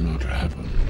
[0.00, 0.87] not happen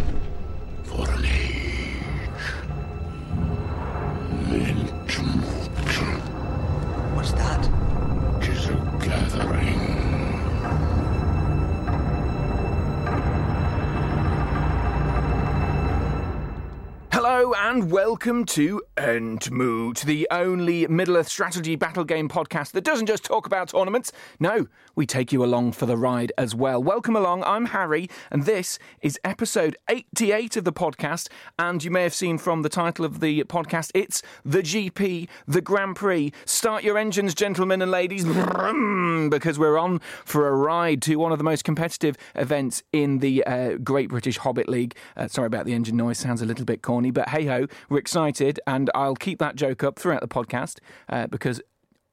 [17.79, 23.23] and welcome to Entmoot, the only Middle Earth strategy battle game podcast that doesn't just
[23.23, 24.11] talk about tournaments.
[24.41, 26.83] No, we take you along for the ride as well.
[26.83, 31.29] Welcome along, I'm Harry, and this is episode 88 of the podcast.
[31.57, 35.61] And you may have seen from the title of the podcast, it's the GP, the
[35.61, 36.33] Grand Prix.
[36.47, 38.25] Start your engines, gentlemen and ladies,
[39.31, 43.45] because we're on for a ride to one of the most competitive events in the
[43.45, 44.97] uh, Great British Hobbit League.
[45.17, 47.99] Uh, sorry about the engine noise, sounds a little bit corny, but hey ho, we're
[47.99, 51.61] excited, and I'll keep that joke up throughout the podcast uh, because.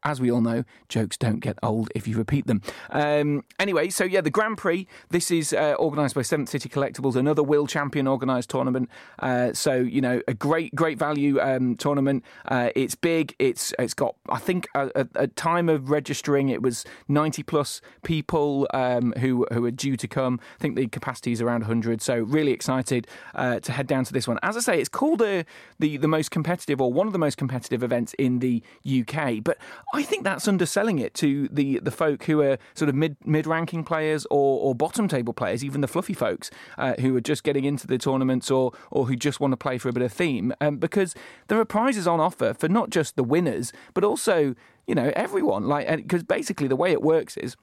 [0.06, 2.62] As we all know, jokes don't get old if you repeat them.
[2.92, 4.88] Um, anyway, so yeah, the Grand Prix.
[5.10, 8.88] This is uh, organised by Seventh City Collectibles, another Will Champion organised tournament.
[9.18, 12.24] Uh, so you know, a great, great value um, tournament.
[12.46, 13.36] Uh, it's big.
[13.40, 17.82] It's it's got I think a, a, a time of registering it was ninety plus
[18.04, 20.40] people um, who who are due to come.
[20.60, 22.04] I think the capacity is around hundred.
[22.04, 24.38] So really excited uh, to head down to this one.
[24.44, 25.46] As I say, it's called the
[25.80, 29.58] the the most competitive or one of the most competitive events in the UK, but
[29.96, 33.48] I think that's underselling it to the the folk who are sort of mid mid
[33.48, 37.44] ranking players or, or bottom table players, even the fluffy folks uh, who are just
[37.44, 40.12] getting into the tournaments or or who just want to play for a bit of
[40.12, 41.16] theme, um, because
[41.48, 44.54] there are prizes on offer for not just the winners but also
[44.86, 45.64] you know everyone.
[45.68, 47.56] Like because basically the way it works is.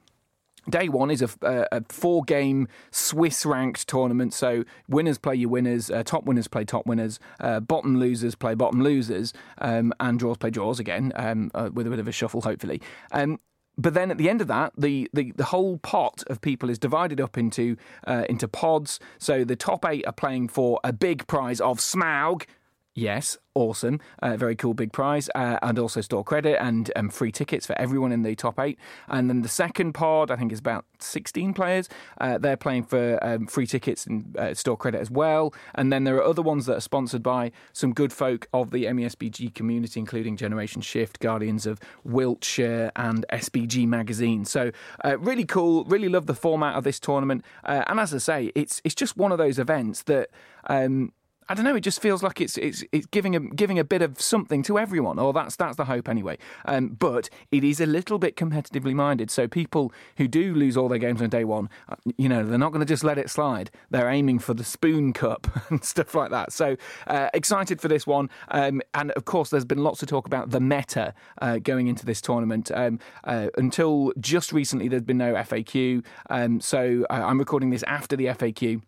[0.69, 4.33] Day one is a, a, a four game Swiss ranked tournament.
[4.33, 8.55] So winners play your winners, uh, top winners play top winners, uh, bottom losers play
[8.55, 12.11] bottom losers, um, and draws play draws again um, uh, with a bit of a
[12.11, 12.81] shuffle, hopefully.
[13.11, 13.39] Um,
[13.77, 16.77] but then at the end of that, the, the, the whole pot of people is
[16.77, 17.75] divided up into
[18.07, 18.99] uh, into pods.
[19.17, 22.43] So the top eight are playing for a big prize of Smaug.
[22.95, 23.99] Yes, awesome.
[24.21, 25.27] Uh, very cool big prize.
[25.33, 28.77] Uh, and also store credit and um, free tickets for everyone in the top eight.
[29.07, 31.89] And then the second pod, I think, is about 16 players.
[32.21, 35.55] Uh, they're playing for um, free tickets and uh, store credit as well.
[35.73, 38.85] And then there are other ones that are sponsored by some good folk of the
[38.85, 44.45] MESBG community, including Generation Shift, Guardians of Wiltshire, and SBG Magazine.
[44.45, 44.71] So
[45.03, 45.83] uh, really cool.
[45.85, 47.43] Really love the format of this tournament.
[47.63, 50.29] Uh, and as I say, it's it's just one of those events that.
[50.67, 51.11] Um,
[51.49, 51.75] I don't know.
[51.75, 54.79] It just feels like it's it's it's giving a giving a bit of something to
[54.79, 56.37] everyone, or that's that's the hope anyway.
[56.65, 59.29] Um, but it is a little bit competitively minded.
[59.29, 62.57] So people who do lose all their games on day one, uh, you know, they're
[62.57, 63.71] not going to just let it slide.
[63.89, 66.51] They're aiming for the spoon cup and stuff like that.
[66.51, 66.77] So
[67.07, 68.29] uh, excited for this one.
[68.49, 72.05] Um, and of course, there's been lots of talk about the meta uh, going into
[72.05, 72.71] this tournament.
[72.73, 76.03] Um, uh, until just recently, there's been no FAQ.
[76.29, 78.81] Um, so uh, I'm recording this after the FAQ.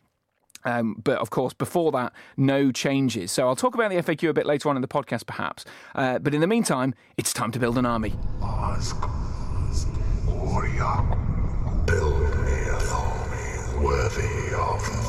[0.66, 3.32] Um, but of course, before that, no changes.
[3.32, 5.64] So I'll talk about the FAQ a bit later on in the podcast, perhaps.
[5.94, 8.12] Uh, but in the meantime, it's time to build an army.
[8.42, 9.86] Oscars,
[10.26, 11.16] Warrior,
[11.86, 15.05] build me an army worthy of.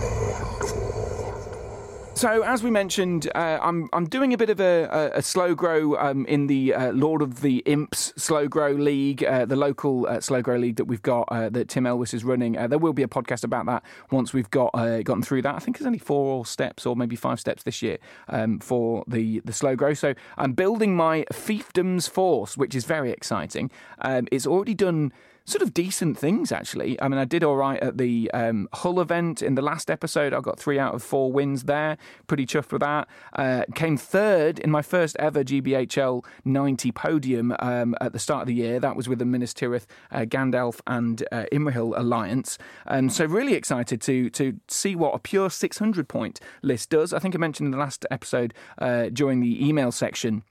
[2.17, 5.55] So, as we mentioned, uh, I'm I'm doing a bit of a, a, a slow
[5.55, 10.07] grow um, in the uh, Lord of the Imps Slow Grow League, uh, the local
[10.07, 12.57] uh, slow grow league that we've got uh, that Tim Elvis is running.
[12.57, 15.57] Uh, there will be a podcast about that once we've got gotten through that.
[15.57, 19.41] I think there's only four steps or maybe five steps this year um, for the
[19.45, 19.93] the slow grow.
[19.93, 23.71] So, I'm building my fiefdoms force, which is very exciting.
[23.99, 25.13] Um, it's already done
[25.47, 27.01] sort of decent things actually.
[27.01, 30.35] I mean, I did all right at the um, Hull event in the last episode.
[30.35, 31.97] I got three out of four wins there.
[32.27, 33.09] Pretty chuffed with that.
[33.33, 38.49] Uh, came third in my first ever GBHL 90 podium um, at the start of
[38.49, 38.81] the year.
[38.81, 42.59] That was with the Minas Tirith, uh, Gandalf, and uh, Imrahil alliance.
[42.85, 47.13] And so really excited to to see what a pure 600 point list does.
[47.13, 50.43] I think I mentioned in the last episode uh, during the email section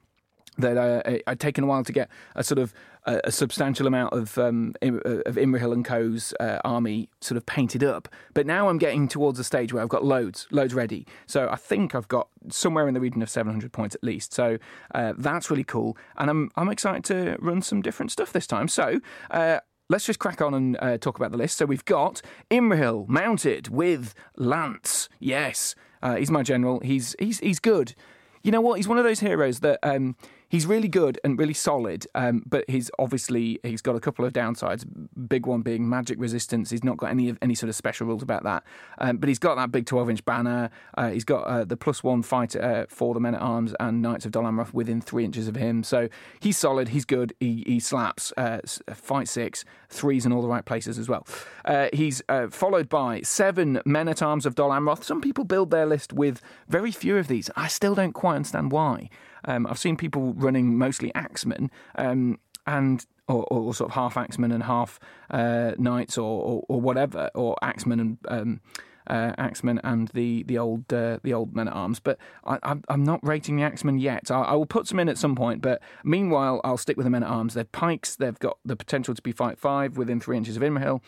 [0.58, 2.74] that uh, I'd taken a while to get a sort of
[3.06, 7.46] a, a substantial amount of um, uh, of Imrahil and Co.'s uh, army sort of
[7.46, 8.08] painted up.
[8.34, 11.06] But now I'm getting towards a stage where I've got loads, loads ready.
[11.26, 14.34] So I think I've got somewhere in the region of 700 points at least.
[14.34, 14.58] So
[14.94, 18.68] uh, that's really cool, and I'm I'm excited to run some different stuff this time.
[18.68, 19.00] So.
[19.32, 21.60] Uh, Let's just crack on and uh, talk about the list.
[21.60, 22.20] So we've got
[22.50, 25.10] Imrahil mounted with Lance.
[25.20, 26.80] Yes, uh, he's my general.
[26.80, 27.94] He's he's he's good.
[28.42, 28.78] You know what?
[28.78, 30.16] He's one of those heroes that um,
[30.50, 34.34] he's really good and really solid, um, but he's obviously he's got a couple of
[34.34, 34.86] downsides.
[35.28, 36.70] Big one being magic resistance.
[36.70, 38.64] He's not got any of any sort of special rules about that,
[39.00, 40.70] um, but he's got that big twelve inch banner.
[40.98, 44.02] Uh, he's got uh, the plus one fight uh, for the men at arms and
[44.02, 45.84] Knights of Dol Amroth within three inches of him.
[45.84, 46.10] So
[46.40, 46.90] he's solid.
[46.90, 47.34] He's good.
[47.40, 48.34] He, he slaps.
[48.38, 48.60] Uh,
[48.94, 51.26] fight six threes in all the right places as well.
[51.64, 55.04] Uh, he's uh, followed by seven men at arms of Dol Amroth.
[55.04, 57.50] Some people build their list with very few of these.
[57.56, 59.10] I still don't quite understand why.
[59.46, 64.52] Um, I've seen people running mostly axemen um, and or, or, sort of half axemen
[64.52, 65.00] and half
[65.32, 68.62] uh, knights or, or, or, whatever, or axemen and um,
[69.08, 72.00] uh, axemen and the the old uh, the old men at arms.
[72.00, 74.32] But I, am not rating the axemen yet.
[74.32, 75.62] I, I, will put some in at some point.
[75.62, 77.54] But meanwhile, I'll stick with the men at arms.
[77.54, 78.16] They're pikes.
[78.16, 81.02] They've got the potential to be fight five within three inches of Imrahil.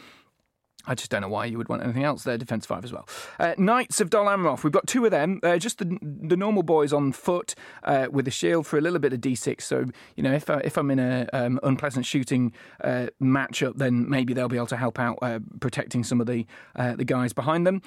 [0.87, 2.23] I just don't know why you would want anything else.
[2.23, 3.07] They're defence five as well.
[3.39, 4.63] Uh, Knights of Dol Amroth.
[4.63, 5.39] We've got two of them.
[5.43, 7.53] Uh, just the, the normal boys on foot
[7.83, 9.61] uh, with a shield for a little bit of d6.
[9.61, 9.85] So
[10.15, 12.53] you know, if I, if I'm in a um, unpleasant shooting
[12.83, 16.45] uh, matchup, then maybe they'll be able to help out uh, protecting some of the
[16.75, 17.81] uh, the guys behind them.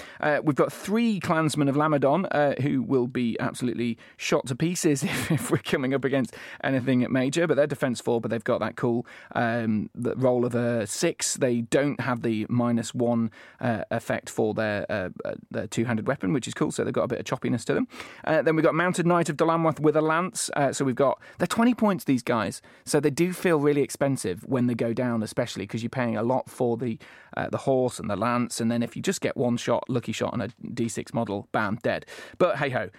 [0.44, 5.50] we've got three clansmen of Lamedon who will be absolutely shot to pieces if, if,
[5.50, 7.46] we're coming up against anything major.
[7.46, 11.34] But they're defence four, but they've got that cool um, roll of a six.
[11.34, 16.06] They don't have the minus one uh, effect for their, uh, uh, their two handed
[16.06, 16.70] weapon, which is cool.
[16.70, 17.88] So they've got a bit of choppiness to them.
[18.24, 20.50] Uh, then we've got Mounted Knight of Dol Amroth with a lance.
[20.56, 22.62] Uh, so we've got, they're 20 points, these guys.
[22.84, 26.22] So they do feel really expensive when they go down, especially because you're paying a
[26.22, 26.98] lot for the,
[27.36, 28.60] uh, the horse and the lance.
[28.60, 31.78] And then if you just get one shot, lucky shot on a D6 model, bam,
[31.82, 32.06] dead.
[32.38, 32.90] But hey ho,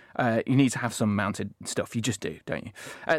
[0.45, 1.95] you need to have some mounted stuff.
[1.95, 2.71] You just do, don't you?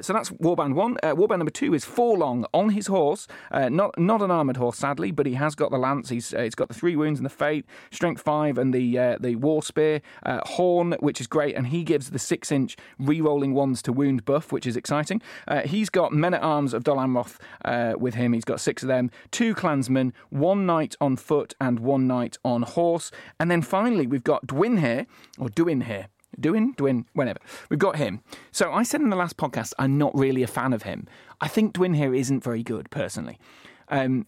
[0.03, 0.97] so that's Warband one.
[1.03, 3.27] Warband number two is Forlong on his horse.
[3.53, 6.09] not, not an armoured horse, sadly, but he has got the lance.
[6.09, 9.37] He's, he's got the three wounds and the fate, strength five, and the uh, the
[9.37, 13.83] war spear, uh, horn, which is great, and he gives the six inch re-rolling ones
[13.83, 15.21] to wound buff, which is exciting.
[15.49, 18.33] Uh, he's got men at arms of Dol Amroth uh, with him.
[18.33, 22.63] He's got six of them, two clansmen, one knight on foot, and one knight on
[22.63, 25.07] horse, and then finally we've got Dwin here
[25.39, 26.09] or Duin here.
[26.41, 27.41] Doing, doing, whenever.
[27.69, 28.23] We've got him.
[28.53, 31.07] So I said in the last podcast, I'm not really a fan of him.
[31.43, 33.39] I think Dwin here isn't very good, personally.
[33.89, 34.27] Um,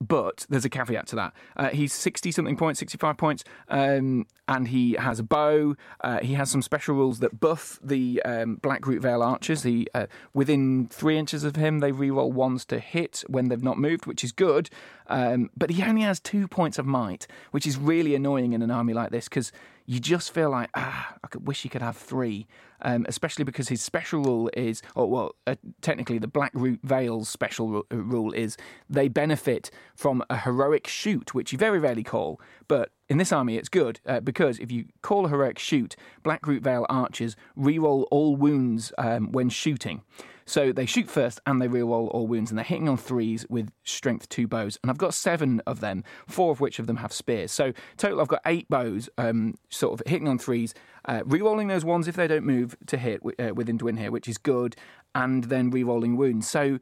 [0.00, 1.34] but there's a caveat to that.
[1.56, 5.76] Uh, he's 60 something points, 65 points, um, and he has a bow.
[6.00, 9.62] Uh, he has some special rules that buff the um, Blackroot Vale archers.
[9.62, 13.78] He, uh, within three inches of him, they reroll ones to hit when they've not
[13.78, 14.70] moved, which is good.
[15.08, 18.70] Um, but he only has two points of might, which is really annoying in an
[18.70, 19.52] army like this because
[19.90, 22.46] you just feel like, ah, I could wish he could have three,
[22.82, 27.78] um, especially because his special rule is, or well, uh, technically the Blackroot Vale's special
[27.78, 28.56] r- rule is
[28.88, 33.56] they benefit from a heroic shoot, which you very rarely call, but in this army,
[33.56, 38.36] it's good uh, because if you call a heroic shoot, Blackroot Vale archers reroll all
[38.36, 40.02] wounds um, when shooting.
[40.46, 43.70] So they shoot first and they reroll all wounds, and they're hitting on threes with
[43.84, 44.78] strength two bows.
[44.82, 47.52] And I've got seven of them, four of which of them have spears.
[47.52, 51.84] So total, I've got eight bows, um, sort of hitting on threes, uh, rerolling those
[51.84, 54.76] ones if they don't move to hit uh, within Dwin here, which is good,
[55.14, 56.48] and then rerolling wounds.
[56.48, 56.78] So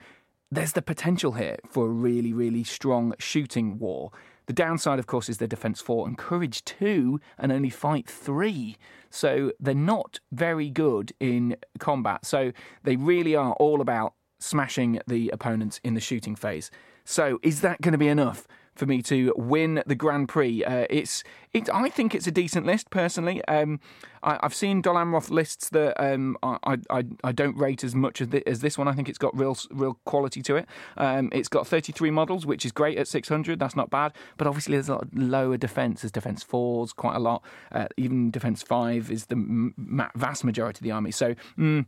[0.51, 4.11] there's the potential here for a really, really strong shooting war.
[4.49, 8.79] The downside, of course, is their defense four and courage two and only fight three.
[9.11, 12.25] So they're not very good in combat.
[12.25, 12.53] So
[12.83, 16.71] they really are all about smashing the opponents in the shooting phase.
[17.05, 18.49] So is that going to be enough
[18.79, 20.65] for me to win the Grand Prix.
[20.65, 23.45] Uh, it's, it, I think it's a decent list personally.
[23.47, 23.81] Um,
[24.23, 28.21] I, have seen Dol Amroth lists that um, I, I, I don't rate as much
[28.21, 28.89] as, the, as this one.
[28.89, 30.67] I think it's got real real quality to it.
[30.97, 33.59] Um, it's got 33 models, which is great at 600.
[33.59, 34.13] That's not bad.
[34.37, 36.03] But obviously, there's a lot lower defense.
[36.03, 37.43] There's defense fours quite a lot.
[37.73, 41.11] Uh, even defense five is the m- vast majority of the army.
[41.11, 41.35] So.
[41.59, 41.87] Mm,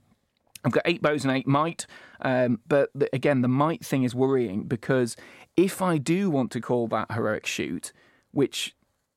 [0.65, 1.87] I've got eight bows and eight might,
[2.21, 5.17] um, but the, again, the might thing is worrying because
[5.57, 7.93] if I do want to call that heroic shoot,
[8.33, 8.75] which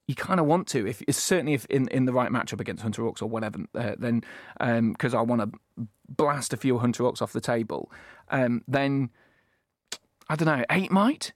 [0.07, 3.03] you kind of want to, if certainly if in, in the right matchup against Hunter
[3.03, 4.23] Orcs or whatever, uh, then
[4.57, 7.91] because um, I want to blast a few Hunter Orcs off the table,
[8.29, 9.09] um, then
[10.29, 11.33] I don't know, eight might,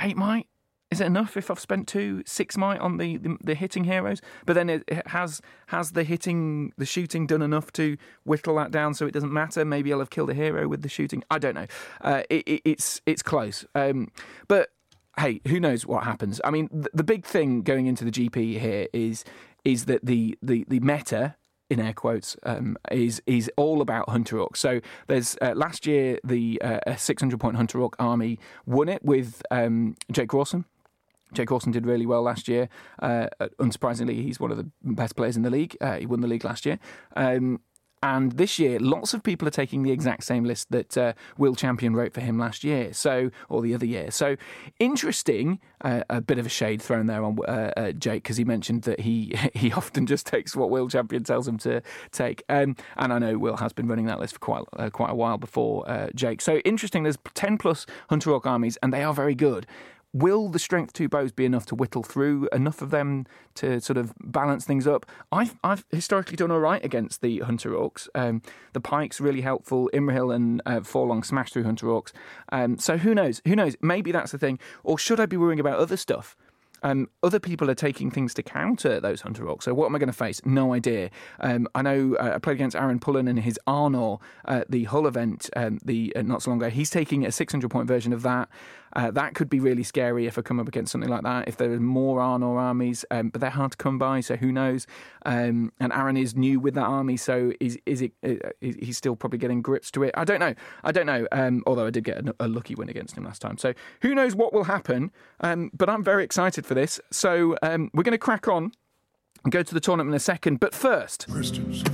[0.00, 0.46] eight might.
[0.90, 4.22] Is it enough if I've spent two six might on the, the, the hitting heroes?
[4.46, 8.94] But then it, has has the hitting the shooting done enough to whittle that down
[8.94, 9.64] so it doesn't matter?
[9.64, 11.22] Maybe I'll have killed a hero with the shooting.
[11.30, 11.66] I don't know.
[12.00, 13.66] Uh, it, it, it's it's close.
[13.74, 14.08] Um,
[14.48, 14.70] but
[15.18, 16.40] hey, who knows what happens?
[16.42, 19.24] I mean, the, the big thing going into the GP here is
[19.66, 21.36] is that the the the meta
[21.70, 24.56] in air quotes, um, is is all about Hunter Orc.
[24.56, 29.42] So there's uh, last year the uh, 600 point Hunter Orc army won it with
[29.50, 30.64] um, Jake Rawson.
[31.32, 32.68] Jake Rawson did really well last year.
[33.00, 33.28] Uh,
[33.60, 35.76] unsurprisingly, he's one of the best players in the league.
[35.80, 36.78] Uh, he won the league last year.
[37.16, 37.60] Um,
[38.02, 41.54] And this year, lots of people are taking the exact same list that uh, Will
[41.54, 44.10] Champion wrote for him last year, so or the other year.
[44.10, 44.36] So
[44.78, 45.60] interesting.
[45.80, 48.82] Uh, a bit of a shade thrown there on uh, uh Jake because he mentioned
[48.82, 52.42] that he he often just takes what Will Champion tells him to take.
[52.48, 55.14] Um, and I know Will has been running that list for quite uh, quite a
[55.14, 56.40] while before uh, Jake.
[56.40, 57.02] So interesting.
[57.02, 59.66] There's ten plus Hunter Orc armies, and they are very good.
[60.14, 63.98] Will the strength two bows be enough to whittle through enough of them to sort
[63.98, 65.04] of balance things up?
[65.30, 68.08] I've, I've historically done all right against the Hunter Orcs.
[68.14, 68.40] Um,
[68.72, 69.90] the Pike's really helpful.
[69.92, 72.12] Imrahil and uh, Forlong smash through Hunter Orcs.
[72.50, 73.42] Um, so who knows?
[73.46, 73.76] Who knows?
[73.82, 74.58] Maybe that's the thing.
[74.82, 76.36] Or should I be worrying about other stuff?
[76.82, 79.64] Um, other people are taking things to counter those Hunter Orcs.
[79.64, 80.40] So what am I going to face?
[80.44, 81.10] No idea.
[81.40, 84.20] Um, I know uh, I played against Aaron Pullen and his Arnor
[84.68, 86.70] the Hull event um, the uh, not so long ago.
[86.70, 88.48] He's taking a 600 point version of that.
[88.94, 91.48] Uh, that could be really scary if I come up against something like that.
[91.48, 94.52] If there are more Arnor armies, um, but they're hard to come by, so who
[94.52, 94.86] knows?
[95.24, 98.12] Um, and Aaron is new with that army, so is is it?
[98.24, 100.14] Uh, he's still probably getting grips to it.
[100.16, 100.54] I don't know.
[100.84, 101.26] I don't know.
[101.32, 104.14] Um, although I did get a, a, lucky win against him last time, so who
[104.14, 105.10] knows what will happen?
[105.40, 107.00] Um, but I'm very excited for this.
[107.10, 108.72] So um, we're going to crack on
[109.44, 110.60] and go to the tournament in a second.
[110.60, 111.84] But first, questions.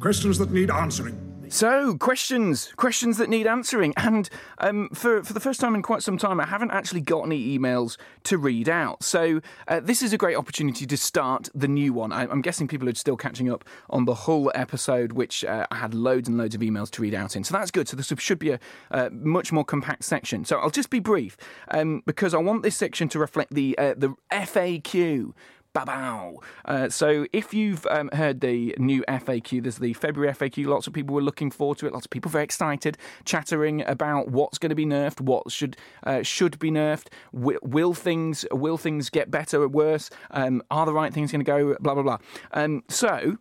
[0.00, 1.31] Questions that need answering.
[1.52, 3.92] So, questions, questions that need answering.
[3.98, 7.26] And um, for, for the first time in quite some time, I haven't actually got
[7.26, 9.02] any emails to read out.
[9.02, 12.10] So, uh, this is a great opportunity to start the new one.
[12.10, 15.76] I, am guessing people are still catching up on the whole episode, which uh, I
[15.76, 17.44] had loads and loads of emails to read out in.
[17.44, 17.86] So, that's good.
[17.86, 20.46] So, this should be a uh, much more compact section.
[20.46, 21.36] So, I'll just be brief
[21.68, 25.34] um, because I want this section to reflect the, uh, the FAQ
[25.72, 26.40] Babow.
[26.64, 30.66] Uh, so if you've um, heard the new FAQ, there's the February FAQ.
[30.66, 31.92] Lots of people were looking forward to it.
[31.92, 36.22] Lots of people very excited, chattering about what's going to be nerfed, what should uh,
[36.22, 37.06] should be nerfed.
[37.32, 40.10] Will, will, things will things get better or worse?
[40.30, 41.76] Um, are the right things going to go?
[41.80, 42.18] Blah blah blah.
[42.52, 43.38] Um, so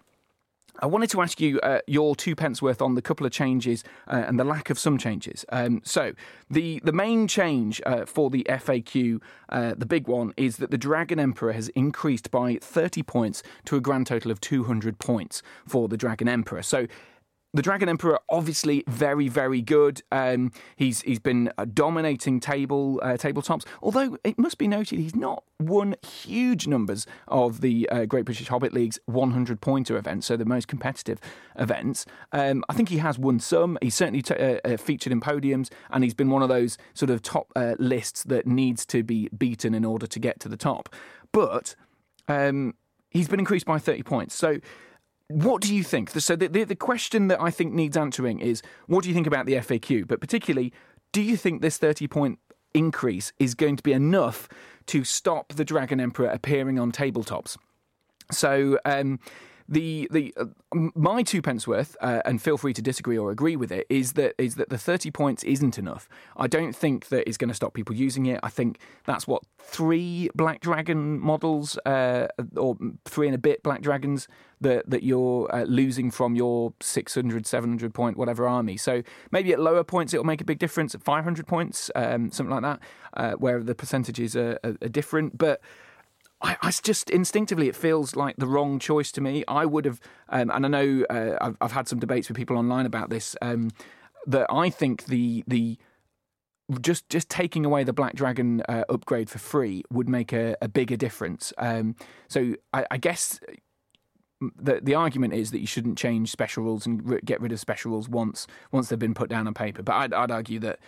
[0.80, 3.84] I wanted to ask you uh, your two pence worth on the couple of changes
[4.08, 5.46] uh, and the lack of some changes.
[5.50, 6.13] Um, so,
[6.50, 10.78] the, the main change uh, for the FAQ, uh, the big one, is that the
[10.78, 15.88] Dragon Emperor has increased by 30 points to a grand total of 200 points for
[15.88, 16.63] the Dragon Emperor.
[16.63, 16.88] So,
[17.53, 20.01] the Dragon Emperor, obviously very, very good.
[20.12, 23.65] Um, he's he's been uh, dominating table uh, tabletops.
[23.81, 28.48] Although it must be noted, he's not won huge numbers of the uh, Great British
[28.48, 31.20] Hobbit League's 100 pointer events, so the most competitive
[31.58, 32.05] events.
[32.31, 33.77] Um, I think he has won some.
[33.81, 37.10] He's certainly t- uh, uh, featured in podiums, and he's been one of those sort
[37.10, 40.58] of top uh, lists that needs to be beaten in order to get to the
[40.58, 40.93] top.
[41.34, 41.75] But
[42.29, 42.75] um,
[43.10, 44.36] he's been increased by 30 points.
[44.36, 44.60] So
[45.32, 46.10] what do you think?
[46.12, 49.28] So the, the, the question that I think needs answering is what do you think
[49.28, 50.08] about the FAQ?
[50.08, 50.74] But particularly,
[51.12, 52.40] do you think this 30 point
[52.74, 54.48] increase is going to be enough
[54.88, 57.58] to stop the Dragon Emperor appearing on tabletops?
[58.32, 59.20] So um,
[59.72, 60.46] the the uh,
[60.94, 64.13] my two pence worth, uh, and feel free to disagree or agree with it, is
[64.13, 66.10] that is that the thirty points isn't enough.
[66.36, 68.40] I don't think that is going to stop people using it.
[68.44, 73.82] I think that's what three Black Dragon models, uh, or three and a bit Black
[73.82, 74.28] Dragons
[74.60, 78.75] that that you're uh, losing from your 600, 700 point whatever army.
[78.75, 80.94] So maybe at lower points it'll make a big difference.
[80.94, 82.80] At five hundred points, um, something like that,
[83.13, 85.62] uh, where the percentages are, are, are different, but.
[86.42, 89.44] I, I, just instinctively it feels like the wrong choice to me.
[89.48, 92.58] I would have, um, and I know uh, I've, I've, had some debates with people
[92.58, 93.36] online about this.
[93.42, 93.70] Um,
[94.28, 95.78] that I think the the
[96.80, 100.68] just just taking away the Black Dragon uh, upgrade for free would make a, a
[100.68, 101.52] bigger difference.
[101.58, 101.96] Um,
[102.28, 103.40] so I, I, guess
[104.56, 107.60] the the argument is that you shouldn't change special rules and re- get rid of
[107.60, 109.84] special rules once once they've been put down on paper.
[109.84, 110.80] But I'd, I'd argue that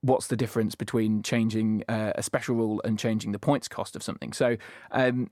[0.00, 4.02] what's the difference between changing uh, a special rule and changing the points cost of
[4.02, 4.32] something?
[4.32, 4.56] So
[4.90, 5.30] um,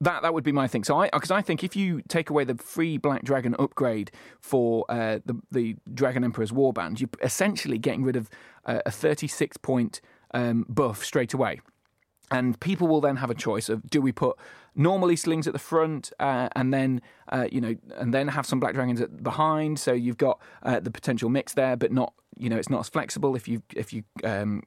[0.00, 0.84] that that would be my thing.
[0.84, 4.10] So I because I think if you take away the free Black Dragon upgrade
[4.40, 8.28] for uh, the the Dragon Emperor's Warband, you're essentially getting rid of
[8.64, 10.00] uh, a 36 point
[10.32, 11.60] um, buff straight away.
[12.30, 14.36] And people will then have a choice of do we put
[14.74, 17.00] normally slings at the front uh, and then
[17.30, 20.78] uh, you know and then have some black dragons at behind so you've got uh,
[20.78, 23.92] the potential mix there but not you know it's not as flexible if you if
[23.92, 24.62] you um,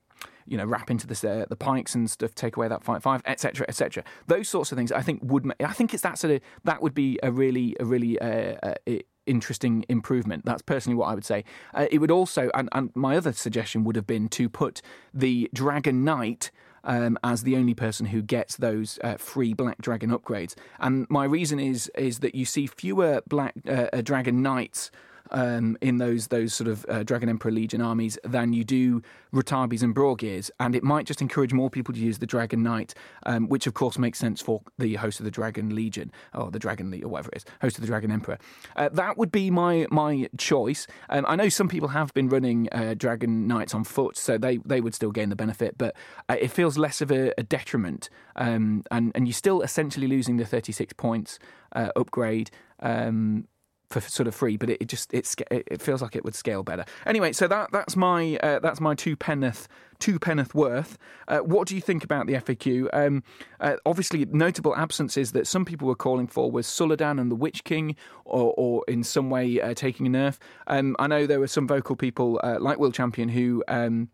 [0.46, 3.22] you know wrap into the uh, the pikes and stuff take away that fight five
[3.26, 6.42] etc etc those sorts of things I think would I think it's that sort of
[6.64, 10.46] that would be a really a really uh, uh, interesting improvement.
[10.46, 11.44] That's personally what I would say.
[11.74, 14.82] Uh, it would also, and, and, my other suggestion would have been to put
[15.14, 16.52] the Dragon Knight
[16.84, 20.56] um, as the only person who gets those uh, free Black Dragon upgrades.
[20.80, 24.92] And my reason is is that you see fewer Black uh, uh Dragon Knights
[25.32, 29.02] um, in those those sort of uh, Dragon Emperor Legion armies than you do
[29.34, 32.94] Ratabis and Brogears, and it might just encourage more people to use the Dragon Knight,
[33.26, 36.60] um, which of course makes sense for the host of the Dragon Legion or the
[36.60, 38.38] Dragon League or whatever it is, host of the Dragon Emperor.
[38.76, 40.88] Uh, that would be my my choice.
[41.10, 44.58] Um, I know some people have been running uh, Dragon Knights on foot, so they
[44.58, 45.96] they would still gain the benefit, but
[46.30, 50.38] uh, it feels less of a, a detriment, um, and and you're still essentially losing
[50.38, 51.40] the 36 points
[51.76, 52.52] uh, upgrade.
[52.80, 53.48] Um,
[53.92, 56.64] for sort of free, but it, it just it, it feels like it would scale
[56.64, 56.86] better.
[57.06, 59.68] Anyway, so that that's my uh, that's my two penneth
[60.02, 60.98] two penneth worth.
[61.28, 62.90] Uh, what do you think about the FAQ?
[62.92, 63.24] Um,
[63.62, 67.64] uh, obviously, notable absences that some people were calling for was Suladan and the Witch
[67.64, 67.96] King,
[68.26, 70.40] or, or in some way uh, taking a nerf.
[70.68, 73.64] Um, I know there were some vocal people uh, like Will Champion who.
[73.70, 74.10] Um,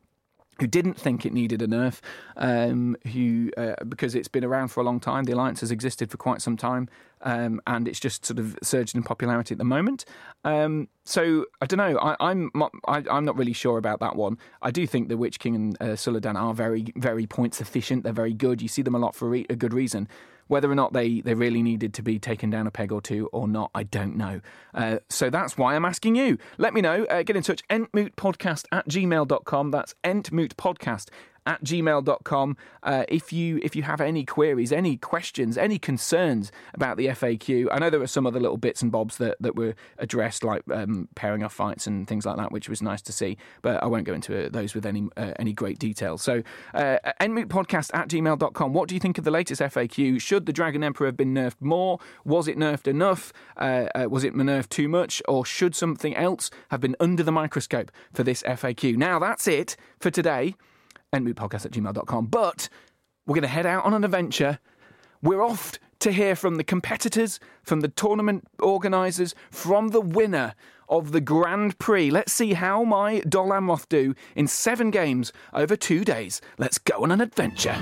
[0.60, 2.00] who didn't think it needed a nerf,
[2.36, 5.26] um, who uh, because it's been around for a long time.
[5.26, 6.90] The alliance has existed for quite some time,
[7.22, 10.06] um, and it's just sort of surged in popularity at the moment.
[10.44, 11.98] Um, so I don't know.
[12.00, 12.52] I, I'm
[12.88, 14.38] I, am not really sure about that one.
[14.62, 18.04] I do think the Witch King and uh, Suladan are very very points efficient.
[18.04, 18.62] They're very good.
[18.62, 20.08] You see them a lot for a good reason.
[20.48, 23.30] Whether or not they, they really needed to be taken down a peg or two
[23.32, 24.42] or not, I don't know.
[24.74, 26.38] Uh, so that's why I'm asking you.
[26.58, 27.06] Let me know.
[27.06, 27.68] Uh, get in touch.
[27.70, 29.72] Entmootpodcast at gmail.com.
[29.72, 31.10] That's entmootpodcast
[31.48, 32.58] at gmail.com.
[32.84, 37.68] Uh, if you if you have any queries, any questions, any concerns about the FAQ,
[37.72, 40.62] I know there were some other little bits and bobs that, that were addressed, like
[40.72, 43.38] um, pairing off fights and things like that, which was nice to see.
[43.62, 46.18] But I won't go into those with any uh, any great detail.
[46.18, 48.74] So, uh, podcast at gmail.com.
[48.74, 50.22] What do you think of the latest FAQ?
[50.22, 52.00] Should the Dragon Emperor have been nerfed more?
[52.26, 53.32] Was it nerfed enough?
[53.56, 55.22] Uh, uh, was it nerfed too much?
[55.28, 58.98] Or should something else have been under the microscope for this FAQ?
[58.98, 60.56] Now, that's it for today
[61.14, 62.28] entmootpodcast at gmail.com.
[62.28, 62.70] But
[63.26, 64.60] we're going to head out on an adventure.
[65.22, 70.54] We're off to hear from the competitors, from the tournament organisers, from the winner
[70.90, 72.10] of the Grand Prix.
[72.12, 76.40] Let's see how my Dol Amroth do in seven games over two days.
[76.58, 77.74] Let's go on an adventure.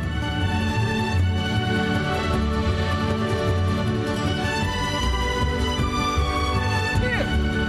[7.01, 7.25] Here,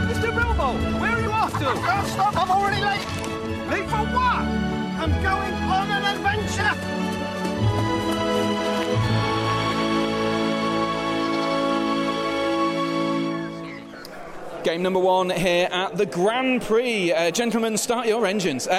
[0.08, 0.34] Mr.
[0.34, 1.68] Bilbo, where are you off to?
[1.68, 3.06] I can't stop, I'm already late.
[3.68, 4.55] Late for what?
[5.06, 6.74] I'm going on an adventure!
[14.64, 17.12] Game number one here at the Grand Prix.
[17.12, 18.66] Uh, gentlemen, start your engines.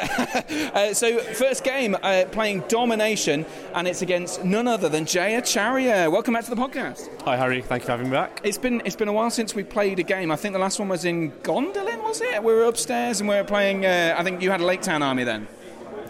[0.73, 6.09] Uh, so, first game, uh, playing Domination, and it's against none other than Jay Acharya.
[6.09, 7.09] Welcome back to the podcast.
[7.23, 7.61] Hi, Harry.
[7.61, 8.41] Thank you for having me back.
[8.43, 10.29] It's been it's been a while since we played a game.
[10.29, 12.43] I think the last one was in Gondolin, was it?
[12.43, 13.85] We were upstairs and we were playing.
[13.85, 15.47] Uh, I think you had a Lake Town army then.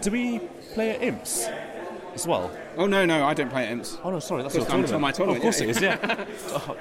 [0.00, 0.38] Do we
[0.74, 1.48] play at Imps
[2.18, 2.50] as well?
[2.76, 3.98] Oh no, no, I don't play at Imps.
[4.02, 5.00] Oh no, sorry, that's your I'm tournament.
[5.00, 5.66] my tournament, Oh, of course yeah.
[5.66, 5.82] it is.
[5.82, 6.26] Yeah.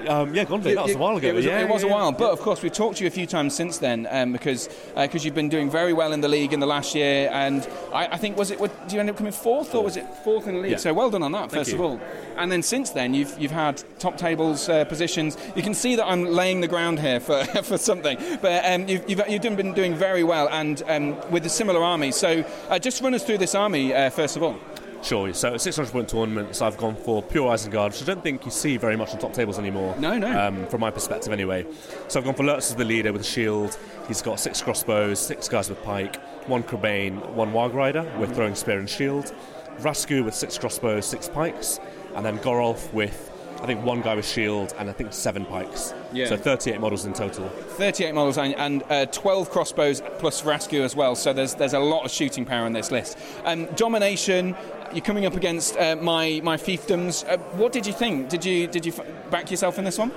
[0.09, 0.75] Oh, um, yeah, Gondolin.
[0.75, 1.27] That was a while ago.
[1.27, 2.17] It was, yeah, it was yeah, a while, yeah.
[2.17, 5.25] but of course we've talked to you a few times since then um, because because
[5.25, 8.17] you've been doing very well in the league in the last year, and I, I
[8.17, 10.55] think was it what, did you end up coming fourth or was it fourth in
[10.55, 10.79] the league?
[10.79, 11.99] So well done on that first of all.
[12.37, 15.37] And then since then you've you've had top tables uh, positions.
[15.55, 19.09] You can see that I'm laying the ground here for, for something, but um, you've,
[19.09, 22.11] you've you've been doing very well and um, with a similar army.
[22.11, 24.57] So uh, just run us through this army uh, first of all.
[25.01, 25.33] Sure.
[25.33, 26.55] So, a 600 point tournament.
[26.55, 29.19] So, I've gone for pure Isengard, which I don't think you see very much on
[29.19, 29.95] top tables anymore.
[29.99, 30.47] No, no.
[30.47, 31.65] Um, from my perspective, anyway.
[32.07, 33.77] So, I've gone for Lurtz as the leader with a shield.
[34.07, 38.55] He's got six crossbows, six guys with pike, one Crebain, one Warg Rider with throwing
[38.55, 39.33] spear and shield,
[39.79, 41.79] Vrasku with six crossbows, six pikes,
[42.15, 43.31] and then Gorolf with,
[43.61, 45.93] I think, one guy with shield and I think seven pikes.
[46.13, 46.27] Yeah.
[46.27, 47.47] So, 38 models in total.
[47.49, 51.15] 38 models and, and uh, 12 crossbows plus Vrasku as well.
[51.15, 53.17] So there's there's a lot of shooting power in this list.
[53.45, 54.55] Um, domination.
[54.93, 57.27] You're coming up against uh, my my fiefdoms.
[57.27, 58.29] Uh, what did you think?
[58.29, 60.11] Did you did you f- back yourself in this one?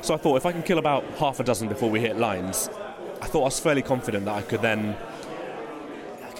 [0.00, 2.70] So I thought if I can kill about half a dozen before we hit lines,
[3.20, 4.96] I thought I was fairly confident that I could then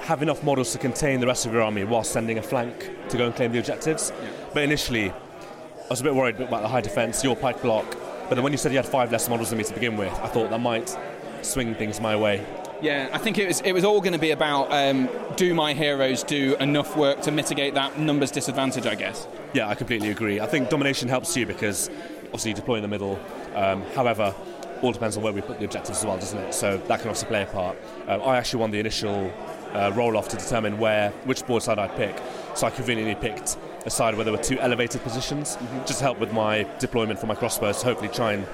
[0.03, 3.17] have enough models to contain the rest of your army while sending a flank to
[3.17, 4.13] go and claim the objectives.
[4.53, 7.97] But initially, I was a bit worried about the high defence, your pike block.
[8.29, 10.13] But then when you said you had five less models than me to begin with,
[10.15, 10.97] I thought that might
[11.43, 12.45] swing things my way.
[12.83, 15.73] Yeah, I think it was it was all going to be about um, do my
[15.73, 18.87] heroes do enough work to mitigate that numbers disadvantage?
[18.87, 19.29] I guess.
[19.55, 20.41] Yeah, I completely agree.
[20.41, 21.89] I think domination helps you because
[22.25, 23.21] obviously you deploy in the middle.
[23.55, 24.35] Um, however,
[24.83, 26.53] all depends on where we put the objectives as well, doesn't it?
[26.53, 27.77] So that can also play a part.
[28.09, 29.33] Um, I actually won the initial
[29.75, 32.21] uh, roll off to determine where which board side I'd pick.
[32.57, 36.19] So I conveniently picked a side where there were two elevated positions, just to help
[36.19, 37.79] with my deployment for my crossbows.
[37.79, 38.47] To hopefully try and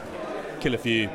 [0.61, 1.09] kill a few.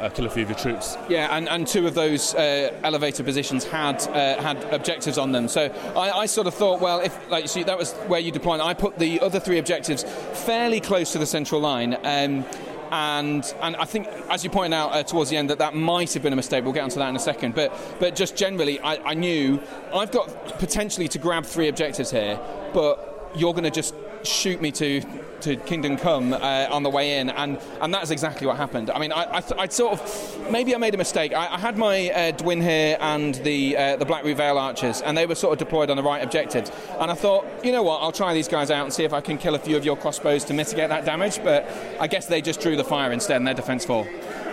[0.00, 0.96] Uh, kill a few of your troops.
[1.08, 5.48] Yeah, and, and two of those uh, elevator positions had uh, had objectives on them.
[5.48, 8.60] So I, I sort of thought, well, if like see, that was where you deployed.
[8.60, 10.04] I put the other three objectives
[10.46, 11.94] fairly close to the central line.
[12.04, 12.44] Um,
[12.90, 16.12] and and I think, as you pointed out uh, towards the end, that that might
[16.14, 16.64] have been a mistake.
[16.64, 17.54] We'll get onto that in a second.
[17.54, 19.60] But but just generally, I, I knew
[19.92, 22.38] I've got potentially to grab three objectives here,
[22.72, 23.94] but you're going to just
[24.26, 25.02] shoot me to
[25.40, 28.90] to Kingdom Come uh, on the way in, and and that's exactly what happened.
[28.90, 31.32] I mean, I, I, sort of maybe I made a mistake.
[31.32, 35.16] I, I had my uh, Dwin here and the uh, the Blackroot Vale Archers, and
[35.16, 36.72] they were sort of deployed on the right objectives.
[36.98, 39.20] And I thought, you know what, I'll try these guys out and see if I
[39.20, 41.42] can kill a few of your crossbows to mitigate that damage.
[41.42, 41.68] But
[42.00, 44.06] I guess they just drew the fire instead, and their defence fall.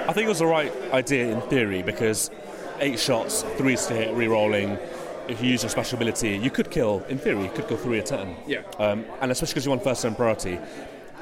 [0.07, 2.29] I think it was the right idea in theory because
[2.79, 4.77] eight shots, three to hit, re-rolling.
[5.27, 7.03] If you use your special ability, you could kill.
[7.09, 8.35] In theory, you could kill three a turn.
[8.47, 8.61] Yeah.
[8.79, 10.59] Um, and especially because you won first turn priority,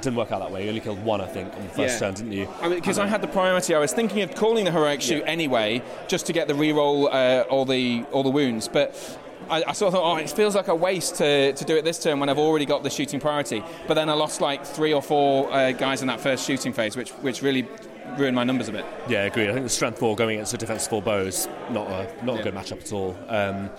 [0.01, 0.63] didn't work out that way.
[0.63, 1.99] You only killed one, I think, on the first Yeah.
[1.99, 2.47] turn, didn't you?
[2.61, 3.73] I mean, because I had the priority.
[3.73, 7.43] I was thinking of calling the heroic shoot anyway, just to get the reroll uh,
[7.49, 8.67] all the all the wounds.
[8.67, 8.93] But
[9.49, 11.83] I, I sort of thought, oh, it feels like a waste to, to do it
[11.85, 13.63] this turn when I've already got the shooting priority.
[13.87, 16.97] But then I lost like three or four uh, guys in that first shooting phase,
[16.97, 17.67] which which really
[18.17, 18.85] ruined my numbers a bit.
[19.07, 19.49] Yeah, agreed.
[19.49, 22.43] I think the strength four going against the defense four bows not a not a
[22.43, 23.17] good matchup at all.
[23.27, 23.69] Um,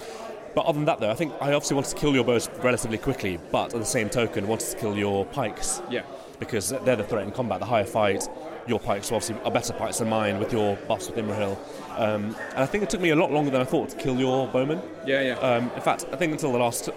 [0.55, 2.99] but other than that, though, I think I obviously wanted to kill your bows relatively
[2.99, 5.83] quickly, but at the same token, wanted to kill your pikes.
[5.91, 6.03] Yeah.
[6.39, 7.61] Because they're the threat in combat.
[7.61, 8.29] The higher fight,
[8.67, 11.57] your pikes are obviously are better pikes than mine with your buffs with Imrahil.
[11.99, 14.17] Um, and I think it took me a lot longer than I thought to kill
[14.17, 14.81] your bowman.
[15.07, 15.39] Yeah, yeah.
[15.39, 16.89] Um, in fact, I think until the last,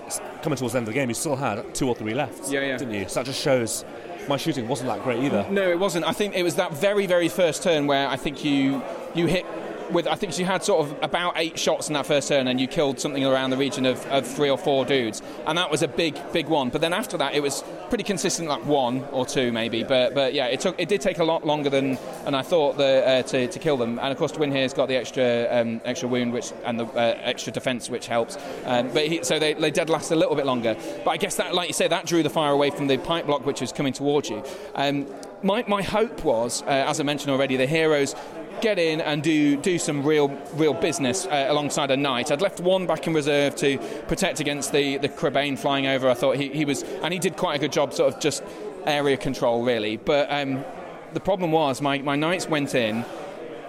[0.41, 2.51] coming towards the end of the game, you still had two or three left.
[2.51, 2.77] Yeah, yeah.
[2.77, 3.07] Didn't you?
[3.07, 3.85] So that just shows
[4.27, 5.45] my shooting wasn't that great either.
[5.49, 6.05] No, it wasn't.
[6.05, 8.81] I think it was that very, very first turn where I think you
[9.15, 9.45] you hit
[9.91, 10.07] with.
[10.07, 12.67] I think you had sort of about eight shots in that first turn, and you
[12.67, 15.87] killed something around the region of, of three or four dudes, and that was a
[15.87, 16.69] big, big one.
[16.69, 19.83] But then after that, it was pretty consistent, like one or two maybe.
[19.83, 22.77] But but yeah, it took it did take a lot longer than and I thought
[22.77, 23.99] the, uh, to to kill them.
[23.99, 27.17] And of course, Dwin here's got the extra um, extra wound, which and the uh,
[27.21, 28.37] extra defense, which helps.
[28.65, 30.75] Um, but he, so they they did last a little bit longer.
[31.03, 33.25] But I guess that, like you say, that drew the fire away from the pike
[33.25, 34.43] block, which was coming towards you.
[34.75, 35.07] Um,
[35.43, 38.15] my, my hope was, uh, as I mentioned already, the heroes
[38.61, 42.31] get in and do do some real real business uh, alongside a knight.
[42.31, 46.09] I'd left one back in reserve to protect against the the Crebain flying over.
[46.09, 48.43] I thought he, he was and he did quite a good job, sort of just
[48.85, 49.97] area control really.
[49.97, 50.63] But um,
[51.13, 53.05] the problem was my, my knights went in.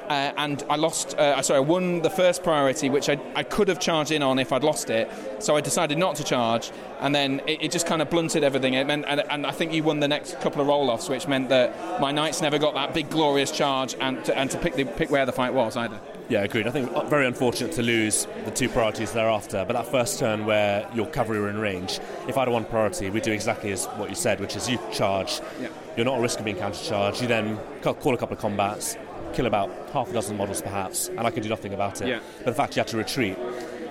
[0.09, 1.17] Uh, and I lost.
[1.19, 4.39] Uh, sorry, I won the first priority, which I, I could have charged in on
[4.39, 5.11] if I'd lost it.
[5.39, 8.75] So I decided not to charge, and then it, it just kind of blunted everything.
[8.75, 11.49] It meant, and, and I think you won the next couple of roll-offs, which meant
[11.51, 14.85] that my knights never got that big glorious charge, and to, and to pick the,
[14.85, 16.01] pick where the fight was either.
[16.29, 16.67] Yeah, agreed.
[16.67, 19.65] I think very unfortunate to lose the two priorities thereafter.
[19.67, 23.09] But that first turn where your cavalry were in range, if I had won priority,
[23.09, 25.41] we'd do exactly as what you said, which is you charge.
[25.59, 25.69] Yeah.
[25.97, 27.23] You're not at risk of being counter-charged.
[27.23, 28.97] You then call a couple of combats,
[29.35, 32.09] kill about half a dozen models perhaps, and I could do nothing about it.
[32.09, 32.21] Yeah.
[32.39, 33.37] But the fact you had to retreat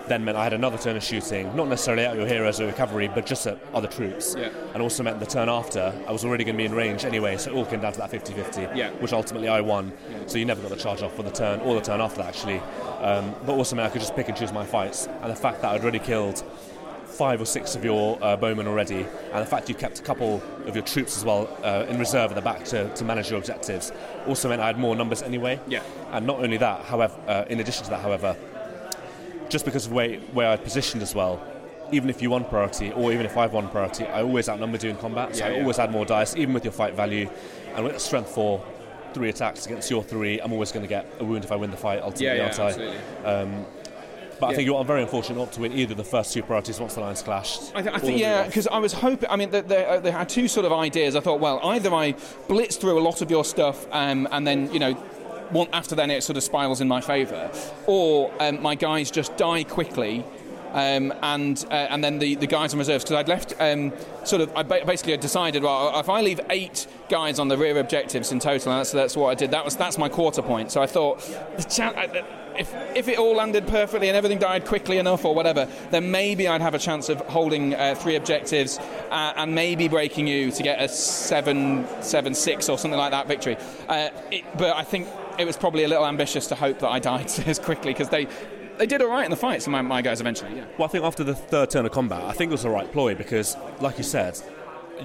[0.08, 2.72] then meant I had another turn of shooting, not necessarily at your heroes or your
[2.72, 4.36] cavalry, but just at other troops.
[4.38, 4.52] Yeah.
[4.74, 7.36] And also meant the turn after, I was already going to be in range anyway,
[7.36, 8.92] so it all came down to that 50 50, Yeah.
[9.02, 9.92] which ultimately I won.
[10.28, 12.28] So you never got the charge off for the turn or the turn after that,
[12.30, 12.60] actually.
[13.02, 15.08] Um, but also meant I could just pick and choose my fights.
[15.22, 16.42] And the fact that I'd already killed
[17.18, 20.42] five or six of your uh, bowmen already, and the fact you kept a couple
[20.66, 23.40] of your troops as well uh, in reserve at the back to, to manage your
[23.40, 23.92] objectives
[24.28, 25.60] also meant I had more numbers anyway.
[25.68, 25.82] Yeah.
[26.12, 28.36] And not only that, however, uh, in addition to that, however,
[29.50, 31.42] just because of where, where I positioned as well,
[31.92, 34.90] even if you won priority or even if I've won priority, I always outnumber you
[34.90, 35.62] in combat, so Yeah, I yeah.
[35.62, 37.30] always add more dice, even with your fight value.
[37.76, 38.64] And with a strength four,
[39.14, 41.72] three attacks against your three, I'm always going to get a wound if I win
[41.72, 42.72] the fight ultimately, aren't I?
[44.40, 46.94] But I think you're very unfortunate not to win either the first two priorities once
[46.96, 47.76] the lines clashed.
[47.76, 49.30] I, th- I think yeah, because I was hoping.
[49.30, 51.16] I mean, they, they, uh, they had two sort of ideas.
[51.16, 52.16] I thought, well, either I
[52.48, 54.94] blitz through a lot of your stuff, um, and then you know,
[55.50, 57.50] one after then it sort of spirals in my favour,
[57.88, 60.24] or um, my guys just die quickly.
[60.74, 64.42] Um, and uh, and then the, the guys on reserves because I'd left um, sort
[64.42, 67.80] of I ba- basically had decided well if I leave eight guys on the rear
[67.80, 70.72] objectives in total and that's that's what I did that was that's my quarter point.
[70.72, 72.08] So I thought uh,
[72.58, 76.48] if if it all landed perfectly and everything died quickly enough or whatever then maybe
[76.48, 78.78] I'd have a chance of holding uh, three objectives
[79.10, 83.28] uh, and maybe breaking you to get a seven seven six or something like that
[83.28, 83.58] victory.
[83.88, 87.00] Uh, it, but I think it was probably a little ambitious to hope that I
[87.00, 88.28] died as quickly because they
[88.78, 91.04] they did all right in the fights my, my guys eventually yeah Well, I think
[91.04, 93.98] after the third turn of combat, I think it was the right ploy because, like
[93.98, 94.40] you said,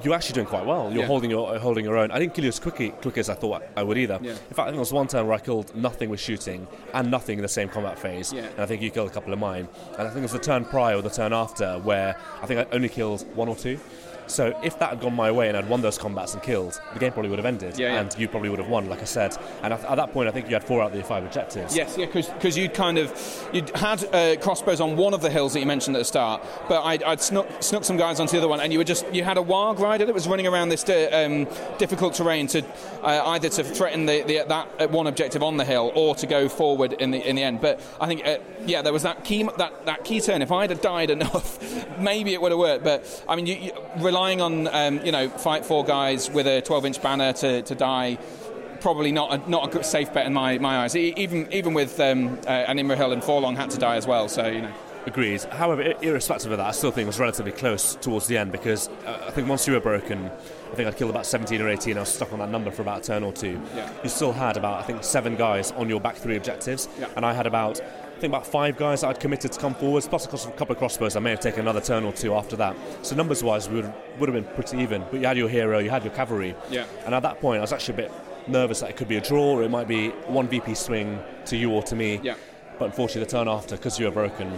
[0.03, 0.91] you're actually doing quite well.
[0.91, 1.07] You're Yeah.
[1.07, 2.11] holding your holding your own.
[2.11, 4.19] I didn't kill you as quickly, quick as I thought I would either.
[4.23, 4.31] Yeah.
[4.31, 7.11] In fact, I think there was one turn where I killed nothing with shooting and
[7.11, 8.33] nothing in the same combat phase.
[8.33, 8.47] Yeah.
[8.47, 9.69] And I think you killed a couple of mine.
[9.99, 12.61] And I think it was the turn prior or the turn after where I think
[12.61, 13.79] I only killed one or two.
[14.27, 16.99] So if that had gone my way and I'd won those combats and killed, the
[16.99, 18.01] game probably would have ended, Yeah, yeah.
[18.01, 19.37] and you probably would have won, like I said.
[19.63, 21.77] And at, at that point, I think you had four out of the five objectives.
[21.77, 25.53] Yes, yeah, because you'd kind of you'd had uh, crossbows on one of the hills
[25.53, 28.39] that you mentioned at the start, but I'd, I'd snuck, snuck some guys onto the
[28.39, 30.69] other one, and you were just you had a warg rider that was running around
[30.69, 31.47] this di- um,
[31.79, 32.65] difficult terrain to
[33.03, 36.27] uh, either to threaten the, the, that uh, one objective on the hill or to
[36.27, 37.61] go forward in the in the end.
[37.61, 40.43] But I think uh, yeah, there was that key that, that key turn.
[40.43, 41.59] If I'd have died enough,
[41.99, 42.85] maybe it would have worked.
[42.85, 43.73] But I mean, you, you,
[44.13, 47.75] relying on um, you know fight four guys with a 12 inch banner to, to
[47.75, 48.19] die
[48.81, 50.95] probably not a, not a good safe bet in my, my eyes.
[50.97, 54.29] Even even with um, uh, and Forlong had to die as well.
[54.29, 54.73] So you know.
[55.07, 55.45] Agrees.
[55.45, 58.89] However, irrespective of that, I still think it was relatively close towards the end because
[59.05, 61.97] uh, I think once you were broken, I think I'd killed about 17 or 18.
[61.97, 63.61] I was stuck on that number for about a turn or two.
[63.75, 63.91] Yeah.
[64.05, 67.09] You still had about, I think, seven guys on your back three objectives, Yeah.
[67.17, 67.81] and I had about,
[68.23, 71.17] think, about five guys that I'd committed to come forwards, plus a couple of crossbows.
[71.17, 72.77] I may have taken another turn or two after that.
[73.03, 75.05] So numbers-wise, we would, would have been pretty even.
[75.11, 76.87] But you had your hero, you had your cavalry, Yeah.
[77.05, 78.13] and at that point, I was actually a bit
[78.47, 81.57] nervous that it could be a draw, or it might be one VP swing to
[81.57, 82.21] you or to me.
[82.23, 82.37] Yeah.
[82.79, 84.57] But unfortunately, the turn after, because you were broken,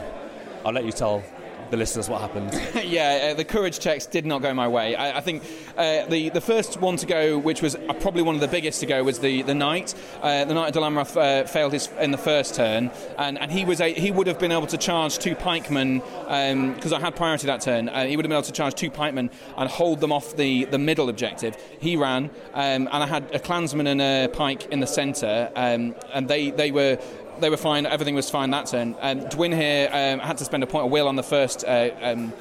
[0.64, 1.22] I'll let you tell
[1.70, 2.53] the listeners what happened.
[2.85, 4.94] yeah, uh, the courage checks did not go my way.
[4.94, 5.42] I, I think
[5.77, 8.81] uh, the the first one to go, which was uh, probably one of the biggest
[8.81, 9.94] to go, was the the knight.
[10.22, 13.50] Uh, the knight of Dol Amroth uh, failed his in the first turn, and, and
[13.50, 17.16] he was a, he would have been able to charge two pikemen because I had
[17.16, 17.88] priority that turn.
[17.88, 20.64] Uh, he would have been able to charge two pikemen and hold them off the,
[20.66, 21.57] the middle objective.
[21.81, 25.94] He ran, um, and I had a clansman and a pike in the centre, um,
[26.12, 26.98] and they they were
[27.40, 27.87] they were fine.
[27.87, 28.97] Everything was fine that turn.
[29.01, 31.64] And Dwin here um, had to spend a point of will on the first.
[31.64, 32.33] Uh, um,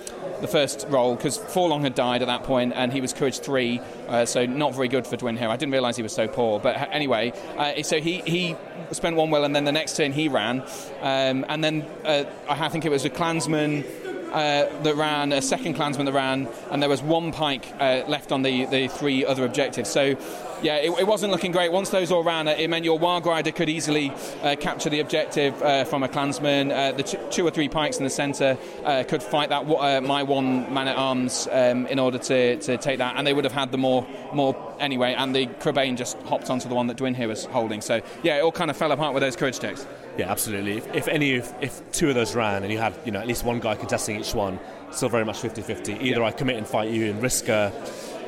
[0.43, 3.79] the first roll because Forlong had died at that point and he was courage three,
[4.09, 5.47] uh, so not very good for Dwin here.
[5.47, 8.57] I didn't realise he was so poor, but h- anyway, uh, so he, he
[8.91, 10.59] spent one will and then the next turn he ran,
[11.01, 13.85] um, and then uh, I think it was a clansman
[14.33, 18.33] uh, that ran, a second clansman that ran, and there was one pike uh, left
[18.33, 19.89] on the, the three other objectives.
[19.89, 20.15] So,
[20.63, 21.71] yeah, it, it wasn't looking great.
[21.71, 25.01] Once those all ran, uh, it meant your Warg Rider could easily uh, capture the
[25.01, 26.71] objective uh, from a clansman.
[26.71, 30.01] Uh, the t- two or three pikes in the centre uh, could fight that uh,
[30.01, 33.43] my one man at arms um, in order to, to take that, and they would
[33.43, 35.13] have had the more more anyway.
[35.13, 37.81] And the Crebain just hopped onto the one that Dwin here was holding.
[37.81, 39.85] So, yeah, it all kind of fell apart with those courage checks.
[40.17, 40.77] Yeah, absolutely.
[40.77, 43.27] If, if any, if, if two of those ran and you had, you know, at
[43.27, 44.59] least one guy contesting each one,
[44.91, 46.01] still very much 50-50.
[46.01, 46.27] Either Yeah.
[46.27, 47.71] I commit and fight you and risk a,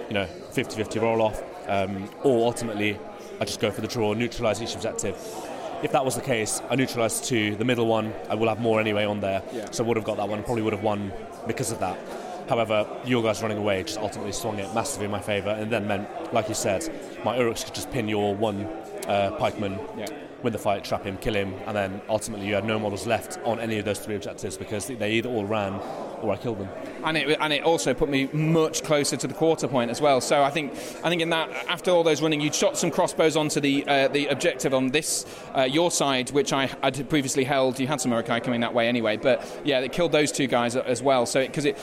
[0.08, 3.00] you know, 50-50 roll off, um, or ultimately
[3.40, 5.16] I just go for the draw, neutralise each objective.
[5.84, 7.56] If that was the case, I neutralised two.
[7.56, 9.68] The middle one, I will have more anyway on there, Yeah.
[9.72, 10.42] so I would have got that one.
[10.44, 11.12] Probably would have won
[11.48, 11.98] because of that.
[12.48, 15.88] However, your guys running away just ultimately swung it massively in my favour, and then
[15.88, 16.88] meant, like you said,
[17.24, 18.66] my Uruks could just pin your one
[19.08, 20.06] uh, pikeman Yeah.
[20.44, 23.40] win the fight, trap him, kill him, and then ultimately you had no models left
[23.46, 25.74] on any of those three objectives because they either all ran
[26.26, 26.70] or I killed them.
[27.04, 30.22] and it and it also put me much closer to the quarter point as well.
[30.22, 33.36] So I think I think in that after all those running, you shot some crossbows
[33.36, 37.80] onto the uh, the objective on this uh, your side, which I had previously held.
[37.80, 40.76] You had some Uruk-hai coming that way anyway, but yeah, it killed those two guys
[40.76, 41.26] as well.
[41.26, 41.78] So because it.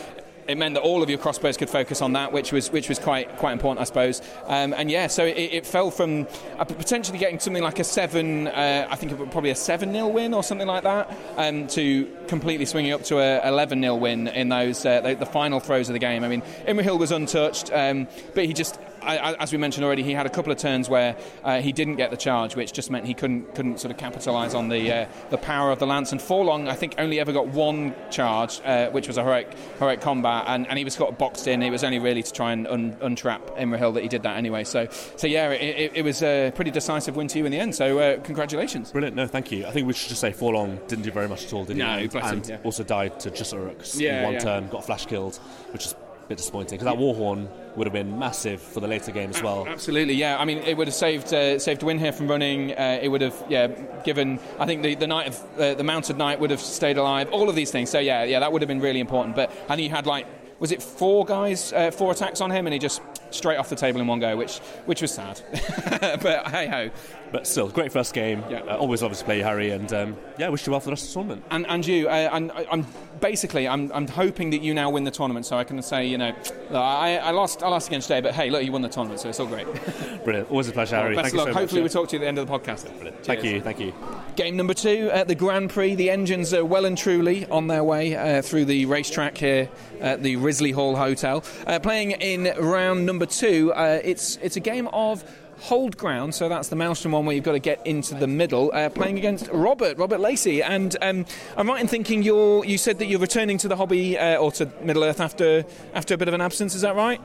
[0.48, 2.98] It meant that all of your crossbows could focus on that, which was which was
[2.98, 4.22] quite quite important, I suppose.
[4.46, 6.26] Um, and yeah, so it, it fell from
[6.58, 9.92] uh, potentially getting something like a seven, uh, I think it was probably a seven
[9.92, 13.94] 0 win or something like that, um, to completely swinging up to a 11 0
[13.96, 16.24] win in those uh, the, the final throws of the game.
[16.24, 18.78] I mean, Imrahil was untouched, um, but he just.
[19.04, 21.96] I, as we mentioned already, he had a couple of turns where uh, he didn't
[21.96, 25.08] get the charge, which just meant he couldn't couldn't sort of capitalise on the uh,
[25.30, 26.12] the power of the lance.
[26.12, 30.00] And Forlong, I think, only ever got one charge, uh, which was a heroic heroic
[30.00, 31.62] combat, and, and he was got boxed in.
[31.62, 34.64] It was only really to try and un, untrap Imrahil that he did that anyway.
[34.64, 37.58] So so yeah, it, it, it was a pretty decisive win to you in the
[37.58, 37.74] end.
[37.74, 38.92] So uh, congratulations.
[38.92, 39.66] Brilliant, no, thank you.
[39.66, 41.82] I think we should just say Forlong didn't do very much at all, did he?
[41.82, 42.58] No, and bless him, yeah.
[42.64, 43.52] also died to just
[43.96, 44.38] Yeah, in one yeah.
[44.40, 45.36] turn, got flash killed,
[45.72, 45.94] which is
[46.28, 49.66] bit disappointing because that Warhorn would have been massive for the later game as well.
[49.66, 50.38] Absolutely, yeah.
[50.38, 52.72] I mean, it would have saved uh, saved Dwin here from running.
[52.72, 53.68] Uh, it would have, yeah,
[54.04, 54.38] given.
[54.58, 57.30] I think the the knight of uh, the mounted knight would have stayed alive.
[57.30, 57.90] All of these things.
[57.90, 59.36] So yeah, yeah, that would have been really important.
[59.36, 60.26] But I think you had like,
[60.58, 63.76] was it four guys, uh, four attacks on him, and he just straight off the
[63.76, 65.40] table in one go, which which was sad.
[66.22, 66.90] but hey ho.
[67.32, 68.44] But still, great first game.
[68.50, 68.60] Yeah.
[68.60, 70.92] Uh, always love to play you, Harry, and um, yeah, wish you well for the
[70.92, 71.44] rest of the tournament.
[71.50, 72.86] And, and you, uh, and I- I'm
[73.20, 76.18] basically, I'm, I'm hoping that you now win the tournament, so I can say, you
[76.18, 76.34] know,
[76.72, 79.28] I, I lost, I lost again today, but hey, look, you won the tournament, so
[79.30, 79.66] it's all great.
[80.24, 81.14] Brilliant, always a pleasure, Harry.
[81.16, 81.46] Best Thank of luck.
[81.48, 81.94] you so Hopefully, much.
[81.94, 83.24] we'll talk to you at the end of the podcast.
[83.24, 83.94] Thank you, thank you.
[84.36, 85.94] Game number two at the Grand Prix.
[85.94, 89.68] The engines are well and truly on their way uh, through the racetrack here
[90.00, 91.44] at the Risley Hall Hotel.
[91.66, 95.22] Uh, playing in round number two, uh, it's it's a game of
[95.62, 96.34] hold ground.
[96.34, 99.16] So that's the Maelstrom one where you've got to get into the middle, uh, playing
[99.18, 100.62] against Robert, Robert Lacey.
[100.62, 101.24] And um,
[101.56, 104.50] I'm right in thinking you're, you said that you're returning to the hobby uh, or
[104.52, 106.74] to Middle Earth after after a bit of an absence.
[106.74, 107.20] Is that right?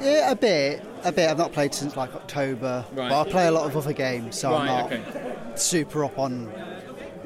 [0.00, 1.28] Yeah, a bit, a bit.
[1.28, 3.08] I've not played since like October, Right.
[3.08, 5.34] but I play a lot of other games, so I'm not okay.
[5.56, 6.52] super up on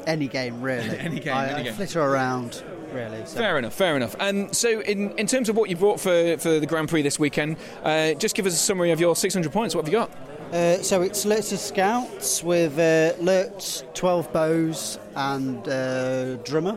[0.07, 0.97] any game really.
[0.99, 1.75] Any game, I, any I game.
[1.75, 3.25] flitter around really.
[3.27, 3.37] So.
[3.39, 4.17] Fair enough, fair enough.
[4.21, 7.19] And so, in, in terms of what you brought for, for the Grand Prix this
[7.19, 9.75] weekend, uh, just give us a summary of your 600 points.
[9.75, 10.11] What have you got?
[10.53, 16.77] Uh, so it's Lurtz Scouts with uh, Lurtz 12 bows and uh, drummer.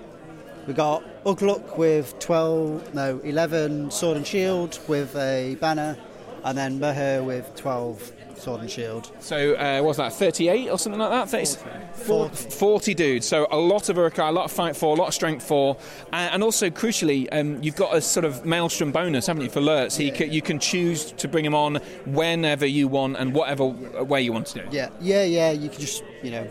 [0.65, 5.97] We got Ugluk with 12, no, 11 sword and shield with a banner,
[6.45, 8.13] and then Mauhur with 12
[8.45, 9.11] sword and shield.
[9.19, 11.29] So, uh, what's that, 38 or something like that?
[11.29, 11.69] 30,
[12.05, 12.49] 40.
[12.51, 13.27] 40 dudes.
[13.27, 15.77] So, a lot of Uruk-hai, a lot of fight for, a lot of strength for,
[16.13, 19.61] and, and also, crucially, um, you've got a sort of maelstrom bonus, haven't you, for
[19.61, 19.97] Lurtz?
[19.97, 24.21] He ca- you can choose to bring him on whenever you want and whatever way
[24.21, 24.67] you want to do.
[24.71, 25.51] Yeah, yeah, yeah.
[25.51, 26.47] You can just, you know,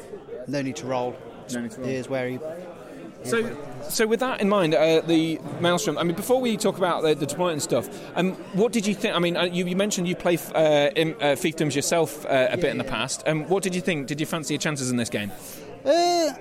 [0.48, 1.16] no need to roll.
[1.52, 1.88] No need to roll.
[1.88, 2.38] Here's where he.
[3.24, 3.56] So,
[3.88, 5.98] so with that in mind, uh, the Maelstrom.
[5.98, 8.94] I mean, before we talk about the, the deployment and stuff, um, what did you
[8.94, 9.14] think?
[9.14, 12.56] I mean, uh, you, you mentioned you play uh, in, uh, fiefdoms yourself uh, a
[12.56, 13.22] bit in the past.
[13.26, 14.06] Um, what did you think?
[14.06, 15.30] Did you fancy your chances in this game?
[15.84, 16.32] Uh,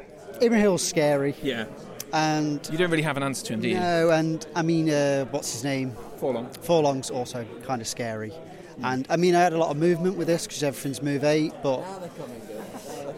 [0.41, 1.65] Imrahil's scary, Yeah.
[2.12, 3.76] and You don't really have an answer to him, do you?
[3.80, 5.96] no, and I mean, uh, what's his name?
[6.19, 6.50] Forlong.
[6.60, 8.34] Forlong's also kind of scary.
[8.82, 11.54] And I mean, I had a lot of movement with this because everything's move eight,
[11.62, 11.84] but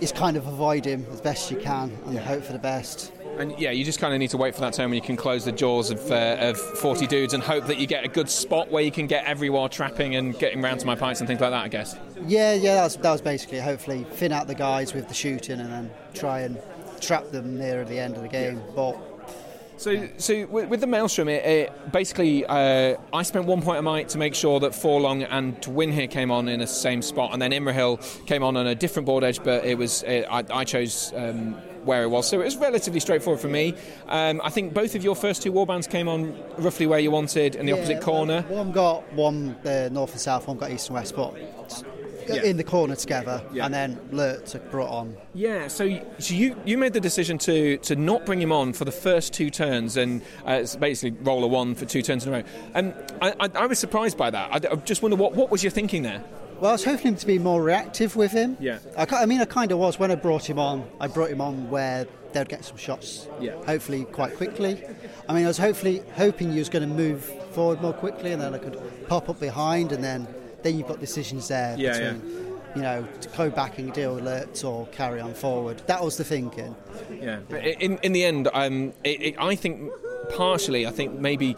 [0.01, 3.11] it's kind of avoid him as best you can and hope for the best.
[3.37, 5.17] And yeah, you just kind of need to wait for that turn when you can
[5.17, 8.29] close the jaws of, uh, of 40 dudes and hope that you get a good
[8.29, 11.27] spot where you can get every while trapping and getting round to my pints and
[11.27, 11.97] things like that, I guess.
[12.25, 15.59] Yeah, yeah, that was, that was basically hopefully thin out the guys with the shooting
[15.59, 16.61] and then try and
[17.01, 18.61] trap them near the end of the game.
[18.75, 18.97] But
[19.77, 24.07] So, so with, the Maelstrom, it, it basically, uh, I spent one point of might
[24.09, 27.41] to make sure that Forlong and Dwin here came on in the same spot, and
[27.41, 30.63] then Imrahil came on on a different board edge, but it was uh, I, I
[30.63, 33.75] chose um, where it was, so it was relatively straightforward for me.
[34.07, 37.55] Um, I think both of your first two warbands came on roughly where you wanted
[37.55, 38.41] in the yeah, opposite corner.
[38.43, 41.35] One got one uh, north and south, one got east and west, but
[42.27, 45.15] in the corner together, and then Lurtz brought on.
[45.33, 48.85] Yeah, so, so you you made the decision to to not bring him on for
[48.85, 52.33] the first two turns and uh, it's basically roll a one for two turns in
[52.33, 52.43] a row.
[52.73, 54.65] And I, I, I was surprised by that.
[54.65, 56.23] I, I just wonder what what was your thinking there?
[56.59, 58.57] Well, I was hoping him to be more reactive with him.
[58.59, 58.79] Yeah.
[58.97, 60.87] I, I mean, I kind of was when I brought him on.
[60.99, 63.27] I brought him on where they'd get some shots.
[63.39, 63.53] Yeah.
[63.65, 64.81] Hopefully, quite quickly.
[65.27, 68.41] I mean, I was hopefully hoping he was going to move forward more quickly, and
[68.41, 70.27] then I could pop up behind, and then
[70.63, 72.45] then you've got decisions there Yeah, between.
[72.75, 75.81] You know, to go back and deal with Lurtz or carry on forward.
[75.87, 76.75] That was the thinking.
[77.09, 79.91] Yeah, but in in the end, um, it, it, I think
[80.35, 81.55] partially, I think maybe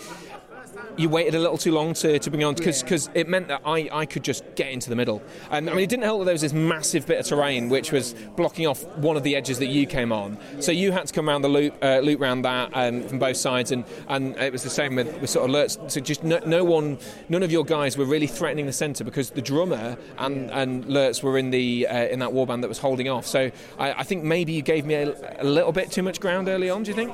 [0.98, 3.62] you waited a little too long to, to bring it on because it meant that
[3.66, 5.22] I, I could just get into the middle.
[5.52, 7.92] And I mean, it didn't help that there was this massive bit of terrain which
[7.92, 10.38] was blocking off one of the edges that you came on.
[10.60, 13.38] So you had to come around the loop, uh, loop round that um, from both
[13.38, 15.78] sides, and, and it was the same with, with sort of Lurtz.
[15.88, 16.98] So just no, no one,
[17.30, 21.22] none of your guys were really threatening the centre because the drummer and and Lurtz
[21.22, 23.26] were in the uh, in that warband that was holding off.
[23.26, 26.48] So I, I think maybe you gave me a, a little bit too much ground
[26.48, 26.84] early on.
[26.84, 27.14] Do you think?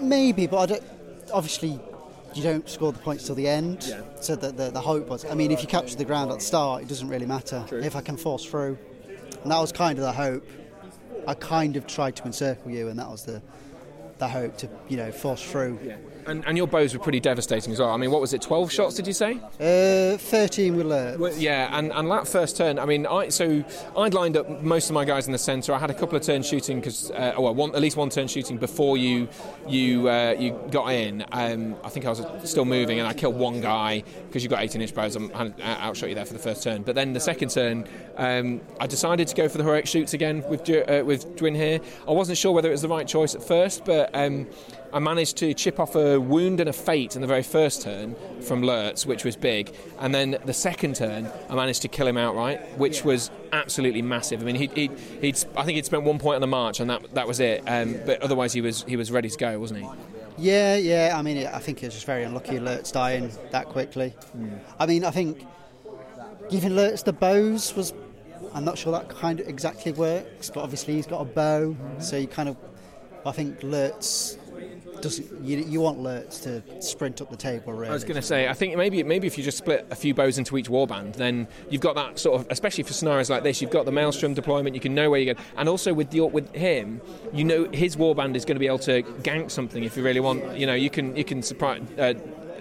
[0.00, 0.84] Maybe, but I don't,
[1.32, 1.78] obviously
[2.34, 3.94] you don't score the points till the end.
[4.20, 6.44] So the, the, the hope was, I mean, if you capture the ground at the
[6.44, 8.78] start, it doesn't really matter if I can force through.
[9.42, 10.46] And that was kind of the hope.
[11.26, 13.42] I kind of tried to encircle you, and that was the
[14.18, 15.78] the hope to you know force through.
[16.26, 17.90] And, and your bows were pretty devastating as well.
[17.90, 18.42] I mean, what was it?
[18.42, 18.94] Twelve shots?
[18.94, 19.38] Did you say?
[19.58, 21.18] Uh, Thirteen with Lurtz.
[21.18, 23.64] Well, yeah, and, and that first turn, I mean, I so
[23.96, 25.72] I'd lined up most of my guys in the centre.
[25.72, 28.28] I had a couple of turns shooting because, uh, well, one, at least one turn
[28.28, 29.28] shooting before you
[29.66, 31.24] you uh, you got in.
[31.32, 34.62] Um, I think I was still moving, and I killed one guy because you got
[34.62, 35.16] 18 inch bows.
[35.16, 38.60] I'm, I outshot you there for the first turn, but then the second turn, um,
[38.78, 41.80] I decided to go for the heroic shoots again with uh, with Dwin here.
[42.06, 44.10] I wasn't sure whether it was the right choice at first, but.
[44.14, 44.46] Um,
[44.92, 48.16] I managed to chip off a wound and a fate in the very first turn
[48.40, 49.74] from Lurtz, which was big.
[49.98, 54.42] And then the second turn, I managed to kill him outright, which was absolutely massive.
[54.42, 56.90] I mean, he'd, he'd, he'd I think he'd spent one point on the march, and
[56.90, 57.62] that that was it.
[57.66, 59.88] Um, but otherwise, he was he was ready to go, wasn't he?
[60.38, 61.14] Yeah, yeah.
[61.16, 64.14] I mean, it, I think it was just very unlucky Lurtz dying that quickly.
[64.78, 65.46] I mean, I think
[66.48, 67.92] giving Lurtz the bows was.
[68.52, 72.16] I'm not sure that kind of exactly works, but obviously he's got a bow, so
[72.16, 72.56] you kind of.
[73.24, 74.38] I think Lurtz
[75.02, 75.44] doesn't.
[75.44, 77.90] You, you want Lurtz to sprint up the table, really.
[77.90, 80.14] I was going to say, I think maybe maybe if you just split a few
[80.14, 83.60] bows into each warband, then you've got that sort of, especially for scenarios like this,
[83.60, 84.74] you've got the maelstrom deployment.
[84.74, 87.00] You can know where you go, and also with your with him,
[87.32, 90.20] you know his warband is going to be able to gank something if you really
[90.20, 90.56] want.
[90.56, 91.82] You know, you can you can surprise.
[91.98, 92.14] Uh,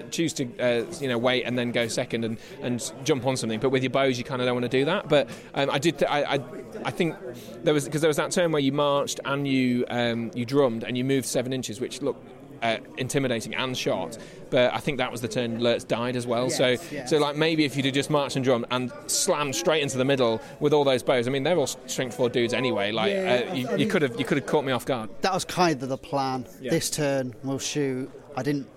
[0.10, 3.60] choose to uh, you know wait and then go second and, and jump on something.
[3.60, 5.10] But with your bows, you kind of don't want to do that.
[5.10, 6.00] But um, I did.
[6.00, 6.40] Th- I, I
[6.86, 7.16] I think
[7.64, 10.84] there was because there was that turn where you marched and you um, you drummed
[10.84, 12.26] and you moved seven inches, which looked
[12.62, 14.18] uh, intimidating and shot.
[14.50, 16.50] But I think that was the turn Lurtz died as well.
[16.50, 17.10] so yes.
[17.10, 20.42] so like maybe if you'd just marched and drummed and slammed straight into the middle
[20.60, 21.28] with all those bows.
[21.28, 22.92] I mean they're all strength four dudes anyway.
[22.92, 25.10] Like Yeah, uh, you, I you could have you could have caught me off guard.
[25.22, 26.48] That was kind of the plan.
[26.62, 26.72] Yeah.
[26.72, 28.10] This turn we'll shoot.
[28.36, 28.68] I didn't.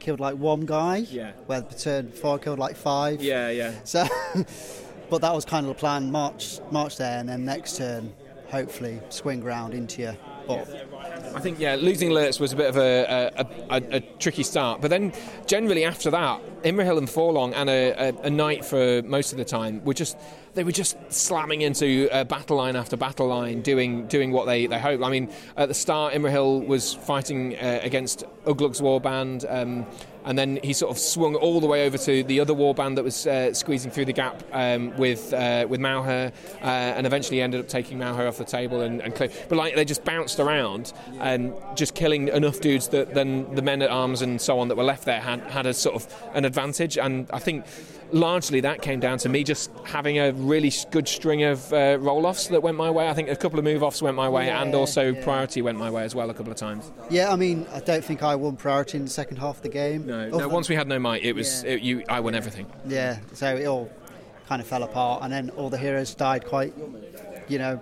[0.00, 0.96] Killed like one guy.
[1.10, 1.32] Yeah.
[1.46, 3.22] Where the turn four killed like five.
[3.22, 3.74] Yeah, yeah.
[3.84, 4.04] So,
[5.10, 6.10] but that was kind of the plan.
[6.10, 8.12] March, march there, and then next turn,
[8.48, 10.16] hopefully swing round into you.
[10.48, 10.89] But
[11.34, 14.80] I think yeah, losing Lurtz was a bit of a, a, a, a tricky start,
[14.80, 15.12] but then
[15.46, 19.94] generally after that, Imrahil and Forlong and a, Knight for most of the time were
[19.94, 20.16] just
[20.54, 24.66] they were just slamming into uh, battle line after battle line, doing doing what they,
[24.66, 25.02] they hoped.
[25.02, 29.46] I mean, at the start, Imrahil was fighting uh, against Ugluk's warband.
[29.48, 29.86] Um,
[30.24, 33.04] and then he sort of swung all the way over to the other warband that
[33.04, 37.60] was uh, squeezing through the gap um, with uh, with Mauhur, uh, and eventually ended
[37.60, 39.30] up taking Mauhur off the table and, and clear.
[39.48, 40.89] But like they just bounced around
[41.20, 44.76] and just killing enough dudes that then the men at arms and so on that
[44.76, 46.96] were left there had had a sort of an advantage.
[46.98, 47.64] And I think
[48.12, 52.26] largely that came down to me just having a really good string of uh, roll
[52.26, 53.08] offs that went my way.
[53.08, 55.22] I think a couple of move offs went my way, Yeah, and also yeah.
[55.22, 56.90] priority went my way as well a couple of times.
[57.08, 59.68] yeah, I mean, I don't think I won priority in the second half of the
[59.68, 60.06] game.
[60.06, 60.48] No, no.
[60.48, 61.70] Once we had no might, it was Yeah.
[61.72, 62.02] it, you.
[62.08, 62.66] I won everything.
[62.86, 63.90] Yeah, so it all
[64.48, 66.74] kind of fell apart, and then all the heroes died quite,
[67.46, 67.78] you know.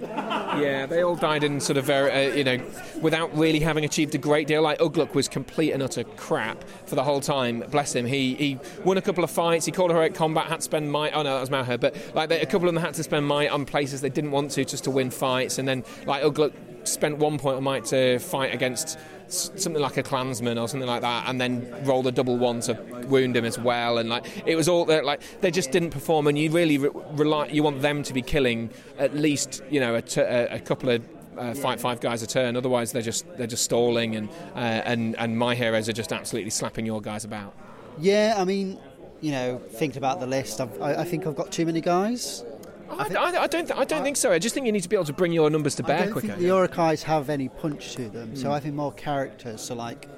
[0.58, 2.58] Yeah, they all died in sort of very, uh, you know,
[3.00, 4.60] without really having achieved a great deal.
[4.60, 7.62] Like Ugluk was complete and utter crap for the whole time.
[7.70, 8.06] Bless him.
[8.06, 9.66] He he won a couple of fights.
[9.66, 10.46] He called her heroic combat.
[10.46, 11.12] Had to spend might.
[11.12, 11.78] Oh no, that was Mauhur.
[11.78, 14.32] But like they, a couple of them had to spend might on places they didn't
[14.32, 15.58] want to just to win fights.
[15.58, 16.52] And then like Ugluk
[16.92, 21.02] spent one point on might to fight against something like a clansman or something like
[21.02, 22.74] that, and then roll a double one to
[23.06, 23.98] wound him as well.
[23.98, 26.26] And like it was all that like they just didn't perform.
[26.26, 27.46] And you really re- rely.
[27.48, 31.02] You want them to be killing at least you know a, t- a, couple of.
[31.36, 32.56] Uh, fight five guys a turn.
[32.56, 36.50] Otherwise, they're just they're just stalling, and uh, and and my heroes are just absolutely
[36.50, 37.54] slapping your guys about.
[38.00, 38.76] Yeah, I mean,
[39.20, 42.44] you know, thinking about the list, I've, I, I think I've got too many guys.
[42.90, 44.32] I, I, I don't th- I don't think so.
[44.32, 45.98] I just think you need to be able to bring your numbers to I bear
[46.04, 46.28] don't quicker.
[46.28, 48.34] think the Uruk-hai have any punch to them, Hmm.
[48.36, 50.08] so I think more characters, so like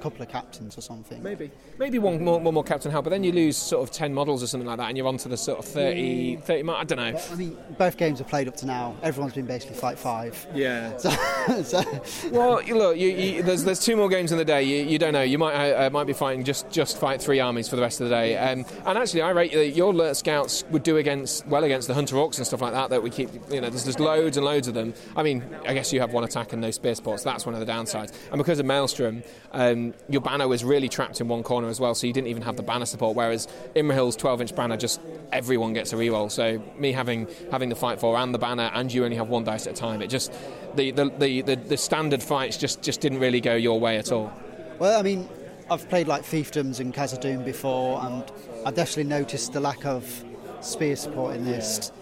[0.00, 1.22] couple of captains or something.
[1.22, 1.50] Maybe.
[1.78, 4.42] Maybe one more, one more captain help, but then you lose sort of 10 models
[4.42, 6.80] or something like that, and you're on to the sort of 30, 30 mark.
[6.80, 7.20] I don't know.
[7.30, 8.96] I mean, both games have played up to now.
[9.02, 10.46] Everyone's been basically fight five.
[10.54, 10.98] Yeah.
[11.50, 11.82] So, so
[12.30, 14.62] Well, you look, you, you, there's there's two more games in the day.
[14.62, 15.22] You, you don't know.
[15.22, 18.00] You might uh, uh, might be fighting just just fight three armies for the rest
[18.00, 18.36] of the day.
[18.36, 21.94] Um, and actually, I rate that your Lurtz scouts would do against well against the
[21.94, 22.90] hunter orcs and stuff like that.
[22.90, 24.94] That we keep, you know, there's there's loads and loads of them.
[25.16, 27.22] I mean, I guess you have one attack and no spear sports.
[27.22, 28.12] That's one of the downsides.
[28.30, 29.22] And because of Maelstrom,
[29.52, 32.42] um, your banner was really trapped in one corner as well, so you didn't even
[32.42, 33.16] have the banner support.
[33.16, 35.00] Whereas Imrahil's 12-inch banner, just
[35.32, 36.30] everyone gets a reroll.
[36.30, 39.44] So me having having the fight for and the banner, and you only have one
[39.44, 40.32] dice at a time, it just
[40.74, 44.12] the the, the, the, the standard fights just, just didn't really go your way at
[44.12, 44.32] all.
[44.78, 45.28] Well, I mean,
[45.70, 48.24] I've played like fiefdoms and Khazad-dûm before, and
[48.66, 50.24] I've definitely noticed the lack of
[50.60, 51.92] spear support in this.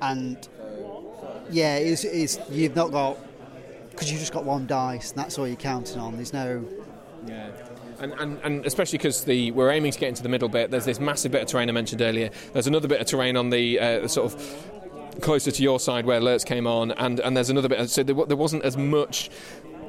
[0.00, 0.48] And
[1.50, 3.18] yeah, it's, it's, you've not got
[3.94, 6.16] because you've just got one dice, and that's all you're counting on.
[6.16, 6.64] There's no
[7.26, 7.50] Yeah.
[8.00, 10.70] And, and, and especially because the we're aiming to get into the middle bit.
[10.70, 12.30] There's this massive bit of terrain I mentioned earlier.
[12.52, 16.20] There's another bit of terrain on the uh, sort of closer to your side where
[16.20, 17.88] Lurtz came on, and, and there's another bit.
[17.88, 19.30] So there, there wasn't as much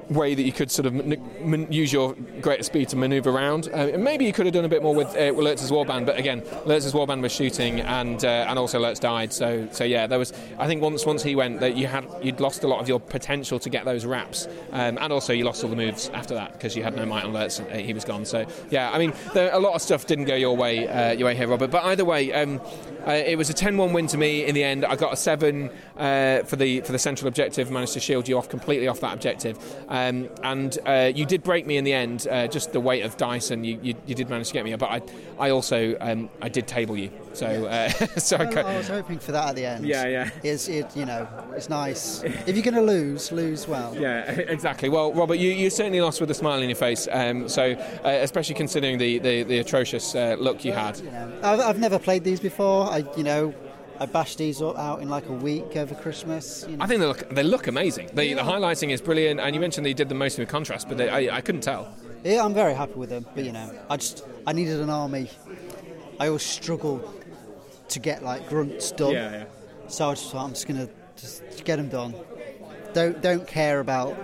[0.10, 3.68] way that you could sort of man- man- use your greater speed to manoeuvre around.
[3.68, 6.18] Uh, and maybe you could have done a bit more with uh, Lurtz's warband, but
[6.18, 9.34] again, Lurtz's warband was shooting, and uh, and also Lurtz died.
[9.34, 10.34] So so yeah, there was.
[10.58, 13.00] I think once once he went, that you had you'd lost a lot of your
[13.00, 16.54] potential to get those wraps, um, and also you lost all the moves after that
[16.54, 17.60] because you had no might on Lurtz.
[17.60, 18.26] Uh, he was gone.
[18.26, 21.28] So yeah, I mean, there, a lot of stuff didn't go your way uh, your
[21.28, 21.72] way here, Robert.
[21.72, 22.32] But either way.
[22.34, 22.62] Um,
[23.06, 24.84] uh, it was a 10-1 win to me in the end.
[24.84, 27.70] I got a seven uh, for the for the central objective.
[27.70, 29.60] Managed to shield you off completely off that objective,
[29.96, 32.28] um, and uh, you did break me in the end.
[32.30, 34.76] Uh, just the weight of dice, and you, you, you did manage to get me.
[34.76, 35.02] But I
[35.40, 37.12] I also um, I did table you.
[37.34, 39.86] So uh, so I, Well, co- I was hoping for that at the end.
[39.86, 40.30] Yeah, yeah.
[40.44, 42.24] It's it, you know, it's nice.
[42.24, 43.96] if you're going to lose, lose well.
[43.96, 44.90] Yeah, exactly.
[44.90, 47.08] Well, Robert, you, you certainly lost with a smile on your face.
[47.12, 47.72] Um, so,
[48.04, 50.98] uh, especially considering the, the, the atrocious uh, look you had.
[51.00, 52.90] You know, I've, I've never played these before.
[52.90, 53.54] I, you know,
[54.00, 56.66] I bashed these up out in like a week over Christmas.
[56.68, 56.84] You know.
[56.84, 58.08] I think they look they look amazing.
[58.14, 60.88] The, the highlighting is brilliant, and you mentioned that you did the most with contrast,
[60.88, 61.94] but they, I, I couldn't tell.
[62.24, 63.26] Yeah, I'm very happy with them.
[63.36, 65.30] But you know, I just I needed an army.
[66.20, 67.14] I always struggle
[67.90, 69.46] to get like grunts done.
[69.88, 72.16] So I just thought I'm just gonna just get them done.
[72.94, 74.18] Don't don't care about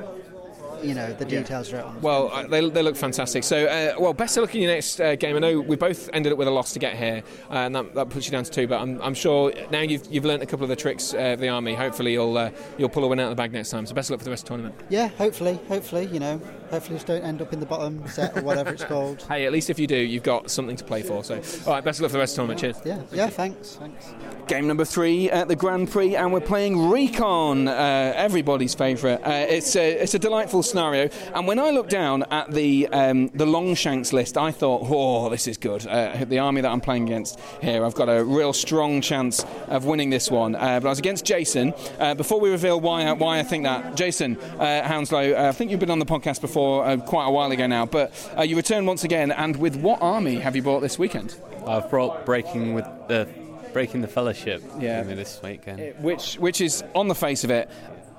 [0.84, 2.02] you know the details are out on.
[2.02, 3.44] Well, uh, they, they look fantastic.
[3.44, 5.36] So, uh, well, best of luck in your next uh, game.
[5.36, 7.94] I know we both ended up with a loss to get here, uh, and that,
[7.96, 8.68] that puts you down to two.
[8.68, 11.40] But I'm, I'm sure now you've, you've learnt a couple of the tricks uh, of
[11.40, 11.76] the army.
[11.76, 13.86] Hopefully, you'll uh, you'll pull a win out of the bag next time.
[13.86, 14.76] So, best of luck for the rest of the tournament.
[14.90, 18.42] Yeah, hopefully, hopefully, you know, hopefully just don't end up in the bottom set or
[18.42, 19.26] whatever it's called.
[19.32, 21.24] Hey, at least if you do, you've got something to play for.
[21.24, 22.84] So, all right, best of luck for the rest of the tournament.
[22.84, 23.08] Cheers.
[23.12, 24.14] Yeah, yeah, thanks, thanks.
[24.48, 29.22] Game number three at the Grand Prix, and we're playing Recon, uh, everybody's favourite.
[29.26, 33.28] Uh, it's a it's a delightful scenario, and when I looked down at the um,
[33.30, 35.86] the Longshanks list, I thought, oh, this is good.
[35.86, 39.86] Uh, the army that I'm playing against here, I've got a real strong chance of
[39.86, 40.55] winning this one.
[40.55, 41.74] Uh, but I was against Jason.
[41.99, 45.72] Uh, before we reveal why why I think that, Jason uh, Hounslow, uh, I think
[45.72, 48.55] you've been on the podcast before uh, quite a while ago now, but uh, you
[48.55, 49.32] return once again.
[49.32, 51.36] And with what army have you brought this weekend?
[51.67, 53.28] I've brought breaking with the
[53.74, 54.61] breaking the fellowship.
[54.80, 55.03] Yeah.
[55.03, 55.95] this weekend.
[56.03, 57.69] Which which is on the face of it.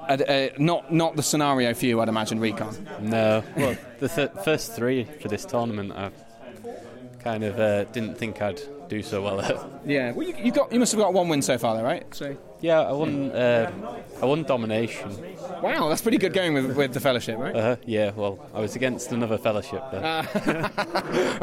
[0.08, 2.40] Uh, uh, not not the scenario for you, I'd imagine.
[2.40, 2.88] Recon.
[3.00, 6.10] No, well, the th- first three for this tournament, I
[7.20, 9.56] kind of uh, didn't think I'd do so well at.
[9.86, 10.12] Yeah.
[10.12, 12.04] Well, you, you got you must have got one win so far, though, right?
[12.14, 12.36] So.
[12.62, 13.32] Yeah, I won.
[13.32, 13.70] Uh,
[14.22, 15.10] I won domination.
[15.60, 17.54] Wow, that's pretty good going with, with the fellowship, right?
[17.54, 19.82] Uh, yeah, well, I was against another fellowship.
[19.90, 20.70] There.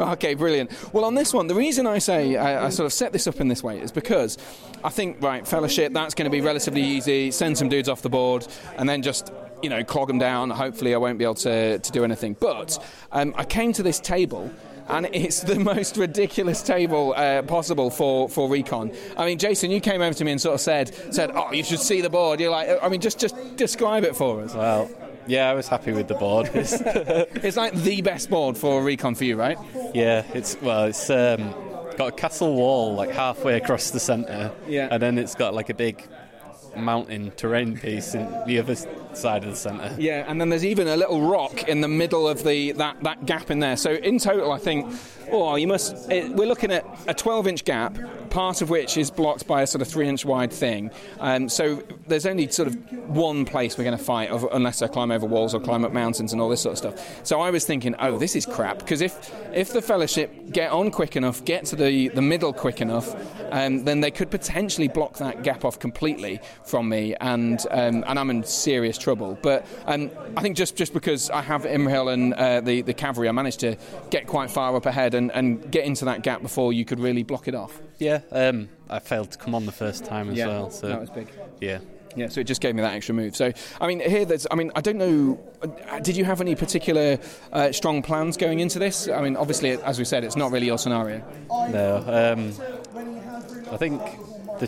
[0.00, 0.72] okay, brilliant.
[0.94, 3.38] Well, on this one, the reason I say I, I sort of set this up
[3.38, 4.38] in this way is because
[4.82, 7.30] I think right, fellowship that's going to be relatively easy.
[7.30, 8.46] Send some dudes off the board,
[8.78, 9.30] and then just
[9.62, 10.48] you know clog them down.
[10.48, 12.34] Hopefully, I won't be able to to do anything.
[12.40, 14.50] But um, I came to this table
[14.90, 18.92] and it's the most ridiculous table uh, possible for, for recon.
[19.16, 21.64] I mean, Jason, you came over to me and sort of said, said, "Oh, you
[21.64, 24.54] should see the board." You're like, I mean, just just describe it for us.
[24.54, 24.90] well,
[25.26, 26.50] yeah, I was happy with the board.
[26.54, 26.72] It's,
[27.44, 29.58] It's like the best board for recon for you, right?
[29.94, 31.54] yeah, it's well, it's um,
[31.96, 34.50] got a castle wall like halfway across the centre.
[34.66, 34.88] Yeah.
[34.90, 36.06] and then it's got like a big
[36.76, 38.76] mountain terrain piece in the other
[39.14, 39.94] side of the centre.
[39.98, 43.26] Yeah, and then there's even a little rock in the middle of the that, that
[43.26, 43.76] gap in there.
[43.76, 44.92] So in total, I think,
[45.30, 46.10] oh, you must.
[46.10, 47.98] It, we're looking at a 12-inch gap,
[48.30, 50.90] part of which is blocked by a sort of three-inch wide thing.
[51.18, 54.88] Um, so there's only sort of one place we're going to fight, of, unless I
[54.88, 57.26] climb over walls or climb up mountains and all this sort of stuff.
[57.26, 60.90] So I was thinking, oh, this is crap because if if the Fellowship get on
[60.90, 63.14] quick enough, get to the the middle quick enough,
[63.52, 68.18] um, then they could potentially block that gap off completely from me, and um, and
[68.18, 69.38] I'm in serious trouble.
[69.42, 73.28] But um, I think just, just because I have Imrahil and uh, the the cavalry,
[73.28, 73.76] I managed to
[74.10, 77.22] get quite far up ahead and, and get into that gap before you could really
[77.22, 77.80] block it off.
[77.98, 80.70] Yeah, um, I failed to come on the first time as Yeah, well.
[80.70, 81.28] So that was big.
[81.60, 81.80] Yeah.
[82.16, 83.36] Yeah, so it just gave me that extra move.
[83.36, 86.56] So, I mean, here there's, I mean, I don't know, uh, did you have any
[86.56, 87.20] particular
[87.52, 89.06] uh, strong plans going into this?
[89.06, 91.22] I mean, obviously, as we said, it's not really your scenario.
[91.48, 92.52] No, um,
[93.72, 94.02] I think
[94.58, 94.66] the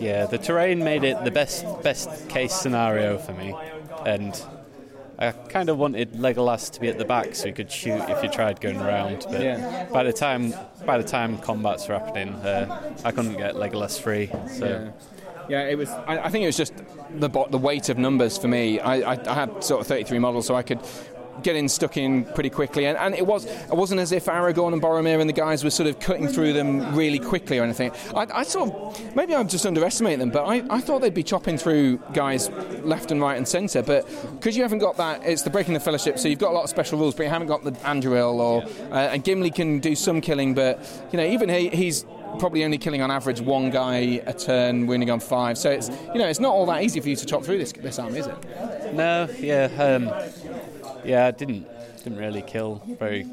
[0.00, 3.54] yeah the terrain made it the best best case scenario for me,
[4.06, 4.40] and
[5.18, 8.22] I kind of wanted Legolas to be at the back so he could shoot if
[8.22, 9.26] you tried going around.
[9.30, 9.86] But Yeah.
[9.92, 10.54] by the time
[10.86, 14.30] by the time combats were happening, uh, I couldn't get Legolas free.
[14.56, 14.90] So Yeah.
[15.48, 15.88] Yeah, it was.
[16.06, 16.74] I, I think it was just
[17.18, 18.80] the the weight of numbers for me.
[18.80, 20.80] I, I, I had sort of 33 models, so I could
[21.42, 22.86] get in stuck in pretty quickly.
[22.86, 25.70] And, and it was it wasn't as if Aragorn and Boromir and the guys were
[25.70, 27.92] sort of cutting through them really quickly or anything.
[28.14, 31.22] I, I sort of maybe I'm just underestimating them, but I, I thought they'd be
[31.22, 32.50] chopping through guys
[32.82, 33.82] left and right and centre.
[33.82, 36.18] But because you haven't got that, it's the breaking the fellowship.
[36.18, 38.62] So you've got a lot of special rules, but you haven't got the Anduril or
[38.92, 40.80] uh, and Gimli can do some killing, but
[41.12, 42.04] you know even he, he's
[42.38, 45.56] probably only killing on average one guy a turn, winning on five.
[45.58, 47.72] So it's you know it's not all that easy for you to chop through this
[47.72, 48.94] this army, is it?
[48.94, 50.06] no, yeah, um,
[51.08, 51.66] yeah, I didn't
[52.04, 53.24] didn't really kill very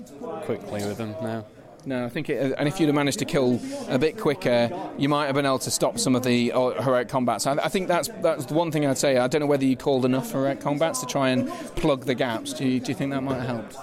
[0.43, 1.15] quickly with them.
[1.21, 1.45] No.
[1.87, 5.07] No, I think, it, and if you'd have managed to kill a bit quicker, you
[5.07, 7.45] might have been able to stop some of the uh, heroic combats.
[7.45, 9.17] I, I think that's that's the one thing I'd say.
[9.17, 12.53] I don't know whether you called enough heroic combats to try and plug the gaps.
[12.53, 13.75] Do you, do you think that might have helped?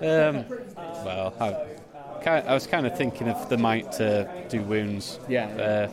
[0.00, 0.44] Um,
[1.04, 5.18] well, I, I was kind of thinking of the might to do wounds.
[5.28, 5.46] Yeah.
[5.48, 5.90] Uh,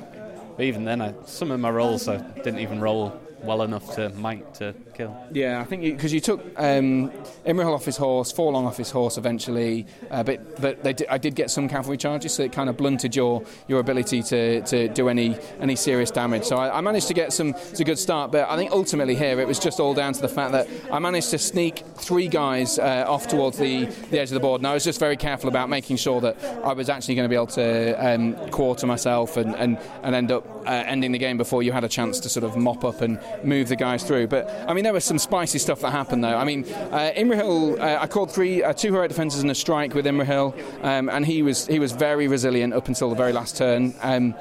[0.56, 4.10] but even then, I, some of my rolls I didn't even roll well enough to
[4.10, 5.16] might to kill.
[5.32, 7.12] Yeah, I think because you, took um,
[7.46, 11.18] Imrahil off his horse, Forlong off his horse eventually, uh, but but they di- I
[11.18, 14.88] did get some cavalry charges, so it kind of blunted your, your ability to, to
[14.90, 16.44] do any any serious damage.
[16.46, 19.16] So I, I managed to get some it's a good start, but I think ultimately
[19.16, 22.28] here it was just all down to the fact that I managed to sneak three
[22.28, 25.18] guys uh, off towards the, the edge of the board, and I was just very
[25.18, 28.88] careful about making sure that I was actually going to be able to um, quarter
[28.88, 32.20] myself and, and, and end up uh, ending the game before you had a chance
[32.22, 34.28] to sort of mop up and move the guys through.
[34.28, 36.38] But I mean, there was some spicy stuff that happened though.
[36.38, 39.94] I mean, uh, Imrahil, uh, I called three, uh, two heroic defences and a strike
[39.94, 40.54] with Imrahil,
[40.84, 43.94] um, and he was he was very resilient up until the very last turn.
[44.02, 44.36] Um,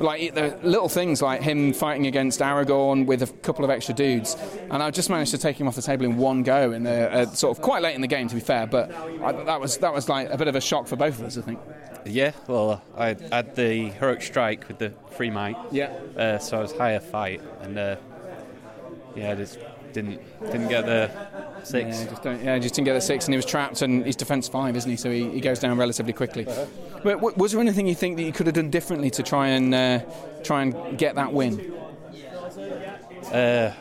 [0.00, 3.94] but like the little things like him fighting against Aragorn with a couple of extra
[3.94, 4.34] dudes,
[4.70, 7.12] and I just managed to take him off the table in one go, in the
[7.12, 8.66] uh, sort of quite late in the game, to be fair.
[8.66, 11.26] But I, that was that was like a bit of a shock for both of
[11.26, 11.60] us, I think.
[12.06, 15.58] Yeah, well, I had the heroic strike with the free might.
[15.70, 15.92] Yeah.
[16.16, 17.96] Uh, so I was higher fight, and uh,
[19.14, 19.58] yeah, just
[19.92, 21.10] didn't didn't get the
[21.64, 21.98] six.
[22.00, 24.16] Yeah, just don't, yeah, just didn't get the six, and he was trapped, and he's
[24.16, 24.96] defence five, isn't he?
[24.96, 26.44] So he, he goes down relatively quickly.
[26.44, 29.48] But w- was there anything you think that you could have done differently to try
[29.48, 30.00] and uh,
[30.42, 31.72] try and get that win?
[33.32, 33.72] Uh,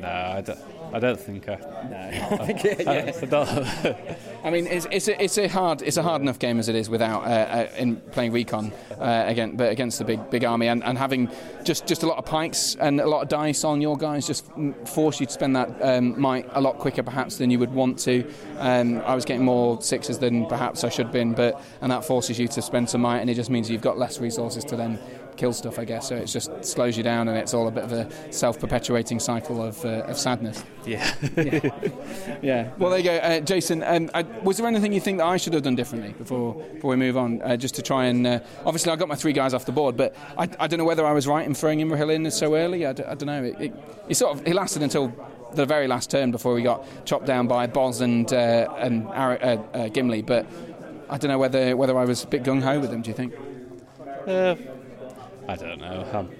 [0.00, 0.58] no, I don't.
[0.92, 1.56] I don't think I.
[1.56, 1.96] No,
[2.40, 3.12] I, yeah.
[3.32, 4.16] I, I.
[4.42, 6.74] I mean, it's, it's, a, it's a hard it's a hard enough game as it
[6.74, 10.68] is without uh, uh, in playing recon uh, again, but against the big big army
[10.68, 11.28] and, and having
[11.62, 14.46] just, just a lot of pikes and a lot of dice on your guys just
[14.86, 17.98] force you to spend that um, might a lot quicker perhaps than you would want
[17.98, 18.24] to.
[18.58, 22.04] Um, I was getting more sixes than perhaps I should have been, but and that
[22.04, 24.76] forces you to spend some might, and it just means you've got less resources to
[24.76, 24.98] then
[25.36, 26.08] kill stuff, I guess.
[26.08, 29.62] So it just slows you down, and it's all a bit of a self-perpetuating cycle
[29.62, 30.62] of, uh, of sadness.
[30.86, 31.14] Yeah.
[31.36, 31.70] yeah.
[32.42, 32.70] yeah.
[32.78, 33.82] Well, there you go, uh, Jason.
[33.82, 36.90] Um, I, was there anything you think that I should have done differently before before
[36.90, 38.26] we move on, uh, just to try and?
[38.26, 40.84] Uh, obviously, I got my three guys off the board, but I, I don't know
[40.84, 42.86] whether I was right in throwing Imrahil in so early.
[42.86, 43.44] I d- I don't know.
[43.44, 43.74] It, it,
[44.08, 45.12] it sort of he lasted until
[45.54, 49.42] the very last turn before we got chopped down by Boz and uh, and Ar-
[49.42, 50.46] uh, uh, Gimli, but.
[51.12, 53.02] I don't know whether whether I was a bit gung ho with them.
[53.02, 53.34] Do you think?
[54.28, 54.54] Uh,
[55.50, 56.06] I don't know.
[56.12, 56.30] Um,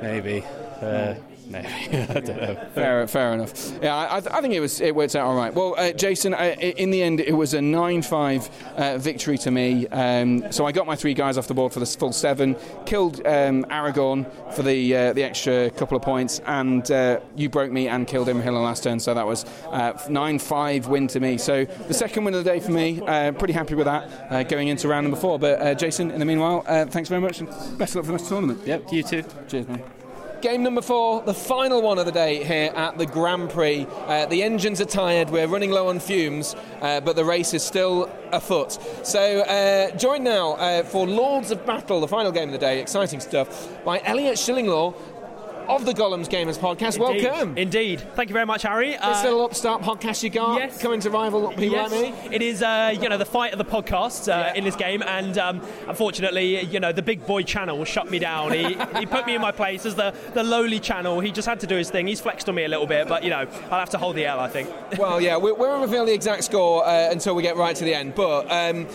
[0.00, 0.44] maybe.
[0.80, 1.14] Uh,
[1.54, 1.96] maybe.
[2.02, 2.66] I don't know.
[2.74, 3.72] Fair, fair enough.
[3.82, 5.54] Yeah, I, I think it was it worked out all right.
[5.54, 9.86] Well, uh, Jason, uh, in the end, it was a nine-five uh, victory to me.
[9.88, 13.26] Um, so I got my three guys off the board for the full seven, killed
[13.26, 17.88] um, Aragorn for the uh, the extra couple of points, and uh, you broke me
[17.88, 18.98] and killed Imrahil on last turn.
[18.98, 19.44] So that was
[20.08, 21.38] nine-five win to me.
[21.38, 23.00] So the second win of the day for me.
[23.38, 25.38] pretty happy with that going into round number four.
[25.38, 27.48] But Jason, in the meanwhile, thanks very much and
[27.78, 28.66] best of luck for the the tournament.
[28.66, 29.24] Yep, you too.
[29.48, 30.03] Cheers, man.
[30.44, 33.86] Game number four, the final one of the day here at the Grand Prix.
[34.06, 37.62] Uh, the engines are tired, we're running low on fumes, uh, but the race is
[37.62, 38.78] still afoot.
[39.04, 42.78] So, uh, joined now uh, for Lords of Battle, the final game of the day,
[42.78, 44.94] exciting stuff, by Elliot Shillinglaw
[45.68, 46.96] of the Golems Gamers podcast.
[46.96, 47.24] Indeed.
[47.24, 47.58] Welcome.
[47.58, 48.00] Indeed.
[48.14, 48.90] Thank you very much, Harry.
[48.90, 50.80] This uh, little upstart podcast you got yes.
[50.80, 51.90] coming to rival people yes.
[51.90, 52.34] like me.
[52.34, 54.54] It is, uh, you know, the fight of the podcasts uh, yeah.
[54.54, 58.52] in this game, and um, unfortunately, you know, the big boy channel shut me down.
[58.52, 61.20] He, he put me in my place as the, the lowly channel.
[61.20, 62.06] He just had to do his thing.
[62.06, 64.26] He's flexed on me a little bit, but you know, I'll have to hold the
[64.26, 64.40] L.
[64.40, 64.70] I think.
[64.98, 67.84] well, yeah, we, we won't reveal the exact score uh, until we get right to
[67.84, 68.50] the end, but.
[68.50, 68.86] Um,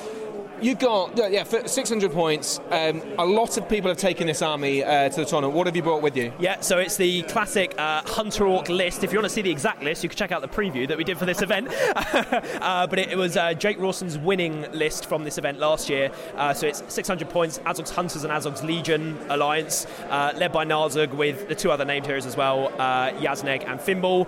[0.61, 2.59] you got yeah 600 points.
[2.69, 5.55] Um, a lot of people have taken this army uh, to the tournament.
[5.55, 6.33] What have you brought with you?
[6.39, 9.03] Yeah, so it's the classic uh, Hunter Orc list.
[9.03, 10.97] If you want to see the exact list, you can check out the preview that
[10.97, 11.69] we did for this event.
[11.95, 16.11] uh, but it, it was uh, Jake Rawson's winning list from this event last year.
[16.35, 17.59] Uh, so it's 600 points.
[17.65, 22.05] Azog's Hunters and Azog's Legion alliance, uh, led by Narzug with the two other named
[22.05, 22.69] heroes as well,
[23.19, 24.27] Yazneg and Fimbul,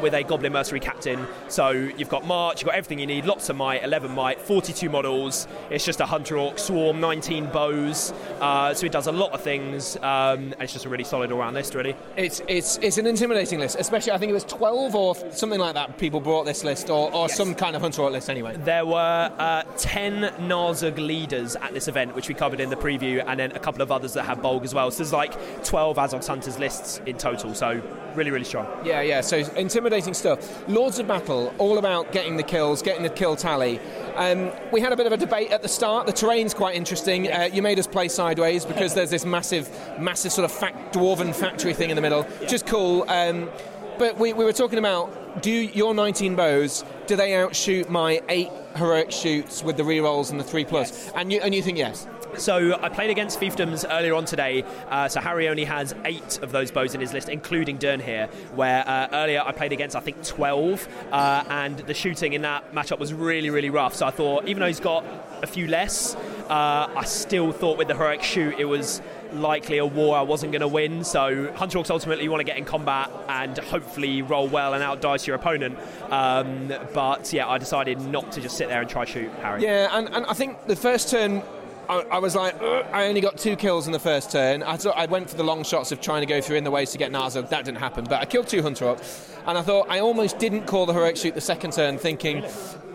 [0.00, 1.26] with a Goblin Mercenary captain.
[1.48, 3.24] So you've got March, you've got everything you need.
[3.24, 5.46] Lots of might, 11 might, 42 models.
[5.70, 8.12] It's just a Hunter Orc swarm, 19 bows.
[8.40, 11.32] Uh, so it does a lot of things, um, and it's just a really solid
[11.32, 11.96] all-round list, really.
[12.16, 15.74] It's it's it's an intimidating list, especially I think it was 12 or something like
[15.74, 15.98] that.
[15.98, 17.36] People brought this list, or, or yes.
[17.36, 18.56] some kind of Hunter Orc list anyway.
[18.56, 23.24] There were uh, 10 Narzug leaders at this event, which we covered in the preview,
[23.26, 24.90] and then a couple of others that have Bolg as well.
[24.90, 27.54] So there's like 12 Azog's Hunters lists in total.
[27.54, 27.80] So
[28.14, 28.66] really, really strong.
[28.84, 29.20] Yeah, yeah.
[29.20, 30.68] So intimidating stuff.
[30.68, 33.80] Lords of Battle, all about getting the kills, getting the kill tally.
[34.16, 36.06] Um, we had a bit of a debate at the start.
[36.06, 37.30] The terrain's quite interesting.
[37.30, 41.34] Uh, you made us play sideways because there's this massive, massive sort of fact, dwarven
[41.34, 43.04] factory thing in the middle, which is cool.
[43.08, 43.50] Um,
[43.98, 48.50] but we, we were talking about do your 19 bows do they outshoot my eight
[48.76, 50.90] heroic shoots with the rerolls and the three plus?
[50.90, 51.12] Yes.
[51.14, 52.06] And you and you think yes?
[52.38, 54.64] So I played against fiefdoms earlier on today.
[54.88, 58.28] Uh, so Harry only has eight of those bows in his list, including Dwin here,
[58.54, 62.74] Where uh, earlier I played against I think twelve, uh, and the shooting in that
[62.74, 63.94] matchup was really really rough.
[63.94, 65.04] So I thought even though he's got
[65.42, 66.14] a few less,
[66.48, 69.00] uh, I still thought with the heroic shoot it was
[69.32, 71.04] likely a war I wasn't going to win.
[71.04, 75.26] So Hunter Orcs ultimately want to get in combat and hopefully roll well and outdice
[75.26, 75.76] your opponent.
[76.10, 79.62] Um, but yeah, I decided not to just sit there and try shoot Harry.
[79.62, 81.42] Yeah, and, and I think the first turn
[81.88, 84.62] I, I, was like, uh, I only got two kills in the first turn.
[84.62, 86.70] I thought I went for the long shots of trying to go through in the
[86.70, 87.48] ways to get Narzug.
[87.50, 90.66] That didn't happen, but I killed two Hunter Orcs, and I thought I almost didn't
[90.66, 92.44] call the heroic shoot the second turn, thinking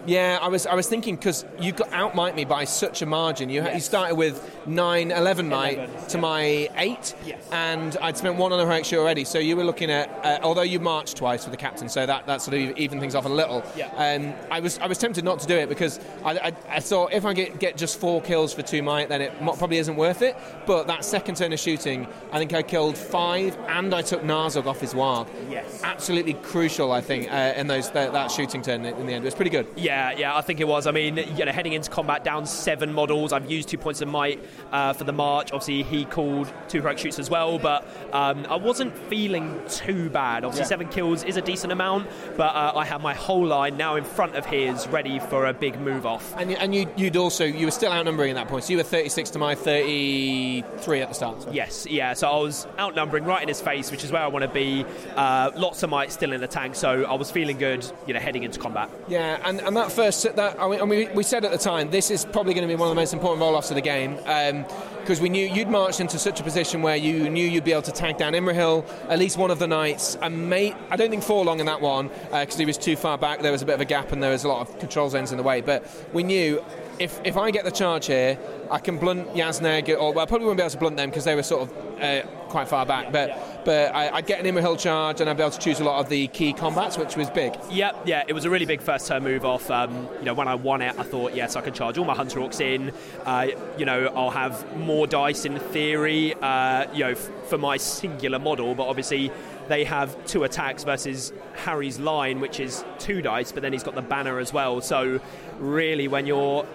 [0.10, 3.49] Yeah, I was I was thinking because you got outmight me by such a margin.
[3.49, 6.41] You, you started with 9, 11 might 11, to my
[6.76, 7.47] 8, Yes.
[7.51, 9.24] and I'd spent one on the heroic shield already.
[9.24, 12.26] So you were looking at, uh, although you marched twice with the captain, so that,
[12.26, 13.64] that sort of even things off a little.
[13.76, 13.88] Yeah.
[13.95, 17.14] Um, I was I was tempted not to do it because I, I, I thought
[17.14, 20.24] if I get, get just four kills for 2 might, then it probably isn't worth
[20.24, 20.36] it.
[20.66, 24.66] But that second turn of shooting, I think I killed 5 and I took Narzug
[24.66, 25.28] off his warg.
[25.51, 25.82] Yes.
[25.84, 29.24] Absolutely crucial, I think, uh, in those that, that shooting turn in the end.
[29.24, 29.68] It was pretty good.
[30.00, 30.88] Yeah, yeah, I think it was.
[30.88, 33.34] I mean, you know, heading into combat down seven models.
[33.34, 34.41] I've used two points of might
[34.72, 35.52] uh, for the march.
[35.52, 40.45] Obviously, he called two heroic shoots as well, but um, I wasn't feeling too bad.
[40.45, 43.97] Obviously, seven kills is a decent amount, but uh, I had my whole line now
[43.97, 46.34] in front of his, ready for a big move off.
[46.38, 48.64] And, and you, you'd also you were still outnumbering at that point.
[48.64, 51.43] So you were 36 to my 33 at the start.
[51.43, 52.14] so- Yes, yeah.
[52.14, 54.86] So I was outnumbering right in his face, which is where I want to be.
[55.16, 58.20] Uh, lots of might still in the tank, so I was feeling good, you know,
[58.20, 58.89] heading into combat.
[59.08, 62.25] Yeah, and, and that first that I mean, we said at the time this is
[62.25, 65.29] probably going to be one of the most important roll-offs of the game because we
[65.29, 68.17] knew you'd marched into such a position where you knew you'd be able to tag
[68.17, 71.65] down Imrahil, at least one of the knights, and mate, I don't think Forlong in
[71.65, 73.41] that one because he was too far back.
[73.41, 75.31] There was a bit of a gap and there was a lot of control zones
[75.31, 75.61] in the way.
[75.61, 76.63] But we knew
[76.99, 78.37] if if I get the charge here,
[78.69, 81.23] I can blunt Yazneg, or well, I probably wouldn't be able to blunt them because
[81.23, 83.11] they were sort of uh, quite far back.
[83.11, 83.29] But
[83.66, 85.99] but I, I'd get an Imrahil charge and I'd be able to choose a lot
[85.99, 87.53] of the key combats, which was big.
[87.72, 89.70] Yep, yeah, it was a really big first turn move off.
[89.70, 92.16] Um, you know, when I won it, I thought, yes, I can charge all my
[92.16, 92.91] Hunter Orcs in.
[93.26, 93.47] Uh,
[93.78, 98.39] you know, I'll have more dice in theory, uh, you know, f- for my singular
[98.39, 99.32] model, but obviously
[99.68, 103.95] they have two attacks versus Harry's line, which is two dice, but then he's got
[103.95, 104.82] the banner as well.
[104.82, 105.20] So,
[105.60, 106.66] really, when you're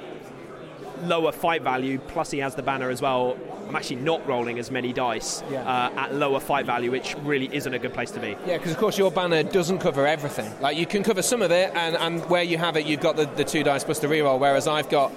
[1.02, 3.36] lower fight value, plus he has the banner as well,
[3.68, 7.72] I'm actually not rolling as many dice uh, at lower fight value, which really isn't
[7.72, 8.36] a good place to be.
[8.46, 10.52] Yeah, because of course your banner doesn't cover everything.
[10.60, 13.16] Like you can cover some of it, and, and where you have it, you've got
[13.16, 14.38] the, the two dice plus the reroll.
[14.38, 15.12] Whereas I've got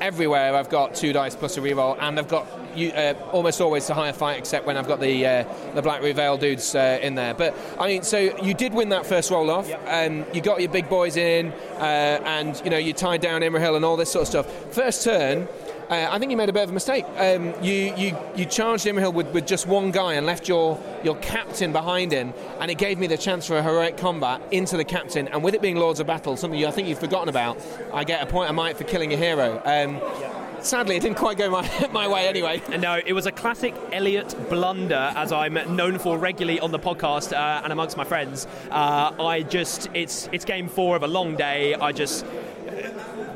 [0.00, 3.86] everywhere, I've got two dice plus a reroll, and I've got you, uh, almost always
[3.86, 5.44] to higher fight, except when I've got the uh,
[5.74, 7.34] the Blackroot Vale dudes uh, in there.
[7.34, 10.70] But I mean, so you did win that first roll off, and you got your
[10.70, 14.22] big boys in, uh, and you know you tied down Imrahil and all this sort
[14.22, 14.74] of stuff.
[14.74, 15.48] First turn.
[15.90, 17.04] Uh, I think you made a bit of a mistake.
[17.18, 21.16] Um, you, you you charged Imrahil with, with just one guy and left your, your
[21.16, 24.84] captain behind him, and it gave me the chance for a heroic combat into the
[24.84, 25.28] captain.
[25.28, 27.58] And with it being Lords of Battle, something you, I think you've forgotten about,
[27.92, 29.60] I get a point of might for killing a hero.
[29.66, 30.00] Um,
[30.62, 32.62] Sadly, it didn't quite go my, my way anyway.
[32.78, 37.32] No, it was a classic Elliot blunder, as I'm known for regularly on the podcast
[37.32, 38.46] uh, and amongst my friends.
[38.70, 41.74] Uh, I just, it's it's game four of a long day.
[41.74, 42.24] I just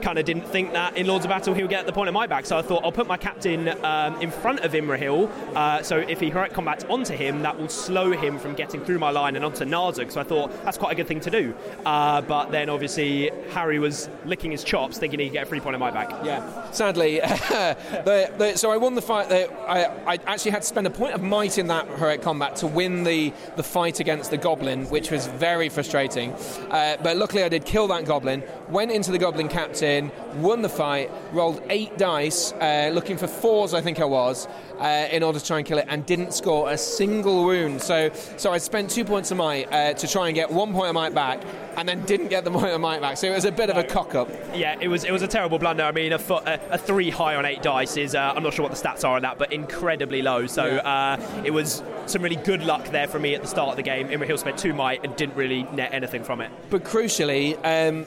[0.07, 2.14] kind of didn't think that in Lords of Battle he would get the point of
[2.14, 5.28] my back, so I thought I'll put my captain um, in front of Imrahil.
[5.57, 9.00] Uh, so if he heroic combats onto him, that will slow him from getting through
[9.00, 10.12] my line and onto Narzug.
[10.12, 11.57] So I thought that's quite a good thing to do.
[11.84, 15.74] Uh, but then obviously Harry was licking his chops, thinking he'd get a free point
[15.74, 16.11] of my back.
[16.24, 16.70] Yeah.
[16.70, 19.28] Sadly, the, the, so I won the fight.
[19.28, 22.54] The, I, I actually had to spend a point of might in that heroic combat
[22.57, 26.32] to win the, the fight against the goblin, which was very frustrating.
[26.70, 28.44] Uh, but luckily, I did kill that goblin.
[28.68, 29.95] Went into the goblin captain,
[30.36, 34.47] won the fight, rolled eight dice, uh, looking for fours, I think I was,
[34.78, 37.80] uh, in order to try and kill it, and didn't score a single wound.
[37.82, 40.88] So, so I spent two points of might uh, to try and get one point
[40.88, 41.40] of might back,
[41.76, 43.16] and then didn't get the point of might back.
[43.16, 44.28] So it was a bit of a cock up.
[44.55, 45.84] Yeah, it was it was a terrible blunder.
[45.84, 48.55] I mean, a, fo- a, a three high on eight dice is uh, I'm not
[48.55, 50.47] sure what the stats are on that, but incredibly low.
[50.47, 53.76] So uh, it was some really good luck there for me at the start of
[53.76, 54.09] the game.
[54.09, 56.51] Imrahil spent two might and didn't really net anything from it.
[56.70, 58.07] But crucially, um,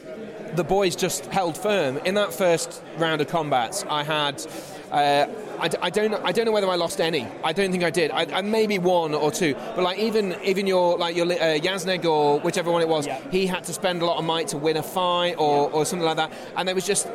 [0.55, 3.85] the boys just held firm in that first round of combats.
[3.89, 4.45] I had.
[4.91, 5.27] Uh,
[5.59, 6.13] I, I don't.
[6.25, 7.27] I don't know whether I lost any.
[7.43, 8.11] I don't think I did.
[8.11, 9.53] I, I maybe one or two.
[9.53, 13.45] But like even even your like your uh, Yazneg or whichever one it was, he
[13.45, 16.17] had to spend a lot of might to win a fight or, or something like
[16.17, 16.31] that.
[16.55, 17.07] And there was just.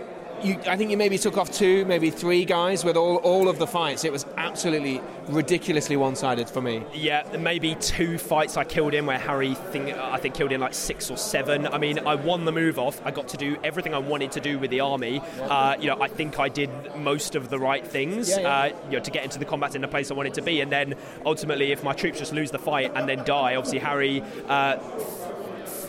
[0.45, 3.59] You, I think you maybe took off two, maybe three guys with all, all of
[3.59, 4.05] the fights.
[4.05, 6.85] It was absolutely ridiculously one-sided for me.
[6.93, 10.75] Yeah, maybe two fights I killed in where Harry think, I think killed in like
[10.75, 11.67] six or seven.
[11.67, 13.01] I mean, I won the move off.
[13.07, 15.23] I got to do everything I wanted to do with the army.
[15.41, 18.29] Uh, you know, I think I did most of the right things.
[18.29, 18.49] Yeah, yeah.
[18.49, 20.61] Uh, you know, to get into the combat in the place I wanted to be,
[20.61, 24.23] and then ultimately, if my troops just lose the fight and then die, obviously Harry.
[24.47, 24.77] Uh,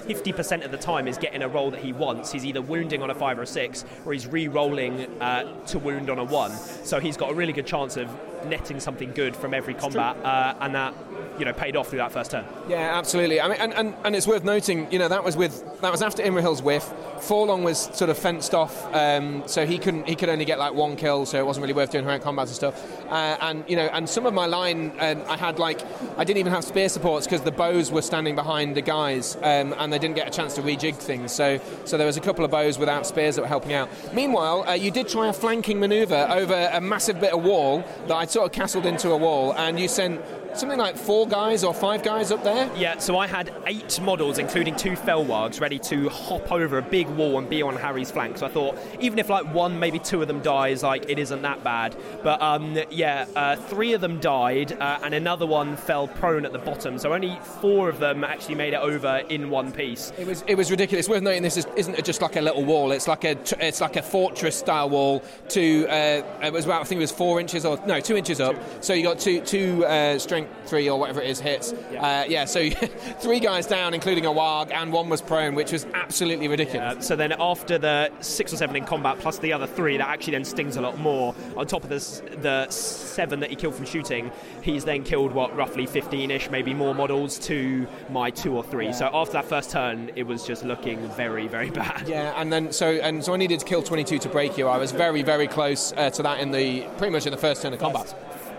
[0.07, 2.31] 50% of the time is getting a roll that he wants.
[2.31, 5.79] He's either wounding on a 5 or a 6, or he's re rolling uh, to
[5.79, 6.51] wound on a 1.
[6.83, 8.09] So he's got a really good chance of
[8.45, 10.93] netting something good from every combat, uh, and that
[11.37, 12.45] you know, paid off through that first turn.
[12.67, 13.41] Yeah, absolutely.
[13.41, 16.01] I mean, and, and, and it's worth noting, you know, that was with that was
[16.01, 16.91] after Imrahil's whiff.
[17.17, 20.73] Forlong was sort of fenced off, um, so he couldn't he could only get like
[20.73, 23.09] one kill, so it wasn't really worth doing heroic combats and stuff.
[23.09, 25.81] Uh, and you know, and some of my line, um, I had like
[26.17, 29.73] I didn't even have spear supports because the bows were standing behind the guys, um,
[29.77, 31.31] and they didn't get a chance to rejig things.
[31.31, 33.89] So so there was a couple of bows without spears that were helping out.
[34.13, 38.15] Meanwhile, uh, you did try a flanking manoeuvre over a massive bit of wall that
[38.15, 40.21] I'd sort of castled into a wall, and you sent
[40.59, 42.69] something like four guys or five guys up there.
[42.75, 46.81] Yeah, so I had eight models, including two Fell Wargs, ready to hop over a
[46.81, 48.37] big wall and be on Harry's flank.
[48.37, 51.41] So I thought, even if like one, maybe two of them dies, like it isn't
[51.41, 51.95] that bad.
[52.23, 56.53] But um, yeah, uh, three of them died, uh, and another one fell prone at
[56.53, 56.97] the bottom.
[56.97, 60.13] So only four of them actually made it over in one piece.
[60.17, 61.09] It was it was ridiculous.
[61.09, 62.91] Worth noting, this is, isn't just like a little wall.
[62.91, 65.23] It's like a it's like a fortress style wall.
[65.49, 68.39] To uh, it was about I think it was four inches or no two inches
[68.39, 68.55] up.
[68.81, 71.73] So you got two two uh, strength three or whatever it is hits.
[71.91, 72.69] Yeah, uh, yeah so
[73.19, 76.95] three guys down, including a Warg, and one was prone, which was absolutely ridiculous.
[76.95, 80.07] Yeah, so then after the six or seven in combat, plus the other three, that
[80.07, 81.35] actually then stings a lot more.
[81.57, 84.31] On top of the, the seven that he killed from shooting,
[84.61, 88.85] he's then killed, what, roughly 15 ish, maybe more models to my two or three.
[88.85, 88.91] Yeah.
[88.91, 92.07] So after that first turn, it was just looking very, very bad.
[92.07, 94.67] Yeah, and then so and so I needed to kill 22 to break you.
[94.67, 97.61] I was very, very close uh, to that in the pretty much in the first
[97.61, 98.07] turn of combat.
[98.07, 98.15] First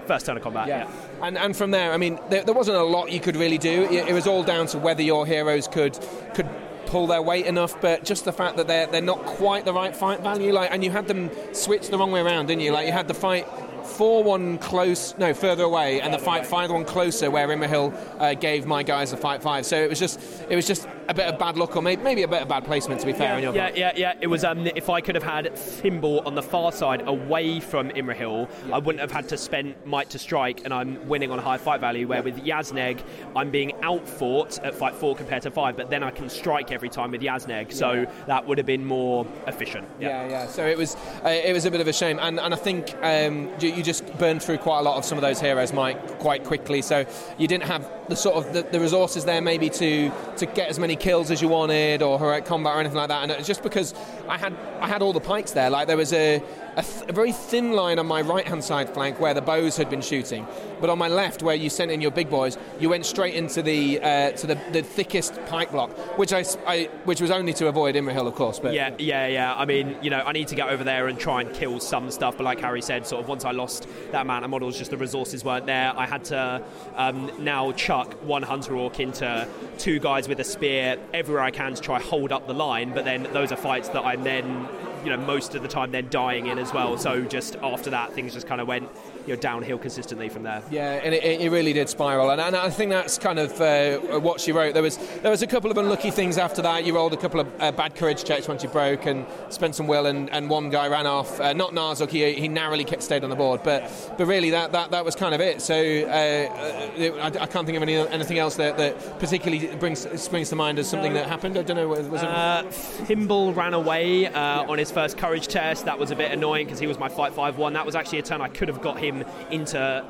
[0.06, 0.88] turn of combat, yeah.
[0.88, 1.26] yeah.
[1.26, 3.84] And, and from there, I mean, there, there, wasn't a lot you could really do.
[3.84, 5.98] It, it was all down to whether your heroes could
[6.34, 6.48] could
[6.86, 9.94] pull their weight enough, but just the fact that they're they're not quite the right
[9.94, 10.52] fight value.
[10.52, 12.72] Like, and you had them switch the wrong way around, didn't you?
[12.72, 13.46] Like, you had the fight
[13.86, 18.34] four one close, no further away, and the fight five one closer, where Imrahil uh,
[18.34, 19.64] gave my guys a fight five.
[19.66, 22.22] So it was just it was just a bit of bad luck, or maybe, maybe
[22.22, 23.00] a bit of bad placement.
[23.00, 24.14] To be fair, yeah, yeah, yeah, yeah.
[24.20, 27.90] It was um, if I could have had Fimbul on the far side, away from
[27.90, 31.42] Imrahil, I wouldn't have had to spend might to strike, and I'm winning on a
[31.42, 32.08] high fight value.
[32.08, 33.02] Where with Yazneg,
[33.34, 36.88] I'm being outfought at fight four compared to five, but then I can strike every
[36.88, 37.72] time with Yazneg.
[37.72, 38.10] so yeah.
[38.26, 39.88] that would have been more efficient.
[40.00, 40.28] Yeah, yeah.
[40.30, 40.46] yeah.
[40.46, 42.94] So it was uh, it was a bit of a shame, and and I think
[43.02, 46.18] um, you, you, just burned through quite a lot of some of those heroes, Mike,
[46.18, 46.82] quite quickly.
[46.82, 47.04] So
[47.38, 50.78] you didn't have the sort of the, the resources there maybe to to get as
[50.78, 53.22] many kills as you wanted or heroic combat or anything like that.
[53.22, 53.94] And it was just because
[54.28, 55.70] I had I had all the pikes there.
[55.70, 56.42] Like there was a
[56.76, 59.76] a, th- a very thin line on my right hand side flank where the bows
[59.76, 60.46] had been shooting,
[60.80, 63.62] but on my left, where you sent in your big boys, you went straight into
[63.62, 67.68] the uh, to the, the thickest pike block, which I, I which was only to
[67.68, 68.58] avoid Imrahil, of course.
[68.58, 69.54] But yeah, yeah, yeah.
[69.54, 72.10] I mean, you know, I need to get over there and try and kill some
[72.10, 74.90] stuff, but like Harry said, sort of once I lost that amount of models, just
[74.90, 75.92] the resources weren't there.
[75.96, 76.62] I had to
[76.94, 79.48] um, now chuck one hunter orc into
[79.78, 83.04] two guys with a spear everywhere I can to try hold up the line, but
[83.04, 84.68] then those are fights that I'm then
[85.06, 86.98] you know most of the time then dying in as well.
[86.98, 88.88] So just after that, things just kind of went
[89.26, 90.62] you know, downhill consistently from there.
[90.70, 93.98] Yeah, and it, it really did spiral, and, and, I think that's kind of uh,
[94.20, 94.74] what she wrote.
[94.74, 96.84] There was there was a couple of unlucky things after that.
[96.84, 99.86] You rolled a couple of uh, bad courage checks once you broke, and spent some
[99.86, 101.40] will, and, and one guy ran off.
[101.40, 104.72] Uh, not Narzug, he, he narrowly kept stayed on the board, but but really that,
[104.72, 105.60] that, that was kind of it.
[105.60, 110.06] So uh, it, I, I, can't think of any, anything else that, that particularly brings
[110.20, 111.58] springs to mind as something that happened.
[111.58, 111.88] I don't know.
[111.88, 112.28] Was it?
[112.28, 112.64] Uh,
[113.06, 114.64] Fimbul ran away yeah.
[114.68, 115.84] on his first courage test.
[115.84, 117.72] That was a bit annoying because he was my fight five one.
[117.72, 119.15] That was actually a turn I could have got him
[119.50, 120.04] into.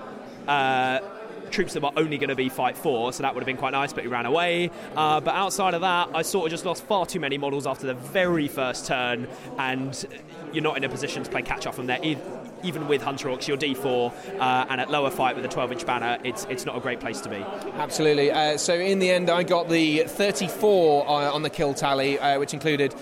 [0.49, 1.01] Uh,
[1.51, 3.71] troops that were only going to be fight four, so that would have been quite
[3.71, 4.69] nice, but he ran away.
[4.97, 7.87] Uh, but outside of that, I sort of just lost far too many models after
[7.87, 10.05] the very first turn, and
[10.53, 12.01] you're not in a position to play catch up from there
[12.63, 15.87] even with Hunter Orcs, you're D4, uh, and at lower fight with a 12 inch
[15.87, 17.37] banner, it's it's not a great place to be.
[17.75, 18.31] Absolutely.
[18.31, 22.39] Uh, so in the end, I got the 34 uh, on the kill tally, uh,
[22.39, 22.95] which included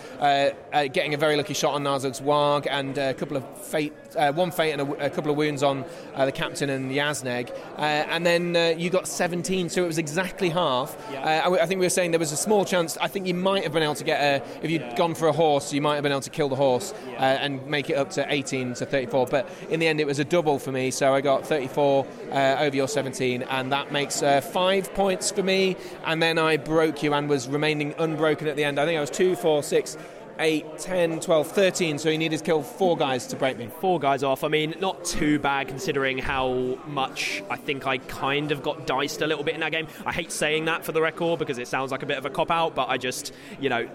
[0.74, 3.92] uh, uh, getting a very lucky shot on Narzug's Warg and a couple of fate,
[4.34, 5.84] one fate and a, a, couple of wounds on
[6.16, 10.96] the captain and Yazneg, and then you got 17, so it was exactly half.
[11.12, 11.42] Yeah.
[11.46, 12.96] I, I, think we were saying there was a small chance.
[12.98, 15.28] I think you might have been able to get a if you had gone for
[15.28, 18.10] a horse, you might have been able to kill the horse and make it up
[18.10, 20.90] to 18 to 34, but in the end, it was a double for me.
[20.90, 25.42] So I got 34 uh, over your 17, and that makes uh, five points for
[25.42, 25.76] me.
[26.04, 28.78] And then I broke you and was remaining unbroken at the end.
[28.78, 29.96] I think I was two, four, six.
[30.38, 33.68] 8, 10, 12, 13, so he needed to kill four guys to break me.
[33.80, 34.44] Four guys off.
[34.44, 39.22] I mean, not too bad considering how much I think I kind of got diced
[39.22, 39.86] a little bit in that game.
[40.04, 42.30] I hate saying that for the record because it sounds like a bit of a
[42.30, 43.88] cop out, but I just, you know,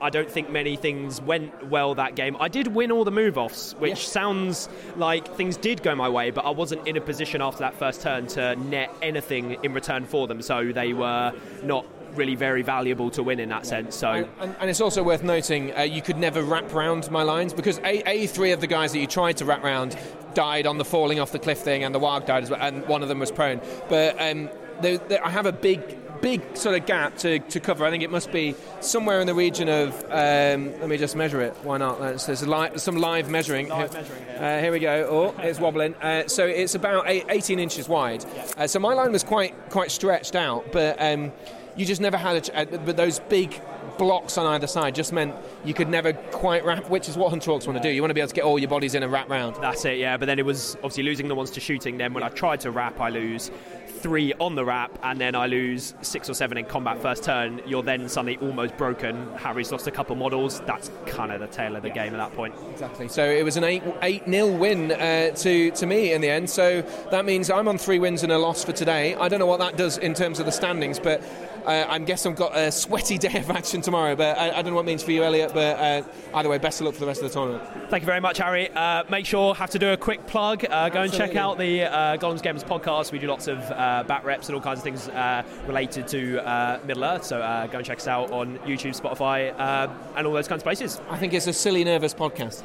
[0.00, 2.36] I don't think many things went well that game.
[2.38, 6.30] I did win all the move offs, which sounds like things did go my way,
[6.30, 10.04] but I wasn't in a position after that first turn to net anything in return
[10.04, 11.32] for them, so they were
[11.62, 11.86] not
[12.16, 13.96] really very valuable to win in that sense.
[13.96, 17.22] So, and, and, and it's also worth noting uh, you could never wrap round my
[17.22, 19.96] lines because a, a three of the guys that you tried to wrap round
[20.34, 22.86] died on the falling off the cliff thing, and the Warg died as well, and
[22.86, 23.60] one of them was prone.
[23.88, 24.50] But um,
[24.82, 27.84] there, there, I have a big big sort of gap to, to cover.
[27.84, 29.94] I think it must be somewhere in the region of.
[30.04, 31.54] Um, let me just measure it.
[31.62, 32.00] Why not?
[32.00, 33.68] There's, there's li- some live measuring.
[33.68, 35.34] Live here, measuring uh, here we go.
[35.38, 35.94] Oh, it's wobbling.
[35.96, 38.24] Uh, so it's about eight, 18 inches wide.
[38.56, 41.32] Uh, so my line was quite quite stretched out, but um,
[41.76, 42.58] you just never had a.
[42.58, 43.60] Uh, but those big
[43.98, 47.50] blocks on either side just meant you could never quite wrap, which is what Hunter
[47.50, 47.88] Orcs want to do.
[47.88, 49.56] You want to be able to get all your bodies in and wrap round.
[49.60, 50.16] That's it, yeah.
[50.16, 51.96] But then it was obviously losing the ones to shooting.
[51.96, 53.50] Then when I tried to wrap, I lose
[53.86, 57.62] three on the wrap, and then I lose six or seven in combat first turn.
[57.66, 59.32] You're then suddenly almost broken.
[59.36, 60.60] Harry's lost a couple models.
[60.66, 62.54] That's kind of the tail of the game at that point.
[62.72, 63.08] Exactly.
[63.08, 66.50] So it was an eight eight nil win uh, to to me in the end.
[66.50, 69.14] So that means I'm on three wins and a loss for today.
[69.14, 71.22] I don't know what that does in terms of the standings, but.
[71.66, 74.66] Uh, I'm guessing I've got a sweaty day of action tomorrow, but I, I don't
[74.66, 75.50] know what it means for you, Elliot.
[75.52, 76.02] But uh,
[76.34, 77.62] either way, best of luck for the rest of the tournament.
[77.90, 78.70] Thank you very much, Harry.
[78.70, 80.64] Uh, make sure have to do a quick plug.
[80.68, 83.10] Uh, go and check out the uh, Golems Gamers podcast.
[83.10, 86.46] We do lots of uh, bat reps and all kinds of things uh, related to
[86.46, 87.24] uh, Middle Earth.
[87.24, 90.60] So uh, go and check us out on YouTube, Spotify, uh, and all those kinds
[90.60, 91.00] of places.
[91.10, 92.62] I think it's a silly, nervous podcast.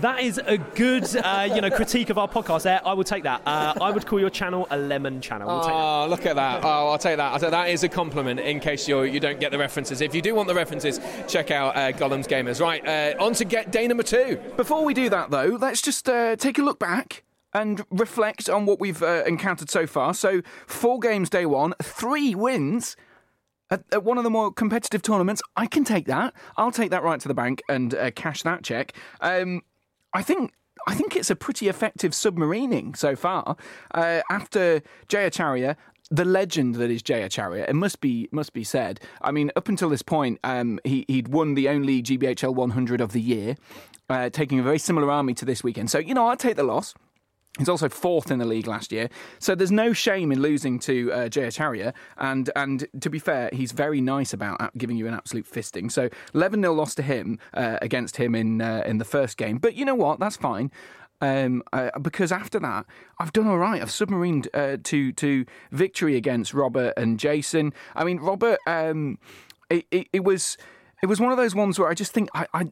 [0.00, 2.62] That is a good, uh, you know, critique of our podcast.
[2.62, 3.42] There, I would take that.
[3.44, 5.48] Uh, I would call your channel a lemon channel.
[5.48, 5.72] We'll that.
[5.72, 6.64] Oh, look at that!
[6.64, 7.32] Oh, I'll take that.
[7.32, 8.21] I'll take that is a compliment.
[8.28, 11.50] In case you you don't get the references, if you do want the references, check
[11.50, 12.60] out uh, Golems Gamers.
[12.60, 14.40] Right, uh, on to get day number two.
[14.56, 18.66] Before we do that, though, let's just uh, take a look back and reflect on
[18.66, 20.14] what we've uh, encountered so far.
[20.14, 22.96] So, four games day one, three wins.
[23.70, 26.34] At, at one of the more competitive tournaments, I can take that.
[26.58, 28.94] I'll take that right to the bank and uh, cash that check.
[29.22, 29.62] Um,
[30.12, 30.52] I think
[30.86, 33.56] I think it's a pretty effective submarining so far.
[33.92, 35.76] Uh, after Jayacharya,
[36.12, 39.00] the legend that is Jayacharya, it must be must be said.
[39.22, 43.12] I mean, up until this point, um, he he'd won the only GBHL 100 of
[43.12, 43.56] the year,
[44.10, 45.90] uh, taking a very similar army to this weekend.
[45.90, 46.94] So you know, I'd take the loss.
[47.58, 51.12] He's also fourth in the league last year, so there's no shame in losing to
[51.12, 51.92] uh, Jayacharya.
[52.18, 55.90] And and to be fair, he's very nice about uh, giving you an absolute fisting.
[55.90, 59.58] So 11 0 loss to him uh, against him in uh, in the first game.
[59.58, 60.18] But you know what?
[60.18, 60.70] That's fine.
[61.22, 62.84] Um, uh, because after that,
[63.20, 63.80] I've done all right.
[63.80, 67.72] I've submarined uh, to to victory against Robert and Jason.
[67.94, 69.18] I mean, Robert, um,
[69.70, 70.58] it, it, it was
[71.00, 72.66] it was one of those ones where I just think I I,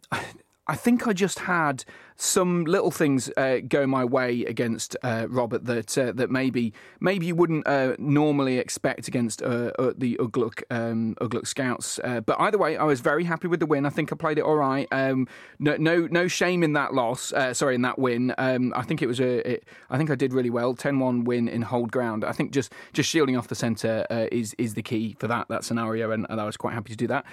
[0.66, 1.84] I think I just had
[2.20, 7.24] some little things uh, go my way against uh, Robert that uh, that maybe maybe
[7.24, 11.98] you wouldn't uh, normally expect against uh, uh, the Ugluk um, Ugluk Scouts.
[12.02, 13.86] But either way, I was very happy with the win.
[13.86, 14.86] I think I played it all right.
[14.92, 17.32] Um, no, no no shame in that loss.
[17.52, 18.34] Sorry, in that win.
[18.36, 19.52] Um, I think it was a.
[19.52, 20.74] It, I think I did really well.
[20.74, 22.24] 10-1 win in hold ground.
[22.24, 25.64] I think just just shielding off the centre is is the key for that that
[25.64, 27.24] scenario, and, and I was quite happy to do that.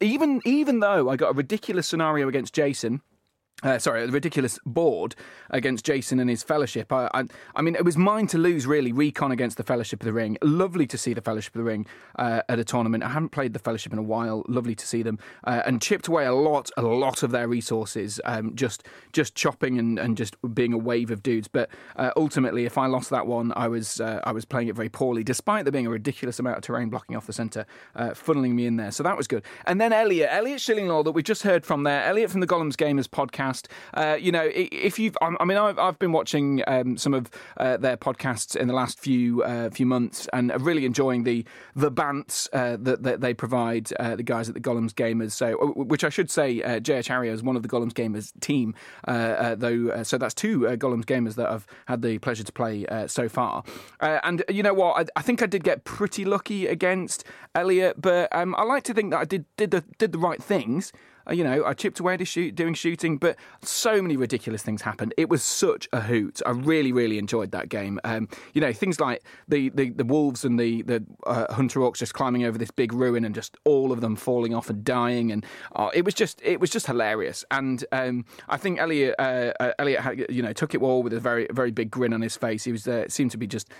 [0.00, 3.00] Even even though I got a ridiculous scenario against Jason.
[3.64, 5.16] Uh, sorry, a ridiculous board
[5.50, 6.92] against Jason and his fellowship.
[6.92, 7.24] I, I,
[7.56, 8.92] I mean, it was mine to lose, really.
[8.92, 10.38] Recon against the Fellowship of the Ring.
[10.42, 11.84] Lovely to see the Fellowship of the Ring
[12.20, 13.02] uh, at a tournament.
[13.02, 14.44] I haven't played the Fellowship in a while.
[14.46, 18.20] Lovely to see them uh, and chipped away a lot, a lot of their resources,
[18.24, 21.48] um, just just chopping and, and just being a wave of dudes.
[21.48, 24.76] But uh, ultimately, if I lost that one, I was uh, I was playing it
[24.76, 28.10] very poorly, despite there being a ridiculous amount of terrain blocking off the centre, uh,
[28.10, 28.92] funneling me in there.
[28.92, 29.42] So that was good.
[29.66, 32.74] And then Elliot, Elliot Shillinglaw, that we just heard from there, Elliot from the Golems
[32.74, 33.47] Gamers podcast.
[33.94, 37.76] Uh, you know, if you've, I mean, I've, I've been watching um, some of uh,
[37.76, 41.44] their podcasts in the last few uh, few months, and really enjoying the
[41.74, 45.32] the bants uh, that, that they provide uh, the guys at the Golems Gamers.
[45.32, 47.08] So, which I should say, uh, J.H.
[47.08, 48.74] Harrier is one of the Golems Gamers team,
[49.06, 50.02] uh, though.
[50.02, 53.62] So that's two Golems Gamers that I've had the pleasure to play so far.
[54.00, 55.08] And you know what?
[55.16, 57.24] I, I think I did get pretty lucky against
[57.54, 60.42] Elliot, but um, I like to think that I did did the did the right
[60.42, 60.92] things.
[61.28, 65.14] Uh, you know, I chipped away shoot, doing shooting, but so many ridiculous things happened.
[65.16, 66.40] It was such a hoot.
[66.44, 68.00] I really, really enjoyed that game.
[68.04, 71.98] Um, you know, things like the, the, the wolves and the the uh, hunter orcs
[71.98, 75.30] just climbing over this big ruin and just all of them falling off and dying,
[75.30, 75.44] and
[75.76, 77.44] uh, it was just it was just hilarious.
[77.50, 81.12] And um, I think Elliot uh, uh, Elliot had, you know took it all with
[81.12, 82.64] a very very big grin on his face.
[82.64, 83.70] He was uh, seemed to be just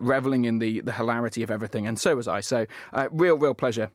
[0.00, 2.40] reveling in the the hilarity of everything, and so was I.
[2.40, 2.66] So
[3.10, 3.90] real real pleasure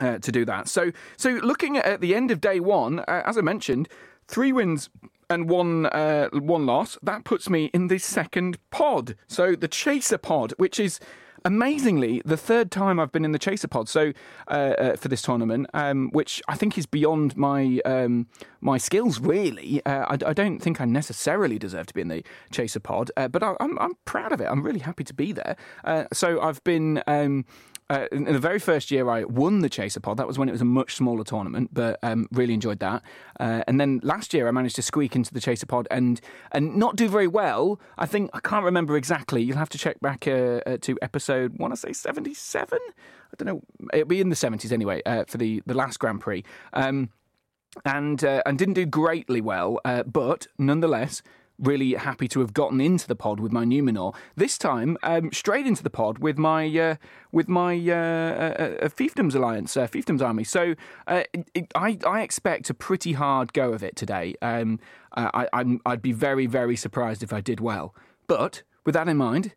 [0.00, 0.68] uh, to do that.
[0.68, 3.88] So, so looking at the end of day one, uh, as I mentioned,
[4.26, 4.90] three wins
[5.30, 6.98] and one uh, one loss.
[7.02, 9.16] That puts me in the second pod.
[9.26, 11.00] So the chaser pod, which is.
[11.46, 14.14] Amazingly, the third time I've been in the chaser pod, so
[14.48, 18.28] uh, uh, for this tournament, um, which I think is beyond my um,
[18.62, 19.20] my skills.
[19.20, 23.10] Really, uh, I, I don't think I necessarily deserve to be in the chaser pod,
[23.18, 24.46] uh, but I, I'm I'm proud of it.
[24.46, 25.56] I'm really happy to be there.
[25.84, 27.44] Uh, so I've been um,
[27.90, 30.16] uh, in the very first year I won the Chaser Pod.
[30.16, 33.02] That was when it was a much smaller tournament, but um, really enjoyed that.
[33.38, 36.20] Uh, and then last year I managed to squeak into the Chaser Pod and
[36.52, 37.80] and not do very well.
[37.98, 39.42] I think I can't remember exactly.
[39.42, 41.58] You'll have to check back uh, uh, to episode.
[41.58, 42.78] Want to say seventy seven?
[42.88, 43.62] I don't know.
[43.92, 46.42] It'll be in the seventies anyway uh, for the the last Grand Prix.
[46.72, 47.10] Um,
[47.84, 51.22] and uh, and didn't do greatly well, but nonetheless
[51.58, 54.14] really happy to have gotten into the pod with my Numenor.
[54.36, 56.96] This time, um, straight into the pod with my uh,
[57.32, 60.44] with my uh, uh, uh Fiefdoms Alliance, uh, Fiefdoms Army.
[60.44, 60.74] So
[61.06, 61.24] uh,
[61.54, 64.34] it, I, I expect a pretty hard go of it today.
[64.42, 64.80] Um,
[65.16, 67.94] I, I'm, I'd be very very surprised if I did well.
[68.26, 69.54] But with that in mind,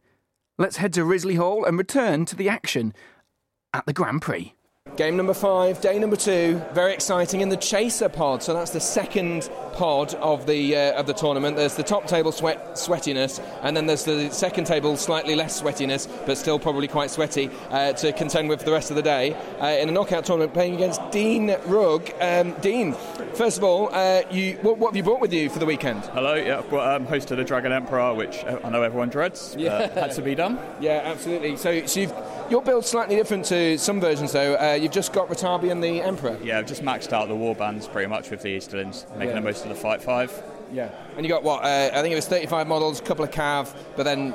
[0.58, 2.94] let's head to Risley Hall and return to the action
[3.74, 4.54] at the Grand Prix.
[4.96, 8.42] Game number five, day number two, very exciting in the Chaser pod.
[8.42, 11.56] So that's the second pod of the uh, of the tournament.
[11.56, 16.08] There's the top table sweat sweatiness, and then there's the second table slightly less sweatiness,
[16.26, 19.36] but still probably quite sweaty uh, to contend with for the rest of the day
[19.62, 22.12] uh, in a knockout tournament, playing against Dean Rugg.
[22.20, 22.94] Um, Dean,
[23.36, 26.06] first of all, uh, you what, what, have you brought with you for the weekend?
[26.06, 29.56] Hello, yeah, I've got um, hosted a Dragon Emperor, which uh, I know everyone dreads.
[29.58, 30.60] Yeah, had to be done.
[30.80, 31.58] Yeah, absolutely.
[31.58, 32.14] So, so you've
[32.50, 34.56] your build's slightly different to some versions, though.
[34.56, 36.38] Uh, you've just got Ratabi and the Emperor.
[36.42, 39.36] Yeah, I've just maxed out the warbands pretty much with the Easterlings, making yeah.
[39.36, 40.44] the most of the Fight 5.
[40.72, 40.90] Yeah.
[41.16, 41.64] And you got what?
[41.64, 44.34] Uh, I think it was 35 models, a couple of Cav, but then.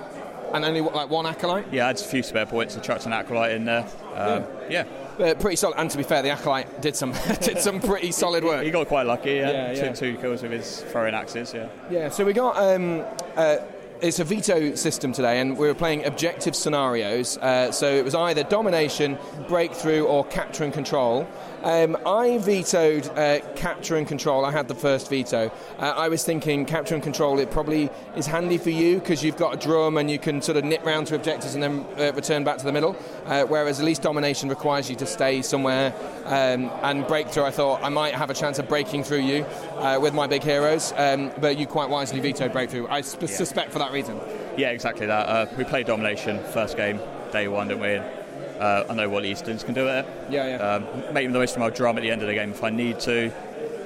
[0.52, 1.72] And only like one acolyte.
[1.72, 2.76] Yeah, I had a few spare points.
[2.76, 3.86] I chucked an acolyte in there.
[4.14, 4.84] Um, yeah.
[5.18, 5.28] yeah.
[5.28, 8.44] Uh, pretty solid, and to be fair, the acolyte did some did some pretty solid
[8.44, 8.62] work.
[8.62, 9.32] He got quite lucky.
[9.32, 11.54] Yeah, yeah, two, two kills with his throwing axes.
[11.54, 11.68] Yeah.
[11.90, 12.10] Yeah.
[12.10, 13.02] So we got um,
[13.34, 13.56] uh,
[14.03, 17.38] it's a veto system today, and we were playing objective scenarios.
[17.38, 21.26] Uh, so it was either domination, breakthrough, or capture and control.
[21.62, 24.44] Um, I vetoed uh, capture and control.
[24.44, 25.52] I had the first veto.
[25.78, 27.38] Uh, I was thinking capture and control.
[27.38, 30.56] It probably is handy for you because you've got a drum and you can sort
[30.56, 32.96] of nip round to objectives and then uh, return back to the middle.
[33.26, 35.94] Uh, whereas at least domination requires you to stay somewhere.
[36.24, 39.44] Um, and breakthrough, I thought I might have a chance of breaking through you
[39.76, 40.92] uh, with my big heroes.
[40.96, 42.88] Um, but you quite wisely vetoed breakthrough.
[42.88, 43.26] I sp- yeah.
[43.28, 44.20] suspect for that reason.
[44.56, 45.28] Yeah, exactly that.
[45.28, 46.98] Uh, we played domination first game,
[47.30, 48.21] day one, didn't we?
[48.62, 50.06] Uh, I know what Easterns can do it.
[50.30, 50.56] Yeah, yeah.
[50.56, 52.70] Um, make the most of my drum at the end of the game if I
[52.70, 53.26] need to.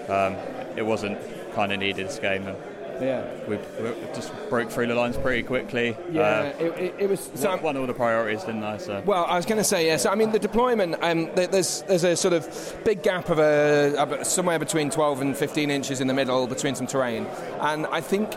[0.06, 0.36] Um,
[0.76, 1.18] it wasn't
[1.54, 2.46] kind of needed this game.
[2.46, 2.58] And
[3.00, 5.96] yeah, we, we, just broke through the lines pretty quickly.
[6.12, 7.30] Yeah, uh, it, it, it, was.
[7.34, 8.76] So won all the priorities, didn't I?
[8.76, 9.02] So.
[9.06, 10.00] Well, I was going to say yes.
[10.00, 11.02] Yeah, so, I mean, the deployment.
[11.02, 15.70] Um, there's there's a sort of big gap of a, somewhere between 12 and 15
[15.70, 17.26] inches in the middle between some terrain,
[17.60, 18.34] and I think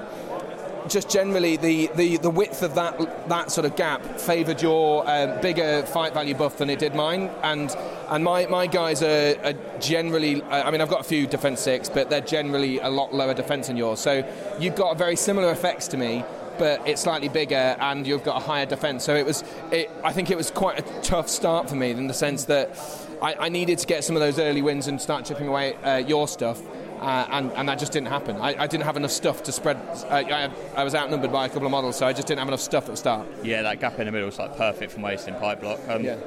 [0.89, 5.39] just generally the, the, the width of that that sort of gap favoured your um,
[5.41, 7.75] bigger fight value buff than it did mine, and
[8.09, 10.41] and my, my guys are, are generally.
[10.43, 13.67] I mean, I've got a few defence six, but they're generally a lot lower defence
[13.67, 13.99] than yours.
[13.99, 14.27] So
[14.59, 16.23] you've got very similar effects to me,
[16.57, 19.03] but it's slightly bigger and you've got a higher defence.
[19.03, 22.07] So it was, it, I think it was quite a tough start for me in
[22.07, 22.77] the sense that
[23.21, 25.97] I, I needed to get some of those early wins and start chipping away uh,
[25.97, 26.61] your stuff
[26.99, 28.37] uh, and, and that just didn't happen.
[28.37, 29.77] I, I, didn't have enough stuff to spread.
[29.77, 32.47] Uh, I, I, was outnumbered by a couple of models, so I just didn't have
[32.47, 33.27] enough stuff at the start.
[33.43, 35.79] Yeah, that gap in the middle was like perfect for wasting pike block.
[35.87, 36.17] Um, yeah.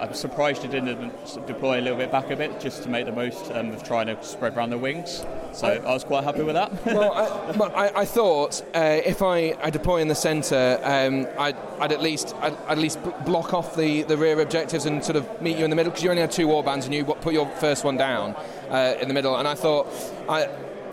[0.00, 1.12] I'm surprised you didn't
[1.46, 4.06] deploy a little bit back a bit just to make the most um, of trying
[4.06, 5.24] to spread around the wings.
[5.52, 6.84] So I, I was quite happy with that.
[6.86, 11.56] well, I, I, I thought uh, if I, I, deploy in the centre, um, I'd,
[11.80, 15.42] I'd, at least I'd, at least block off the, the rear objectives and sort of
[15.42, 17.48] meet you in the middle because you only had two warbands and you put your
[17.56, 18.34] first one down
[18.70, 19.36] uh, in the middle.
[19.36, 19.88] And I thought
[20.28, 20.48] I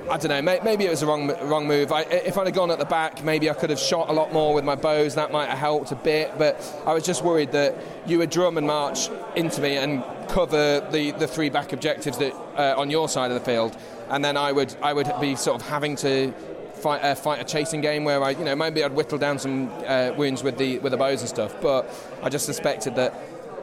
[0.09, 0.41] I don't know.
[0.41, 1.91] Maybe it was a wrong wrong move.
[1.91, 4.33] I, if I'd have gone at the back, maybe I could have shot a lot
[4.33, 5.15] more with my bows.
[5.15, 6.37] That might have helped a bit.
[6.37, 7.75] But I was just worried that
[8.05, 12.33] you would drum and march into me and cover the, the three back objectives that
[12.55, 13.77] uh, on your side of the field,
[14.09, 16.33] and then I would I would be sort of having to
[16.73, 19.69] fight uh, fight a chasing game where I you know maybe I'd whittle down some
[19.85, 21.55] uh, wounds with the with the bows and stuff.
[21.61, 21.93] But
[22.23, 23.13] I just suspected that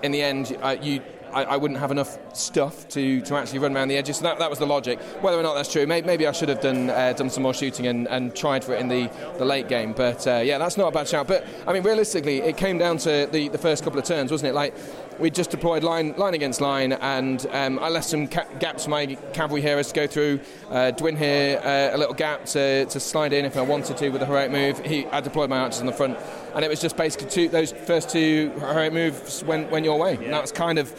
[0.03, 1.03] in the end uh, you
[1.33, 4.17] I, I, wouldn't have enough stuff to, to actually run around the edges.
[4.17, 4.99] So that, that was the logic.
[5.21, 7.55] Whether or not that's true, may, maybe I should have done uh, done some more
[7.55, 9.93] shooting and, and tried for it in the, the late game.
[9.93, 11.27] But uh, yeah, that's not a bad shout.
[11.27, 14.51] But I mean, realistically, it came down to the, the first couple of turns, wasn't
[14.51, 14.55] it?
[14.55, 14.75] Like
[15.19, 18.91] we just deployed line line against line, and um, I left some ca- gaps for
[18.91, 20.41] my cavalry heroes to go through.
[20.71, 24.11] Uh, Dwin here, uh, a little gap to, to slide in if I wanted to
[24.11, 24.79] with a heroic move.
[24.85, 26.19] He, I deployed my archers in the front,
[26.55, 30.15] and it was just basically two, those first two heroic moves went, went your way.
[30.15, 30.21] Yeah.
[30.21, 30.93] And that's kind of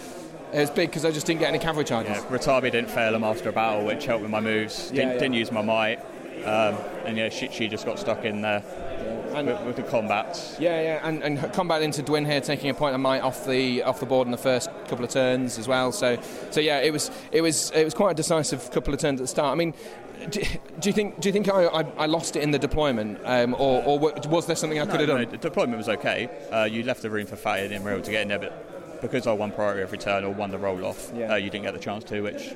[0.54, 2.18] it was big because I just didn't get any cavalry charges.
[2.18, 4.90] Yeah, Ratabi didn't fail him after a battle, which helped with my moves.
[4.90, 5.20] Didn't, yeah, yeah.
[5.20, 6.00] didn't use my might,
[6.46, 8.64] um, and yeah, she, she, just got stuck in there.
[9.36, 10.58] And with, with, the combat.
[10.60, 13.84] Yeah, yeah, and, and combat into Dwin here, taking a point of might off the
[13.84, 15.92] off the board in the first couple of turns as well.
[15.92, 16.18] So,
[16.50, 19.26] so yeah, it was it was it was quite a decisive couple of turns at
[19.26, 19.52] the start.
[19.52, 19.76] I mean,
[20.30, 20.42] do,
[20.80, 23.54] do, you think do you think I, I, I lost it in the deployment, um,
[23.54, 25.22] or, or, was there something I could no, have done?
[25.24, 26.30] No, the deployment was okay.
[26.52, 28.69] Uh, you left the room for Fatty and Imrahil to get in there, but
[29.02, 31.34] because I won priority every turn or won the roll off, Yeah.
[31.34, 32.22] uh, you didn't get the chance to.
[32.22, 32.56] Which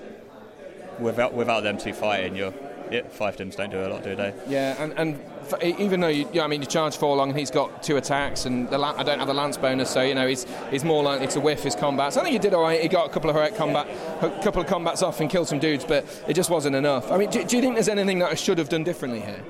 [1.00, 2.54] without without them two fighting, you're
[2.92, 4.34] yeah, fiefdoms don't do a lot, do they?
[4.48, 5.20] Yeah, and, and
[5.50, 7.98] f- even though you, yeah, I mean, you charge four long, and he's got two
[7.98, 10.84] attacks, and the la- I don't have the lance bonus, so you know he's he's
[10.84, 12.18] more likely to whiff his combats.
[12.18, 12.80] I think he did all right.
[12.82, 13.88] He got a couple of heroic combat,
[14.22, 17.12] a couple of combats off, and killed some dudes, but it just wasn't enough.
[17.12, 19.44] I mean, do, do you think there's anything that I should have done differently here?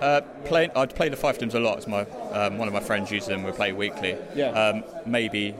[0.00, 1.78] Uh, playing, I'd play the fiefdoms a lot.
[1.78, 3.42] It's my um, one of my friends uses them.
[3.42, 4.16] We play weekly.
[4.36, 4.50] Yeah.
[4.50, 5.56] Um, maybe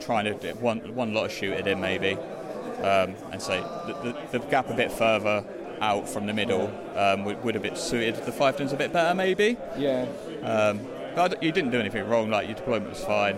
[0.00, 2.12] trying to do one one lot of shoot it in maybe,
[2.82, 5.44] um, and say the, the, the gap a bit further
[5.80, 9.14] out from the middle um, would, would have bit suited the fiefdoms a bit better
[9.14, 9.56] maybe.
[9.76, 10.06] Yeah.
[10.42, 10.80] Um,
[11.14, 12.30] but you didn't do anything wrong.
[12.30, 13.36] Like your deployment was fine.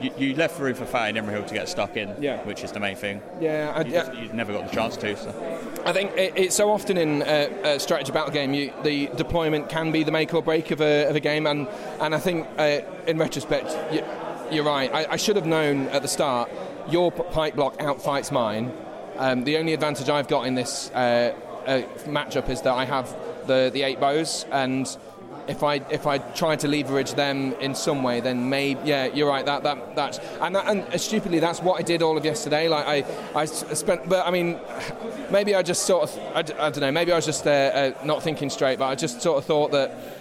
[0.00, 2.44] You, you left room for Fat and Imrahil to get stuck in, Yeah.
[2.44, 3.22] which is the main thing.
[3.40, 4.04] Yeah, I, You, yeah.
[4.04, 5.16] just, you never got the chance to.
[5.16, 5.30] So.
[5.86, 9.70] I think it, it's so often in uh, a strategy battle game, you, the deployment
[9.70, 11.66] can be the make or break of a, of a game, and
[11.98, 14.04] and I think uh, in retrospect, you,
[14.50, 14.92] you're right.
[14.92, 16.50] I, I should have known at the start.
[16.88, 18.72] Your pike block outfights mine.
[19.16, 21.34] Um, the only advantage I've got in this uh,
[21.66, 23.14] uh, matchup is that I have
[23.46, 24.86] the the eight bows, and
[25.48, 29.28] if I if I try to leverage them in some way, then maybe yeah, you're
[29.28, 29.44] right.
[29.44, 32.68] That that that's and that, and uh, stupidly, that's what I did all of yesterday.
[32.68, 34.58] Like I I spent, but I mean,
[35.30, 36.92] maybe I just sort of I, I don't know.
[36.92, 39.72] Maybe I was just uh, uh, not thinking straight, but I just sort of thought
[39.72, 40.15] that.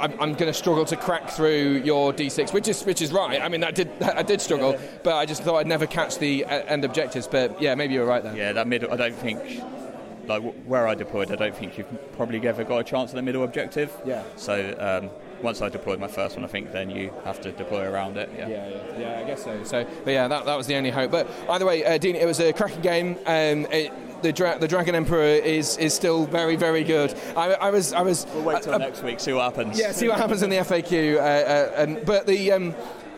[0.00, 3.40] I'm, I'm going to struggle to crack through your D6, which is which is right.
[3.40, 6.44] I mean, I did I did struggle, but I just thought I'd never catch the
[6.44, 7.26] uh, end objectives.
[7.26, 8.34] But yeah, maybe you're right there.
[8.34, 8.92] Yeah, that middle.
[8.92, 9.62] I don't think,
[10.26, 13.22] like where I deployed, I don't think you've probably ever got a chance at the
[13.22, 13.92] middle objective.
[14.04, 14.22] Yeah.
[14.36, 15.10] So um,
[15.42, 18.30] once I deployed my first one, I think then you have to deploy around it.
[18.36, 18.48] Yeah.
[18.48, 19.62] Yeah, yeah, yeah, I guess so.
[19.64, 21.10] So, but yeah, that, that was the only hope.
[21.10, 23.16] But either way, uh, Dean, it was a cracking game.
[23.26, 23.92] Um, it,
[24.22, 27.14] the, dra- the Dragon Emperor is, is still very very good.
[27.36, 28.26] I, I was I was.
[28.34, 29.78] We'll wait till uh, next week, see what happens.
[29.78, 31.16] Yeah, see what happens in the FAQ.
[31.16, 32.52] Uh, uh, and, but the.
[32.52, 32.74] Um,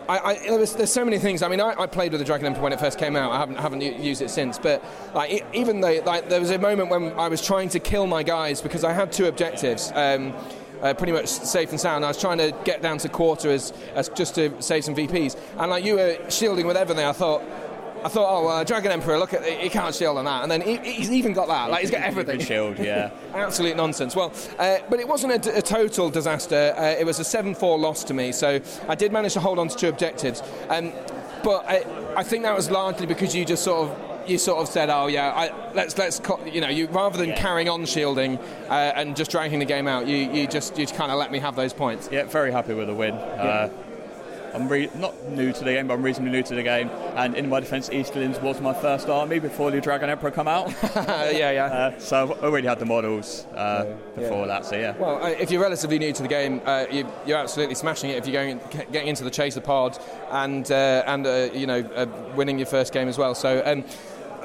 [0.08, 1.42] I, I, there was, there's so many things.
[1.42, 3.30] I mean, I, I played with the Dragon Emperor when it first came out.
[3.30, 4.58] I haven't haven't used it since.
[4.58, 4.84] But
[5.14, 8.24] like, even though like, there was a moment when I was trying to kill my
[8.24, 9.92] guys because I had two objectives.
[9.94, 10.34] Um,
[10.82, 12.04] uh, pretty much safe and sound.
[12.04, 15.38] I was trying to get down to quarter as, as just to save some VPs,
[15.56, 17.06] and like you were shielding with everything.
[17.06, 17.42] I thought,
[18.04, 20.50] I thought, oh, uh, Dragon Emperor, look at it, he can't shield on that, and
[20.50, 21.70] then he, he's even got that.
[21.70, 22.40] Like he's got everything.
[22.40, 23.10] Shield, yeah.
[23.34, 24.16] Absolute nonsense.
[24.16, 26.74] Well, uh, but it wasn't a, d- a total disaster.
[26.76, 29.58] Uh, it was a 7 4 loss to me, so I did manage to hold
[29.58, 30.42] on to two objectives.
[30.68, 30.92] Um,
[31.44, 31.84] but I,
[32.16, 34.08] I think that was largely because you just sort of.
[34.24, 37.68] You sort of said, "Oh yeah, I, let's let's you know, you rather than carrying
[37.68, 38.38] on shielding
[38.68, 41.40] uh, and just dragging the game out, you, you just you kind of let me
[41.40, 43.14] have those points." Yeah, very happy with the win.
[43.14, 43.68] Uh,
[44.54, 46.88] I'm re- not new to the game, but I'm reasonably new to the game.
[47.16, 50.72] And in my defence, Easterlings was my first army before the Dragon Emperor come out.
[50.94, 51.64] yeah, yeah.
[51.64, 54.64] Uh, so I've already had the models uh, before that.
[54.64, 54.96] So yeah.
[54.96, 58.16] Well, uh, if you're relatively new to the game, uh, you, you're absolutely smashing it.
[58.16, 58.60] If you're going
[58.92, 59.98] getting into the chaser pod
[60.30, 62.06] and uh, and uh, you know uh,
[62.36, 63.34] winning your first game as well.
[63.34, 63.62] So.
[63.64, 63.84] Um,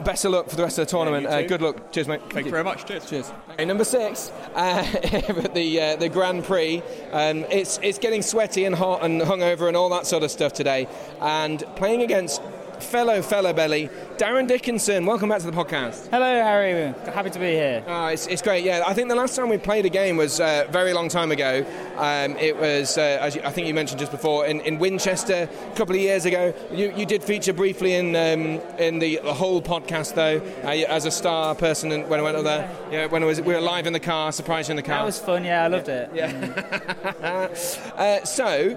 [0.03, 1.23] Best of luck for the rest of the tournament.
[1.23, 1.91] you uh, good luck.
[1.91, 2.21] Cheers, mate.
[2.29, 2.85] Thank you very much.
[2.85, 3.09] Cheers.
[3.09, 3.31] Cheers.
[3.51, 4.81] Okay, number six, uh,
[5.53, 6.81] the uh, the Grand Prix.
[7.11, 10.53] Um, it's it's getting sweaty and hot and hungover and all that sort of stuff
[10.53, 10.87] today.
[11.21, 12.41] And playing against
[12.81, 15.05] fellow fellow belly Darren Dickinson.
[15.05, 16.09] Welcome back to the podcast.
[16.09, 16.91] Hello, Harry.
[17.13, 17.83] Happy to be here.
[17.87, 18.63] Uh, it's, it's great.
[18.63, 21.07] Yeah, I think the last time we played a game was uh, a very long
[21.07, 21.63] time ago.
[21.97, 25.47] Um, it was, uh, as you, I think you mentioned just before, in, in Winchester
[25.71, 26.51] a couple of years ago.
[26.71, 31.05] You, you did feature briefly in um, in the, the whole podcast though, uh, as
[31.05, 32.75] a star person and when I went up there.
[32.91, 34.97] Yeah, when it was we were live in the car, surprised you in the car.
[34.97, 35.45] That was fun.
[35.45, 36.09] Yeah, I loved it.
[36.11, 37.49] Yeah.
[37.95, 38.75] uh, so,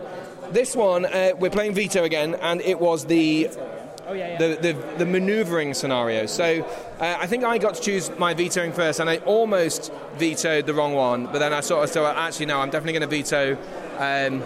[0.51, 3.49] this one uh, we're playing veto again, and it was the.
[4.11, 4.39] Oh, yeah, yeah.
[4.39, 6.27] The, the, the manoeuvring scenario.
[6.27, 6.65] So
[6.99, 10.75] uh, I think I got to choose my vetoing first, and I almost vetoed the
[10.75, 11.27] wrong one.
[11.27, 13.57] But then I sort of thought, actually, no, I'm definitely going to veto
[13.99, 14.43] um,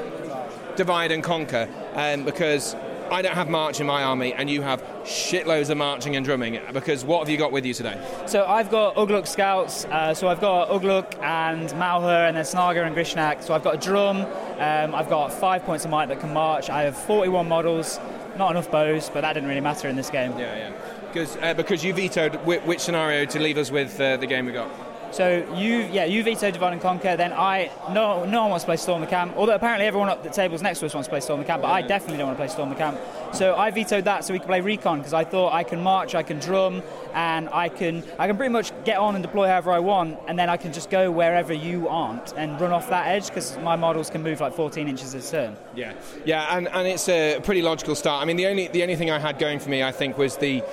[0.76, 2.76] divide and conquer um, because
[3.10, 6.60] I don't have march in my army, and you have shitloads of marching and drumming.
[6.74, 7.98] Because what have you got with you today?
[8.26, 9.86] So I've got Ugluk scouts.
[9.86, 13.42] Uh, so I've got Ugluk and Mauhur, and then Snaga and Grishnak.
[13.42, 14.26] So I've got a drum.
[14.58, 16.68] Um, I've got five points of might that can march.
[16.68, 17.98] I have 41 models.
[18.36, 20.32] Not enough bows, but that didn't really matter in this game.
[20.39, 20.73] Yeah, yeah.
[21.06, 24.47] Because uh, because you vetoed whi which scenario to leave us with uh, the game
[24.47, 24.70] we got.
[25.14, 27.16] So you, yeah, you vetoed Divide and Conquer.
[27.16, 29.34] Then I, no, no one wants to play Storm the Camp.
[29.36, 31.62] Although apparently everyone at the tables next to us wants to play Storm the Camp,
[31.62, 32.98] but I definitely don't want to play Storm the Camp.
[33.32, 36.16] So I vetoed that so we could play Recon because I thought I can march,
[36.16, 36.82] I can drum,
[37.12, 40.36] and I can, I can pretty much get on and deploy however I want, and
[40.36, 43.76] then I can just go wherever you aren't and run off that edge because my
[43.76, 45.56] models can move like 14 inches a turn.
[45.76, 48.20] Yeah, yeah, and, and it's a pretty logical start.
[48.20, 50.38] I mean, the only the only thing I had going for me, I think, was
[50.38, 50.64] the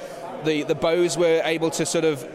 [0.45, 2.27] the the bows were able to sort of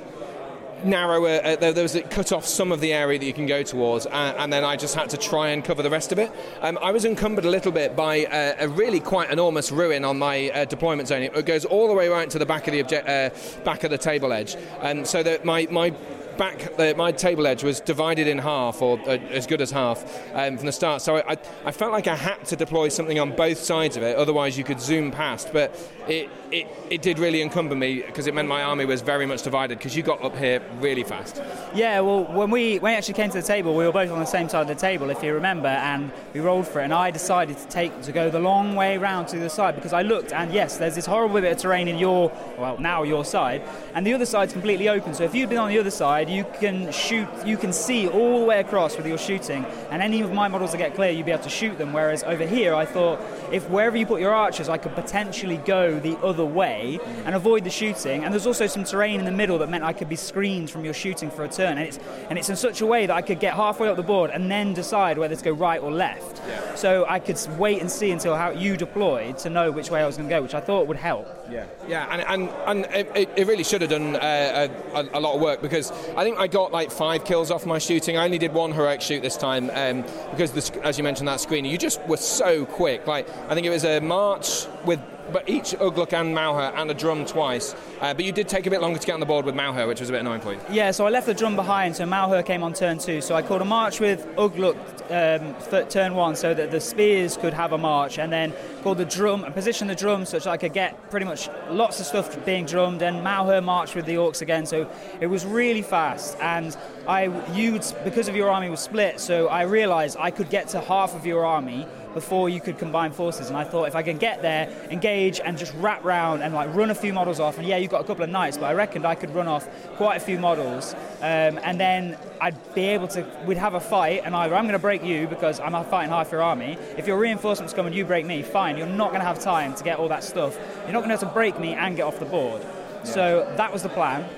[0.86, 1.24] narrow.
[1.24, 3.62] Uh, there, there was a cut off some of the area that you can go
[3.62, 6.30] towards, uh, and then I just had to try and cover the rest of it.
[6.62, 10.18] Um, I was encumbered a little bit by uh, a really quite enormous ruin on
[10.18, 11.22] my uh, deployment zone.
[11.22, 13.30] It goes all the way right to the back of the object, uh,
[13.64, 15.92] back of the table edge, um, so that my my
[16.36, 20.04] back, the, my table edge was divided in half, or uh, as good as half,
[20.34, 21.02] um, from the start.
[21.02, 24.16] So I, I, felt like I had to deploy something on both sides of it,
[24.16, 25.52] otherwise you could zoom past.
[25.52, 29.26] But it, it, it did really encumber me because it meant my army was very
[29.26, 31.42] much divided because you got up here really fast.
[31.74, 34.18] Yeah, well, when we when we actually came to the table, we were both on
[34.18, 36.84] the same side of the table, if you remember, and we rolled for it.
[36.84, 39.92] And I decided to take to go the long way round to the side because
[39.92, 43.24] I looked, and yes, there's this horrible bit of terrain in your well now your
[43.24, 43.62] side,
[43.94, 45.14] and the other side's completely open.
[45.14, 48.40] So if you'd been on the other side, you can shoot, you can see all
[48.40, 51.26] the way across with your shooting, and any of my models that get clear, you'd
[51.26, 51.92] be able to shoot them.
[51.92, 53.20] Whereas over here, I thought
[53.52, 57.64] if wherever you put your archers, I could potentially go the other way and avoid
[57.64, 58.24] the shooting.
[58.24, 60.84] And there's also some terrain in the middle that meant I could be screened from
[60.84, 61.78] your shooting for a turn.
[61.78, 61.98] And it's,
[62.28, 64.50] and it's in such a way that I could get halfway up the board and
[64.50, 66.42] then decide whether to go right or left.
[66.46, 66.74] Yeah.
[66.74, 70.06] So I could wait and see until how you deployed to know which way I
[70.06, 71.26] was going to go, which I thought would help.
[71.50, 75.36] Yeah, yeah, and, and, and it, it really should have done uh, a, a, lot
[75.36, 78.16] of work because I think I got like five kills off my shooting.
[78.16, 81.40] I only did one heroic shoot this time um, because, the, as you mentioned, that
[81.40, 83.06] screen, you just were so quick.
[83.06, 85.00] Like I think it was a march with
[85.32, 87.74] but each Ugluk and Mauhur and a drum twice.
[88.00, 89.86] Uh, but you did take a bit longer to get on the board with Mauhur,
[89.86, 90.60] which was a bit annoying for you.
[90.70, 93.20] Yeah, so I left the drum behind, so Mauhur came on turn two.
[93.20, 94.76] So I called a march with Ugluk
[95.10, 98.98] um, for turn one so that the spears could have a march, and then called
[98.98, 102.06] the drum and positioned the drum such that I could get pretty much lots of
[102.06, 103.02] stuff being drummed.
[103.02, 104.88] And Mauher marched with the orcs again, so
[105.20, 106.36] it was really fast.
[106.40, 106.76] And
[107.06, 110.80] I, you because of your army was split, so I realised I could get to
[110.80, 111.86] half of your army
[112.16, 113.48] before you could combine forces.
[113.48, 116.74] And I thought if I can get there, engage, and just wrap round and like
[116.74, 117.58] run a few models off.
[117.58, 119.68] And yeah, you've got a couple of knights, but I reckoned I could run off
[119.96, 123.24] quite a few models, um, and then I'd be able to.
[123.46, 126.32] We'd have a fight, and either I'm going to break you because I'm fighting half
[126.32, 126.78] your army.
[126.96, 128.76] If your reinforcements come and you break me, fine.
[128.76, 130.56] You're not going to have time to get all that stuff.
[130.84, 132.62] You're not going to have to break me and get off the board.
[132.62, 133.04] Yeah.
[133.04, 134.28] So that was the plan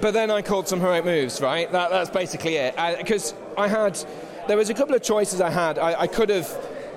[0.00, 1.70] but then I called some heroic moves, right?
[1.72, 2.74] That, that's basically it.
[2.98, 3.98] Because I, I, had,
[4.46, 5.78] there was a couple of choices I had.
[5.78, 6.46] I, I could have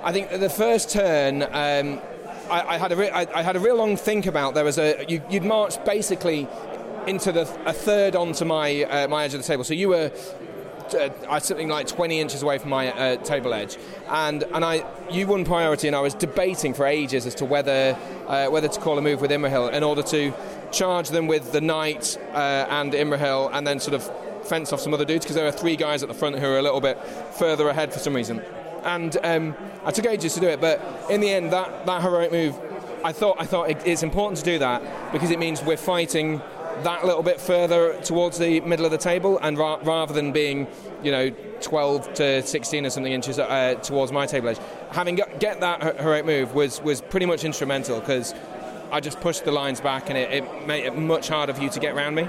[0.04, 2.02] I think the first turn, um,
[2.50, 4.56] I, I, had a re- I, I, had a real long think about.
[4.56, 6.48] There was a you, would marched basically
[7.06, 9.64] into the a third onto my uh, my edge of the table.
[9.64, 10.12] So you were
[10.96, 13.78] uh, something like 20 inches away from my uh, table edge,
[14.10, 17.96] and and I you won priority, and I was debating for ages as to whether
[18.28, 20.34] uh, whether to call a move with Imrahil in order to
[20.72, 24.96] charge them with the knight uh, and Imrahil, and then sort of fence off some
[24.96, 26.98] other dudes because there are three guys at the front who are a little bit
[27.36, 28.42] further ahead for some reason
[28.84, 29.56] and um,
[29.86, 30.62] I took ages to do it.
[30.62, 32.60] But in the end, that, that heroic move,
[33.04, 36.42] I thought I thought it's important to do that because it means we're fighting
[36.84, 40.68] that little bit further towards the middle of the table, and ra- rather than being,
[41.04, 41.30] you know,
[41.62, 44.58] 12 to 16 or something inches uh, towards my table edge,
[44.92, 48.34] having got, get that heroic move was was pretty much instrumental because
[48.92, 51.70] I just pushed the lines back, and it, it made it much harder for you
[51.70, 52.28] to get around me.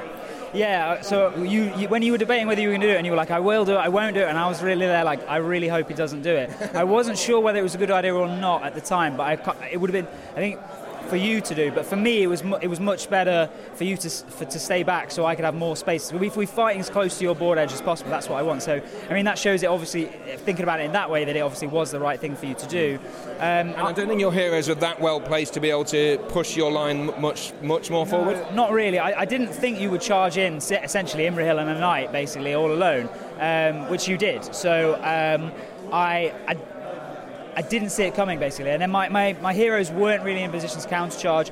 [0.55, 2.93] Yeah, uh, so you, you, when you were debating whether you were going to do
[2.93, 4.47] it, and you were like, I will do it, I won't do it, and I
[4.49, 6.51] was really there, like, I really hope he doesn't do it.
[6.75, 9.23] I wasn't sure whether it was a good idea or not at the time, but
[9.23, 10.61] I, it would have been, I think,
[11.13, 11.71] for you to do.
[11.71, 14.59] But for me, it was mu- it was much better for you to for, to
[14.59, 16.11] stay back so I could have more space.
[16.11, 18.63] If we're fighting as close to your board edge as possible, that's what I want.
[18.63, 18.81] So
[19.11, 20.07] I mean, that shows it obviously
[20.47, 22.55] thinking about it in that way that it obviously was the right thing for you
[22.55, 22.99] to do.
[23.37, 26.17] Um, and I don't think your heroes were that well placed to be able to
[26.29, 28.39] push your line much much more forward.
[28.55, 28.99] Not really.
[28.99, 32.73] I, I, didn't think you would charge in essentially Imrahil and a knight basically all
[32.73, 34.55] alone, um, which you did.
[34.55, 34.95] So.
[35.03, 35.53] Um,
[35.93, 36.57] I, I
[37.55, 38.71] I didn't see it coming basically.
[38.71, 41.51] And then my, my, my heroes weren't really in positions to countercharge,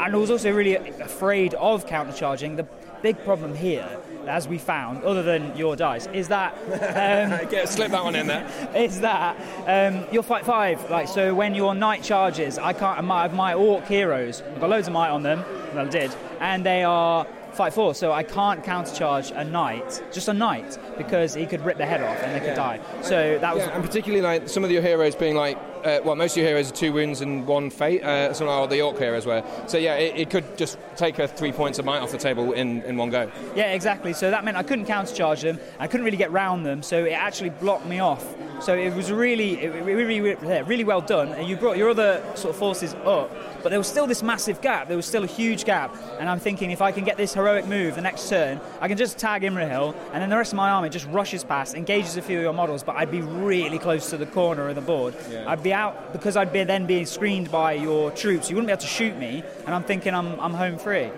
[0.00, 2.56] and I was also really afraid of countercharging.
[2.56, 2.66] The
[3.02, 7.90] big problem here, as we found, other than your dice, is that um, Get, slip
[7.90, 8.46] that one in there.
[8.74, 9.36] is that
[9.66, 10.90] um, you'll fight five.
[10.90, 13.04] Like so, when your knight charges, I can't.
[13.04, 15.44] My, my orc heroes, I've got loads of might on them.
[15.74, 20.28] Well, I did, and they are fight four, so I can't countercharge a knight, just
[20.28, 22.78] a knight, because he could rip their head off and they could yeah.
[22.78, 22.80] die.
[23.02, 23.64] So that was.
[23.64, 26.48] Yeah, and particularly like some of your heroes being like, uh, well, most of your
[26.48, 29.42] heroes are two wounds and one fate, uh, some of the orc heroes were.
[29.66, 32.52] So yeah, it, it, could just take a three points of might off the table
[32.52, 33.30] in, in one go.
[33.54, 34.12] Yeah, exactly.
[34.12, 37.12] So that meant I couldn't countercharge them, I couldn't really get round them, so it
[37.12, 38.24] actually blocked me off.
[38.60, 41.28] So it was really, really, really, really well done.
[41.28, 43.30] And you brought your other sort of forces up
[43.62, 44.88] but there was still this massive gap.
[44.88, 45.94] There was still a huge gap.
[46.18, 48.96] And I'm thinking if I can get this heroic move the next turn, I can
[48.96, 52.22] just tag Imrahil, and then the rest of my army just rushes past, engages a
[52.22, 55.14] few of your models, but I'd be really close to the corner of the board.
[55.30, 55.44] Yeah.
[55.46, 58.50] I'd be out because I'd be then being screened by your troops.
[58.50, 61.10] You wouldn't be able to shoot me, and I'm thinking I'm, I'm home free.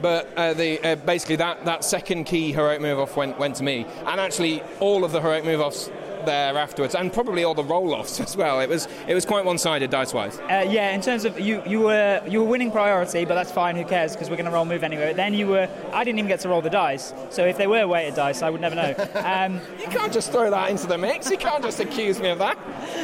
[0.00, 3.64] but uh, the uh, basically that, that second key heroic move off went went to
[3.64, 5.90] me, and actually all of the heroic move offs
[6.26, 8.60] there afterwards, and probably all the roll offs as well.
[8.60, 10.38] It was it was quite one sided dice wise.
[10.40, 13.76] Uh, yeah, in terms of you, you were you were winning priority, but that's fine.
[13.76, 14.12] Who cares?
[14.12, 15.06] Because we're going to roll move anyway.
[15.08, 15.68] But Then you were.
[15.92, 17.12] I didn't even get to roll the dice.
[17.30, 18.94] So if they were weighted dice, I would never know.
[19.14, 21.30] Um, you can't just throw that into the mix.
[21.30, 22.58] You can't just accuse me of that.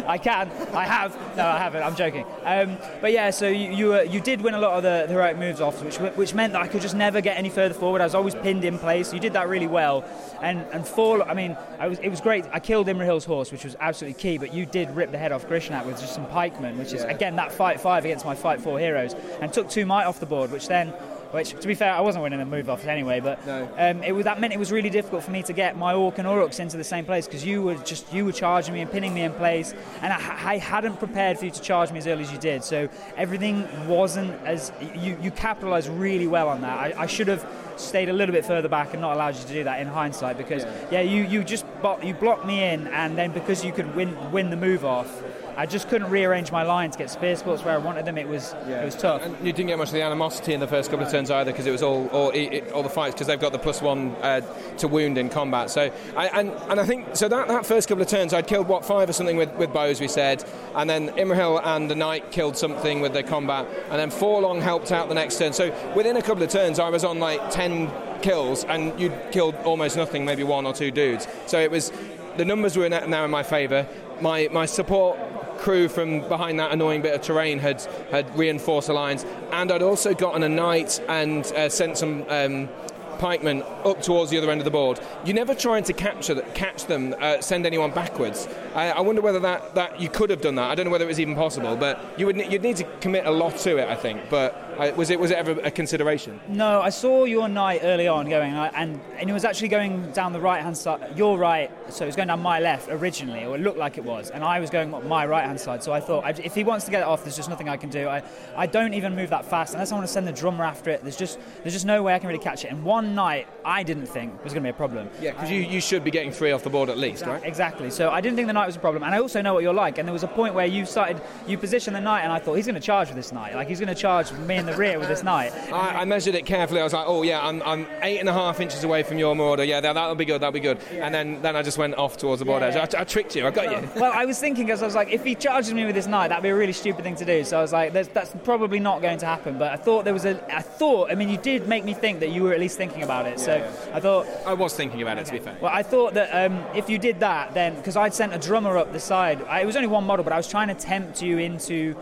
[0.06, 0.50] I can.
[0.74, 1.14] I have.
[1.36, 1.82] No, I haven't.
[1.82, 2.24] I'm joking.
[2.44, 5.16] Um, but yeah, so you you, were, you did win a lot of the, the
[5.16, 8.00] right moves off, which which meant that I could just never get any further forward.
[8.00, 9.12] I was always pinned in place.
[9.12, 10.04] You did that really well,
[10.40, 11.22] and and fall.
[11.22, 12.44] I mean, I was it was great.
[12.52, 14.38] I killed Imrahil's horse, which was absolutely key.
[14.38, 17.10] But you did rip the head off Grishnak with just some pikemen, which is Yeah.
[17.10, 20.26] again that fight five against my fight four heroes, and took two might off the
[20.26, 20.92] board, which then.
[21.34, 23.40] Which, to be fair, I wasn't winning the move off anyway, but
[23.76, 26.18] um, it was, that meant it was really difficult for me to get my Orc
[26.18, 28.88] and Uruks into the same place because you were just you were charging me and
[28.88, 32.06] pinning me in place, and I, I hadn't prepared for you to charge me as
[32.06, 32.62] early as you did.
[32.62, 36.78] So everything wasn't as you you capitalised really well on that.
[36.78, 37.44] I, I should have
[37.74, 40.38] stayed a little bit further back and not allowed you to do that in hindsight
[40.38, 41.66] because yeah, you you just
[42.04, 45.20] you blocked me in, and then because you could win win the move off.
[45.56, 48.18] I just couldn't rearrange my line to get spear sports where I wanted them.
[48.18, 49.22] It was it was tough.
[49.22, 51.52] And you didn't get much of the animosity in the first couple of turns either
[51.52, 54.10] because it was all all, it, all the fights because they've got the plus one
[54.22, 54.40] uh,
[54.78, 55.70] to wound in combat.
[55.70, 58.68] So I, and and I think so that, that first couple of turns I'd killed
[58.68, 60.44] what five or something with, with bows we said,
[60.74, 64.90] and then Imrahil and the knight killed something with their combat, and then Forlong helped
[64.90, 65.52] out the next turn.
[65.52, 69.54] So within a couple of turns I was on like ten kills and you'd killed
[69.64, 71.28] almost nothing, maybe one or two dudes.
[71.46, 71.92] So it was
[72.36, 73.86] the numbers were now in my favour.
[74.20, 75.18] My my support
[75.64, 77.80] crew from behind that annoying bit of terrain had
[78.10, 82.24] had reinforced the lines, and I'd also gotten a knight and uh, sent some.
[82.28, 82.68] Um,
[83.14, 84.98] pikemen up towards the other end of the board.
[85.24, 88.48] You're never trying to capture catch them, uh, send anyone backwards.
[88.74, 90.68] I, I wonder whether that, that you could have done that.
[90.68, 93.24] I don't know whether it was even possible, but you would you'd need to commit
[93.24, 93.88] a lot to it.
[93.88, 94.28] I think.
[94.28, 94.63] But
[94.96, 96.40] was it was it ever a consideration?
[96.48, 100.32] No, I saw your knight early on going, and and it was actually going down
[100.32, 103.56] the right hand side, your right, so it was going down my left originally, or
[103.56, 105.82] it looked like it was, and I was going my right hand side.
[105.82, 107.90] So I thought, if he wants to get it off, there's just nothing I can
[107.90, 108.08] do.
[108.08, 108.22] I,
[108.56, 111.02] I don't even move that fast unless I want to send the drummer after it.
[111.02, 112.70] There's just there's just no way I can really catch it.
[112.70, 115.08] And one knight, I didn't think was going to be a problem.
[115.20, 117.42] Yeah, because you, you should be getting three off the board at least, right?
[117.44, 117.90] Exactly.
[117.90, 119.74] So I didn't think the knight was a problem, and I also know what you're
[119.74, 119.98] like.
[119.98, 122.54] And there was a point where you started, you positioned the knight, and I thought
[122.54, 124.78] he's going to charge with this knight, Like he's going to charge me in the
[124.78, 125.52] rear with this knight.
[125.72, 126.80] I, I measured it carefully.
[126.80, 129.34] I was like, oh yeah, I'm, I'm eight and a half inches away from your
[129.36, 129.64] marauder.
[129.64, 130.40] Yeah, that, that'll be good.
[130.40, 130.78] That'll be good.
[130.92, 132.68] And then, then I just went off towards the board Yeah.
[132.82, 132.94] edge.
[132.94, 133.46] I, I tricked you.
[133.46, 133.88] I got you.
[134.00, 136.28] well, I was thinking because I was like, if he charges me with this knight,
[136.28, 137.44] that'd be a really stupid thing to do.
[137.44, 139.58] So I was like, that's probably not going to happen.
[139.58, 142.20] But I thought there was a, I thought, I mean, you did make me think
[142.20, 143.38] that you were at least thinking about it.
[143.38, 143.54] So
[143.92, 145.26] I thought, I was thinking about it.
[145.26, 145.56] To be fair.
[145.60, 148.76] well, I thought that um, if you did that, then because I'd sent a drummer
[148.76, 151.22] up the side, I, it was only one model, but I was trying to tempt
[151.22, 151.96] you into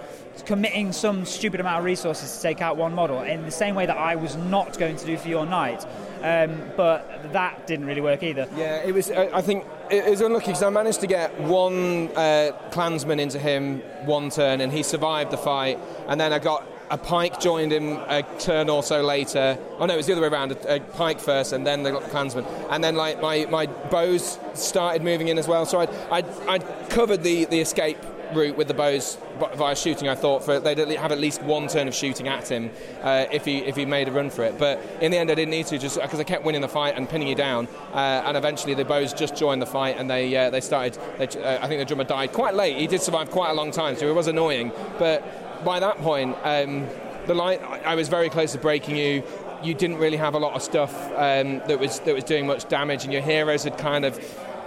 [0.46, 3.86] committing some stupid amount of resources to take out one model in the same way
[3.86, 5.84] that I was not going to do for your knight.
[6.22, 8.48] Um, but that didn't really work either.
[8.56, 9.10] Yeah, it was.
[9.10, 13.38] I I think it was unlucky because I managed to get one uh, clansman into
[13.38, 15.78] him one turn, and he survived the fight.
[16.09, 19.59] And then I got a pike joined him a turn or so later.
[19.78, 20.52] Oh no, it was the other way around.
[20.52, 22.44] A, a pike first, and then the clansman.
[22.70, 25.64] And then like my, my bows started moving in as well.
[25.64, 27.97] So I'd, I'd covered the, the escape
[28.35, 29.16] route with the bows
[29.56, 30.09] via shooting.
[30.09, 32.70] I thought for they'd have at least one turn of shooting at him
[33.02, 34.59] uh, if he if he made a run for it.
[34.59, 36.97] But in the end, I didn't need to just because I kept winning the fight
[36.97, 37.69] and pinning you down.
[37.93, 40.98] Uh, and eventually, the bows just joined the fight and they uh, they started.
[41.19, 42.77] They, uh, I think the drummer died quite late.
[42.77, 44.73] He did survive quite a long time, so it was annoying.
[44.98, 45.23] But
[45.64, 46.86] by that point, um,
[47.26, 49.22] the line I was very close to breaking you.
[49.62, 52.68] You didn't really have a lot of stuff um, that was that was doing much
[52.68, 54.18] damage, and your heroes had kind of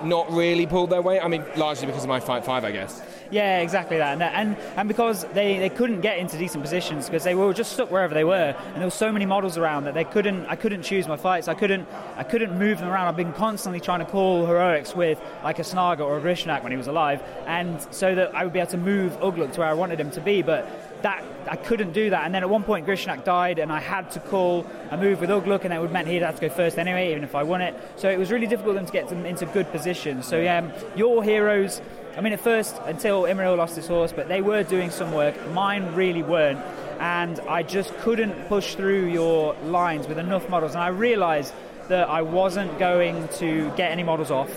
[0.03, 1.19] not really pulled their weight.
[1.21, 3.01] I mean, largely because of my fight five, I guess.
[3.31, 7.23] Yeah, exactly that, and and, and because they, they couldn't get into decent positions because
[7.23, 9.93] they were just stuck wherever they were, and there were so many models around that
[9.93, 10.45] they couldn't.
[10.45, 11.47] I couldn't choose my fights.
[11.47, 11.87] I couldn't.
[12.17, 13.07] I couldn't move them around.
[13.07, 16.71] I've been constantly trying to call heroics with like a Snaga or a Grishnak when
[16.71, 19.69] he was alive, and so that I would be able to move Ugluk to where
[19.69, 20.67] I wanted him to be, but.
[21.01, 24.09] That I couldn't do that, and then at one point Grishnak died, and I had
[24.11, 26.79] to call a move with Ugluk, and that would meant he'd have to go first
[26.79, 27.75] anyway, even if I won it.
[27.95, 30.25] So it was really difficult them to get them into good positions.
[30.25, 31.79] So yeah, your heroes
[32.17, 35.35] I mean, at first, until Imrahil lost his horse, but they were doing some work.
[35.51, 36.59] Mine really weren't.
[37.01, 40.75] And I just couldn't push through your lines with enough models.
[40.75, 41.53] And I realised
[41.89, 44.49] that I wasn't going to get any models off.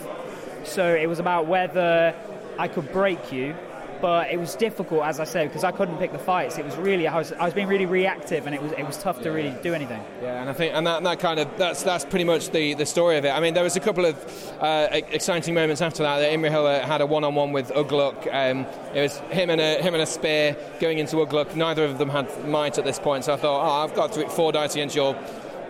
[0.62, 2.14] So it was about whether
[2.58, 3.56] I could break you.
[4.00, 6.56] But it was difficult, as I said, because I couldn't pick the fights.
[6.58, 8.96] It was really, I was, I was being really reactive, and it was, it was
[8.96, 10.02] tough to really do anything.
[10.22, 12.86] Yeah, and I think, and that, that kind of, that's that's pretty much the, the
[12.86, 13.30] story of it.
[13.30, 14.16] I mean, there was a couple of
[14.60, 16.18] uh, exciting moments after that.
[16.18, 18.32] that Imrahil had a one-on-one with Ugluk.
[18.32, 21.56] Um, it was him and a him and a spear going into Ugluk.
[21.56, 24.28] Neither of them had might at this point, so I thought, oh, I've got three,
[24.28, 25.16] four dice against your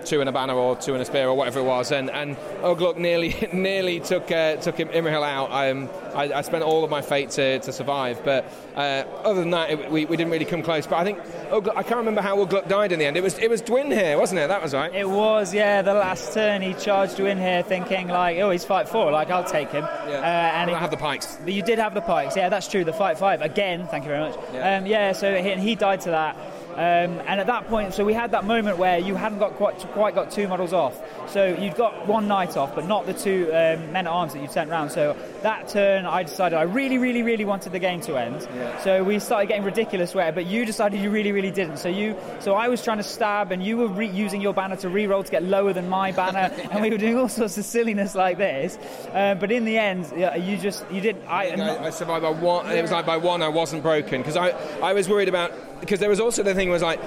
[0.09, 2.37] two in a banner or two in a spear or whatever it was, and and
[2.63, 5.51] Ugluk nearly nearly took uh, took him Imrahil out.
[5.53, 8.45] Um, I, I spent all of my fate to, to survive, but
[8.75, 10.87] uh, other than that, it, we, we didn't really come close.
[10.87, 11.19] But I think
[11.51, 13.17] Ugluk, I can't remember how Ugluk died in the end.
[13.17, 14.49] It was it was Dwin here, wasn't it?
[14.49, 14.93] That was right.
[14.95, 15.83] It was, yeah.
[15.83, 19.13] The last turn, he charged you in here, thinking like, "Oh, he's fight four.
[19.13, 20.21] Like, I'll take him." Yeah.
[20.21, 21.39] Uh, and I he- have the pikes.
[21.47, 22.49] You did have the pikes, yeah.
[22.49, 22.85] That's true.
[22.85, 23.87] The fight five again.
[23.87, 24.39] Thank you very much.
[24.53, 24.77] Yeah.
[24.79, 26.37] Um, yeah so he, he died to that.
[26.79, 29.79] Um, and at that point, so we had that moment where you hadn't got quite
[29.95, 30.97] quite got two models off.
[31.29, 34.43] So you'd got one knight off, but not the two um, men at arms that
[34.43, 34.93] you'd sent round.
[34.93, 38.47] So that turn, I decided I really, really, really wanted the game to end.
[38.85, 41.79] So we started getting ridiculous where, but you decided you really, really didn't.
[41.79, 44.77] So you, so I was trying to stab, and you were re- using your banner
[44.77, 47.65] to re-roll to get lower than my banner, and we were doing all sorts of
[47.65, 48.79] silliness like this.
[49.13, 50.07] Uh, but in the end,
[50.47, 51.17] you just you did.
[51.27, 52.71] I, I, I survived by one.
[52.71, 54.51] It was like by one, I wasn't broken because I,
[54.81, 57.01] I was worried about because there was also the thing was like.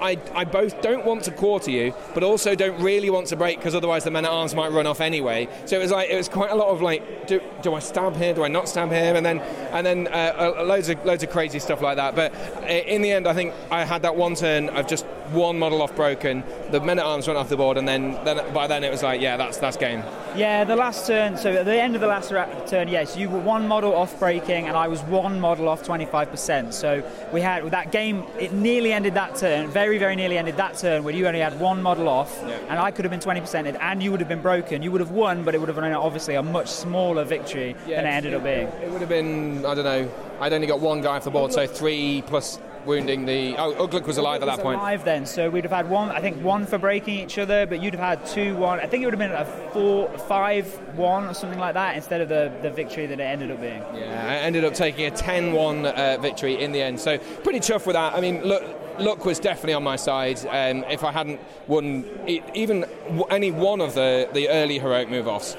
[0.00, 3.58] I, I both don't want to quarter you, but also don't really want to break
[3.58, 5.48] because otherwise the men at arms might run off anyway.
[5.66, 8.16] So it was like it was quite a lot of like, do, do I stab
[8.16, 8.34] here?
[8.34, 9.14] Do I not stab here?
[9.14, 12.14] And then and then uh, uh, loads of loads of crazy stuff like that.
[12.14, 15.58] But uh, in the end, I think I had that one turn of just one
[15.58, 16.42] model off broken.
[16.70, 19.02] The men at arms went off the board, and then, then by then it was
[19.02, 20.02] like, yeah, that's that's game.
[20.36, 21.36] Yeah, the last turn.
[21.36, 22.30] So at the end of the last
[22.68, 26.72] turn, yes, you were one model off breaking, and I was one model off 25%.
[26.72, 27.02] So
[27.32, 28.24] we had that game.
[28.38, 29.68] It nearly ended that turn.
[29.68, 32.76] Very, very very nearly ended that turn where you only had one model off, and
[32.76, 34.82] I could have been 20%ed, and you would have been broken.
[34.82, 38.04] You would have won, but it would have been obviously a much smaller victory than
[38.04, 38.66] it ended up being.
[38.66, 40.10] It would have been, I don't know,
[40.40, 43.56] I'd only got one guy off the board, so three plus wounding the.
[43.56, 44.80] Oh, Ugluk was alive at that was point.
[44.80, 46.10] Alive then, so we'd have had one.
[46.10, 48.80] I think one for breaking each other, but you'd have had two, one.
[48.80, 52.20] I think it would have been a four, five, one or something like that instead
[52.20, 53.82] of the, the victory that it ended up being.
[53.94, 57.60] Yeah, I ended up taking a 10 1 uh, victory in the end, so pretty
[57.60, 58.14] tough with that.
[58.14, 58.82] I mean, look.
[58.98, 60.38] Luck was definitely on my side.
[60.46, 62.84] Um, if I hadn't won e- even
[63.30, 65.56] any one of the, the early heroic move offs,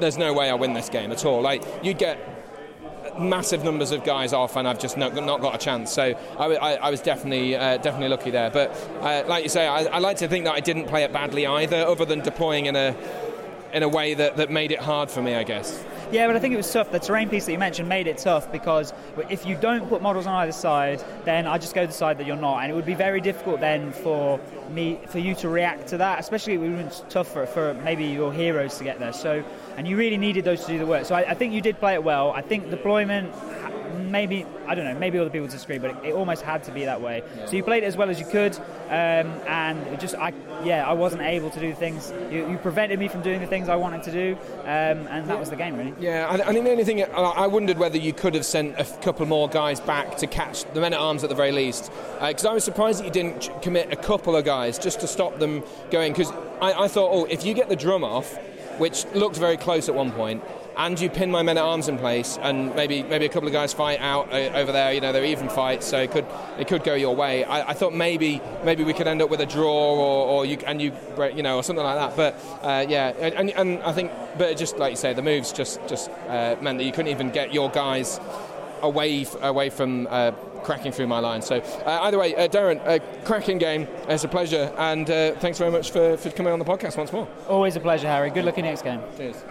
[0.00, 1.40] there's no way I win this game at all.
[1.40, 2.18] Like you'd get
[3.18, 5.92] massive numbers of guys off, and I've just not, not got a chance.
[5.92, 8.50] So I was definitely uh, definitely lucky there.
[8.50, 11.12] But uh, like you say, I, I like to think that I didn't play it
[11.12, 12.94] badly either, other than deploying in a
[13.72, 15.84] in a way that, that made it hard for me, I guess.
[16.12, 16.92] Yeah, but I think it was tough.
[16.92, 18.92] The terrain piece that you mentioned made it tough because
[19.28, 22.28] if you don't put models on either side, then I just go the side that
[22.28, 24.38] you're not, and it would be very difficult then for
[24.70, 26.20] me for you to react to that.
[26.20, 29.12] Especially it would have been tougher for maybe your heroes to get there.
[29.12, 29.44] So,
[29.76, 31.06] and you really needed those to do the work.
[31.06, 32.30] So I, I think you did play it well.
[32.30, 33.32] I think deployment.
[34.06, 34.98] Maybe I don't know.
[34.98, 37.22] Maybe other people disagree, but it, it almost had to be that way.
[37.46, 38.56] So you played it as well as you could,
[38.88, 40.32] um, and it just I
[40.64, 42.12] yeah I wasn't able to do things.
[42.30, 45.38] You, you prevented me from doing the things I wanted to do, um, and that
[45.38, 45.94] was the game really.
[46.00, 48.78] Yeah, I, I think the only thing I- I wondered whether you could have sent
[48.78, 51.90] a couple more guys back to catch the men at arms at the very least,
[52.20, 55.38] because I was surprised that you didn't commit a couple of guys just to stop
[55.38, 56.12] them going.
[56.12, 56.30] Because
[56.60, 58.36] I, I thought, oh, if you get the drum off,
[58.78, 60.42] which looked very close at one point,
[60.76, 63.52] and you pin my men at arms in place, and maybe maybe a couple of
[63.52, 64.92] guys fight out uh, over there.
[64.92, 66.26] You know, they're even fights, so it could
[66.58, 67.44] it could go your way.
[67.44, 70.58] I, I thought maybe maybe we could end up with a draw, or, or you
[70.66, 70.92] and you
[71.34, 72.16] you know, or something like that.
[72.16, 75.80] But uh, yeah, and, and I think, but just like you say, the moves just
[75.88, 78.20] just uh, meant that you couldn't even get your guys
[78.82, 80.32] away away from uh,
[80.62, 81.40] cracking through my line.
[81.42, 83.88] So uh, either way, uh, Darren, uh, cracking game.
[84.08, 87.12] It's a pleasure, and uh, thanks very much for, for coming on the podcast once
[87.12, 87.26] more.
[87.48, 88.30] Always a pleasure, Harry.
[88.30, 89.00] Good luck in next game.
[89.16, 89.42] Cheers.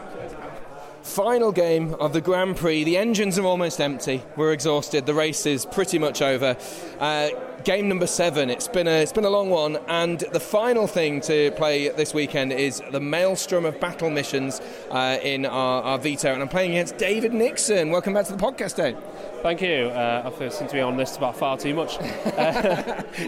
[1.06, 2.84] Final game of the Grand Prix.
[2.84, 4.24] The engines are almost empty.
[4.36, 5.06] We're exhausted.
[5.06, 6.58] The race is pretty much over.
[7.00, 7.30] Uh,
[7.64, 8.50] game number seven.
[8.50, 12.16] It's been a it's been a long one, and the final thing to play this
[12.16, 14.60] weekend is the Maelstrom of Battle missions
[14.90, 17.92] uh, in our, our veto, and I'm playing against David Nixon.
[17.92, 18.98] Welcome back to the podcast, Dave.
[19.44, 19.90] Thank you.
[19.90, 22.00] Uh, I feel seem to be on this about far too much.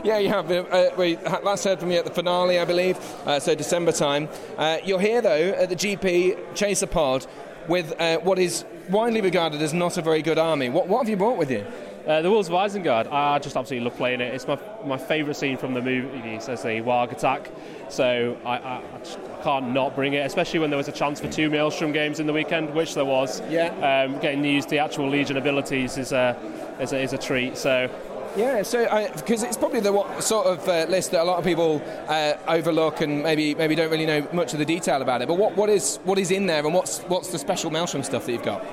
[0.04, 0.52] yeah, you have.
[0.52, 2.98] Uh, we last heard from you at the finale, I believe,
[3.28, 4.30] uh, so December time.
[4.58, 7.28] Uh, you're here, though, at the GP Chaser Pod
[7.68, 10.70] with uh, what is widely regarded as not a very good army.
[10.70, 11.66] What, what have you brought with you?
[12.08, 14.34] Uh, the Wolves of Isengard, I just absolutely love playing it.
[14.34, 17.52] It's my, my favourite scene from the movies as the Warg attack.
[17.90, 21.20] So I, I, I just can't not bring it, especially when there was a chance
[21.20, 23.42] for two Maelstrom games in the weekend, which there was.
[23.50, 24.06] Yeah.
[24.06, 26.38] Um, getting to use the actual Legion abilities is a,
[26.80, 27.58] is a, is a treat.
[27.58, 27.90] So
[28.36, 31.46] Yeah, so because it's probably the what, sort of uh, list that a lot of
[31.46, 35.28] people uh, overlook and maybe maybe don't really know much of the detail about it.
[35.28, 38.26] But what, what is what is in there and what's what's the special Maelstrom stuff
[38.26, 38.66] that you've got?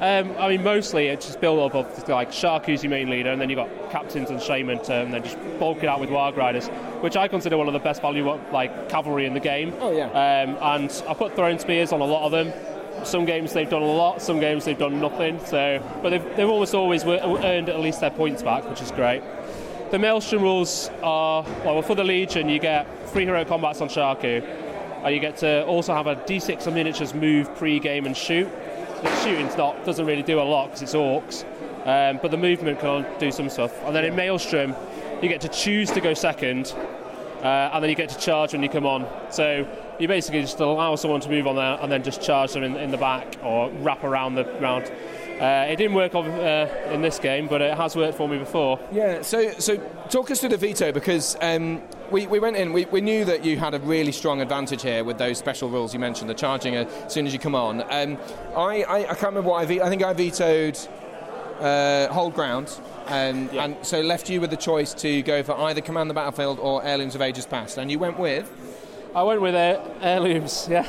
[0.00, 3.30] Um, I mean, mostly it's just build up of like Sharku, who's your main leader,
[3.30, 6.10] and then you've got captains and shaman, to, and then just bulk it out with
[6.10, 6.66] Warg Riders,
[7.00, 9.72] which I consider one of the best value like cavalry in the game.
[9.80, 10.08] Oh yeah.
[10.08, 12.52] Um, and I put thrown spears on a lot of them.
[13.06, 15.38] Some games they've done a lot, some games they've done nothing.
[15.46, 19.22] So, but they've, they've almost always earned at least their points back, which is great.
[19.90, 22.48] the Maelstrom rules are well for the Legion.
[22.48, 24.42] You get free hero combats on Sharku,
[25.04, 28.48] and you get to also have a D6 of miniatures move pre-game and shoot.
[29.02, 31.44] The shooting's not doesn't really do a lot because it's orcs,
[31.86, 33.72] um, but the movement can do some stuff.
[33.84, 34.74] And then in Maelstrom,
[35.22, 36.74] you get to choose to go second,
[37.42, 39.06] uh, and then you get to charge when you come on.
[39.30, 39.68] So
[39.98, 42.76] you basically just allow someone to move on there and then just charge them in,
[42.76, 44.90] in the back or wrap around the round.
[45.40, 48.38] Uh, it didn't work on, uh, in this game, but it has worked for me
[48.38, 48.78] before.
[48.92, 49.76] Yeah, so so
[50.08, 53.44] talk us through the veto because um, we, we went in, we, we knew that
[53.44, 56.76] you had a really strong advantage here with those special rules you mentioned, the charging
[56.76, 57.82] as soon as you come on.
[57.82, 58.16] Um,
[58.56, 60.78] I, I, I can't remember what I vetoed, I think I vetoed
[61.60, 62.78] uh, hold ground.
[63.06, 66.58] Um, And so left you with the choice to go for either Command the Battlefield
[66.58, 67.76] or Heirlooms of Ages Past.
[67.78, 68.50] And you went with?
[69.14, 70.84] I went with Heirlooms, yeah.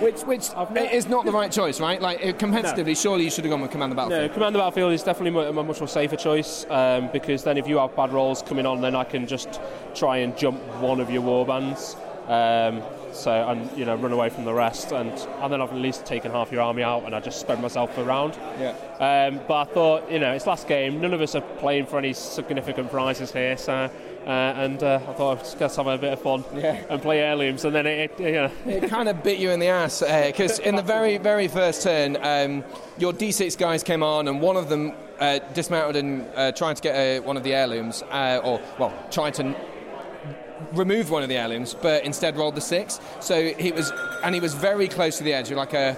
[0.00, 0.48] which which
[0.92, 2.00] is not the right choice, right?
[2.00, 4.32] Like competitively, surely you should have gone with Command the No, Battlefield.
[4.32, 7.78] Command the Battlefield is definitely a much more safer choice um, because then if you
[7.78, 9.60] have bad rolls coming on, then I can just
[9.94, 11.96] try and jump one of your warbands.
[12.28, 12.82] Um,
[13.12, 16.04] so and you know run away from the rest, and and then I've at least
[16.04, 18.36] taken half your army out, and I just spread myself around.
[18.58, 18.70] Yeah.
[18.98, 21.00] Um, but I thought, you know, it's last game.
[21.00, 23.88] None of us are playing for any significant prizes here, so.
[24.26, 27.64] Uh, and uh, I thought I'd just have a bit of fun and play heirlooms,
[27.64, 28.52] and then it, it you know.
[28.66, 32.16] it kind of bit you in the ass because in the very very first turn,
[32.22, 32.64] um,
[32.98, 36.82] your D6 guys came on, and one of them uh, dismounted and uh, tried to
[36.82, 39.54] get uh, one of the heirlooms, uh, or well, tried to
[40.72, 43.00] remove one of the heirlooms, but instead rolled the six.
[43.20, 43.92] So he was,
[44.24, 45.96] and he was very close to the edge, like a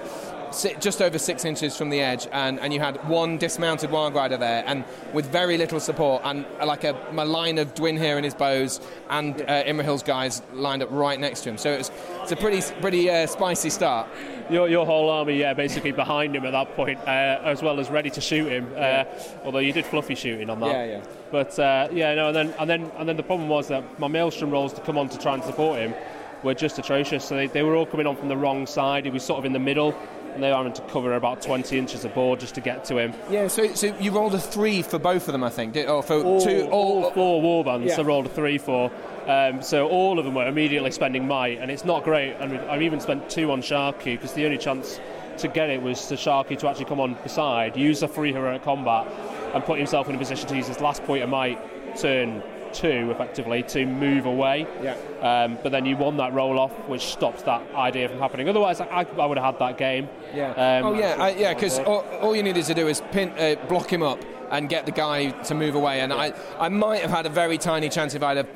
[0.62, 4.36] just over six inches from the edge, and, and you had one dismounted wild rider
[4.36, 8.24] there, and with very little support, and like a, a line of Dwin here and
[8.24, 11.58] his bows, and uh, Imrahil's guys lined up right next to him.
[11.58, 11.90] So it was,
[12.22, 14.08] it's a pretty pretty uh, spicy start.
[14.50, 17.88] Your, your whole army, yeah, basically behind him at that point, uh, as well as
[17.90, 18.70] ready to shoot him.
[18.76, 19.04] Uh,
[19.44, 20.70] although you did fluffy shooting on that.
[20.70, 21.04] Yeah, yeah.
[21.30, 24.08] But uh, yeah, no, and then and then and then the problem was that my
[24.08, 25.94] maelstrom rolls to come on to try and support him
[26.42, 27.24] were just atrocious.
[27.24, 29.06] So they, they were all coming on from the wrong side.
[29.06, 29.94] He was sort of in the middle,
[30.34, 32.98] and they were having to cover about 20 inches of board just to get to
[32.98, 33.14] him.
[33.30, 36.02] Yeah, so so you rolled a three for both of them, I think, did, or
[36.02, 37.86] for all, two, all, four warbands.
[37.86, 38.00] Yeah.
[38.00, 38.90] I rolled a three for.
[39.26, 42.34] Um, so all of them were immediately spending might, and it's not great.
[42.34, 45.00] And I've even spent two on Sharky because the only chance
[45.38, 48.62] to get it was for Sharky to actually come on beside, use a free heroic
[48.62, 49.06] combat,
[49.54, 51.58] and put himself in a position to use his last point of might,
[51.96, 52.42] turn
[52.74, 54.66] two effectively, to move away.
[54.82, 54.96] Yeah.
[55.22, 58.48] Um, but then you won that roll off, which stops that idea from happening.
[58.48, 60.08] Otherwise, I, I would have had that game.
[60.34, 60.50] Yeah.
[60.50, 61.54] Um, oh yeah, I, yeah.
[61.54, 64.20] Because all, all you needed to do is pin, uh, block him up
[64.50, 66.00] and get the guy to move away.
[66.00, 68.48] And I, I might have had a very tiny chance if I'd have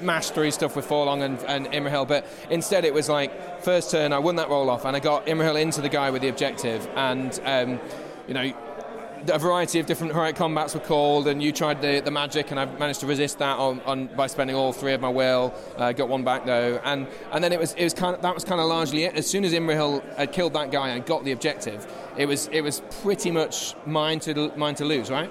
[0.00, 4.12] mashed through stuff with Forlong and, and Imrahil, but instead it was like first turn
[4.12, 6.88] I won that roll off and I got Imrahil into the guy with the objective,
[6.96, 7.80] and um,
[8.26, 8.52] you know.
[9.28, 12.60] A variety of different heroic combats were called, and you tried the, the magic, and
[12.60, 15.54] I managed to resist that on, on by spending all three of my will.
[15.76, 18.34] Uh, got one back though, and and then it was it was kind of that
[18.34, 19.14] was kind of largely it.
[19.14, 21.86] As soon as Imrahil had killed that guy and got the objective,
[22.16, 25.30] it was it was pretty much mine to mine to lose, right?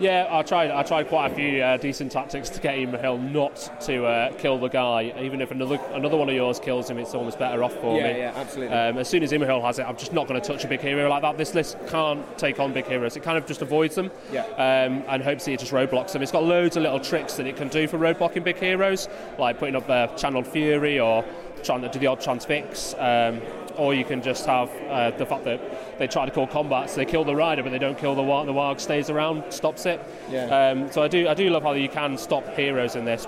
[0.00, 0.70] Yeah, I tried.
[0.70, 4.58] I tried quite a few uh, decent tactics to get Imrahil not to uh, kill
[4.58, 5.12] the guy.
[5.20, 8.12] Even if another another one of yours kills him, it's almost better off for Yeah,
[8.12, 8.18] me.
[8.18, 8.76] yeah, absolutely.
[8.76, 10.80] Um, as soon as Imrahil has it, I'm just not going to touch a big
[10.80, 11.38] hero like that.
[11.38, 13.16] This list can't take on big heroes.
[13.16, 14.10] It kind of just avoids them.
[14.32, 14.42] Yeah.
[14.56, 16.22] Um, and hopes it just roadblocks them.
[16.22, 19.08] It's got loads of little tricks that it can do for roadblocking big heroes,
[19.38, 21.24] like putting up uh, channeled fury or
[21.62, 22.94] trying to do the odd transfix.
[22.98, 23.40] Um,
[23.76, 26.96] or you can just have uh, the fact that they try to call combat, so
[26.96, 28.46] they kill the rider, but they don't kill the warg.
[28.46, 30.00] The warg stays around, stops it.
[30.30, 30.70] Yeah.
[30.70, 33.26] Um, so I do, I do love how you can stop heroes in this.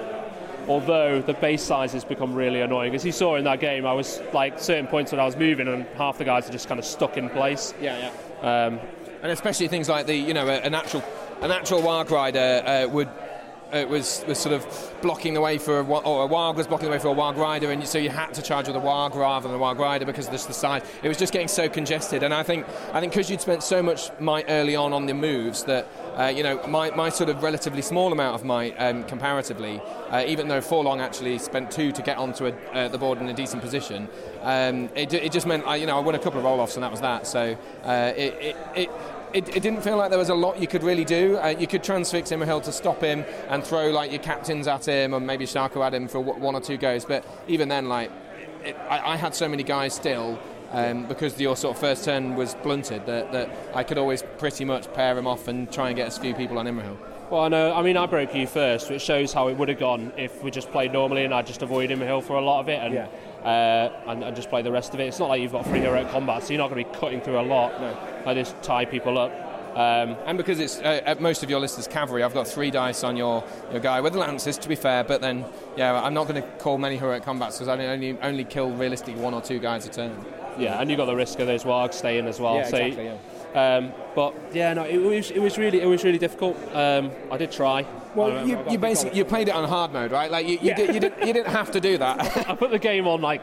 [0.66, 3.92] Although the base size has become really annoying, as you saw in that game, I
[3.92, 6.78] was like certain points when I was moving, and half the guys are just kind
[6.78, 7.74] of stuck in place.
[7.80, 8.10] Yeah,
[8.42, 8.66] yeah.
[8.66, 8.80] Um,
[9.22, 11.04] and especially things like the you know a, a natural
[11.42, 13.08] a natural warg rider uh, would.
[13.72, 16.86] Uh, was was sort of blocking the way for a, or a warg was blocking
[16.86, 19.14] the way for a warg rider, and so you had to charge with a warg
[19.14, 20.82] rather than a warg rider because of this, the size.
[21.02, 23.82] It was just getting so congested, and I think I think because you'd spent so
[23.82, 27.42] much might early on on the moves that uh, you know my, my sort of
[27.42, 29.80] relatively small amount of might um, comparatively,
[30.10, 33.28] uh, even though Forlong actually spent two to get onto a, uh, the board in
[33.28, 34.08] a decent position,
[34.42, 36.76] um, it, it just meant I, you know I won a couple of roll offs
[36.76, 37.26] and that was that.
[37.26, 38.90] So uh, it, it, it
[39.34, 41.36] it, it didn't feel like there was a lot you could really do.
[41.36, 45.12] Uh, you could transfix Imrahil to stop him and throw like your captains at him,
[45.12, 47.04] and maybe Sharku at him for w- one or two goes.
[47.04, 48.10] But even then, like
[48.62, 50.38] it, I, I had so many guys still.
[50.72, 54.64] Um, because your sort of first turn was blunted, that, that I could always pretty
[54.64, 56.96] much pair him off and try and get as few people on Imrahil.
[57.30, 57.72] Well, I know.
[57.72, 60.50] I mean, I broke you first, which shows how it would have gone if we
[60.50, 63.08] just played normally and I just avoided Hill for a lot of it and,
[63.44, 65.04] uh, and and just play the rest of it.
[65.04, 67.20] It's not like you've got free hero combat, so you're not going to be cutting
[67.20, 67.80] through a lot.
[67.80, 67.96] No.
[68.26, 69.32] I just tie people up.
[69.74, 72.70] Um, and because it's uh, at most of your list is cavalry, I've got three
[72.70, 73.42] dice on your,
[73.72, 75.02] your guy with the lances, to be fair.
[75.02, 75.44] But then,
[75.76, 79.20] yeah, I'm not going to call many heroic combats because I only only kill realistically
[79.20, 80.24] one or two guys a turn.
[80.58, 82.56] Yeah, and you've got the risk of those wargs staying as well.
[82.56, 83.04] Yeah, so exactly.
[83.06, 83.76] Yeah.
[83.76, 86.56] Um, but yeah, no, it was it was really it was really difficult.
[86.72, 87.84] Um, I did try.
[88.14, 90.30] Well, you, you basically you played it on hard mode, right?
[90.30, 90.76] Like you, you, Yeah.
[90.76, 92.48] did, you, did, you didn't have to do that.
[92.48, 93.42] I put the game on like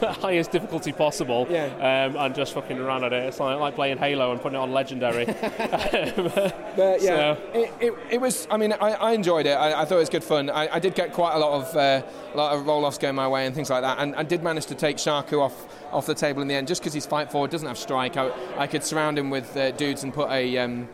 [0.00, 1.66] the highest difficulty possible, Yeah.
[2.08, 3.24] um, and just fucking around at it.
[3.24, 5.26] It's like, like playing Halo and putting it on legendary.
[6.74, 8.46] But yeah, So- it, it, it was.
[8.50, 9.52] I mean, I, I enjoyed it.
[9.52, 10.48] I, I thought it was good fun.
[10.50, 12.02] I, I did get quite a lot of uh,
[12.34, 14.66] lot of roll offs going my way and things like that, and I did manage
[14.66, 15.54] to take Sharku off
[15.92, 18.16] off the table in the end, just because he's fight forward, doesn't have strike.
[18.16, 20.58] I, I could surround him with uh, dudes and put a.
[20.58, 20.88] Um,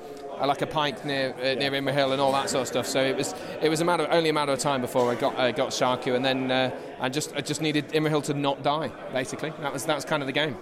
[0.46, 2.86] like a pike near uh, near Imrahil and all that sort of stuff.
[2.86, 5.36] So it was it was a matter only a matter of time before I got
[5.36, 6.70] uh, got Sharku, and then uh,
[7.00, 8.88] I just I just needed Imrahil to not die.
[9.12, 10.56] Basically, that was that was kind of the game.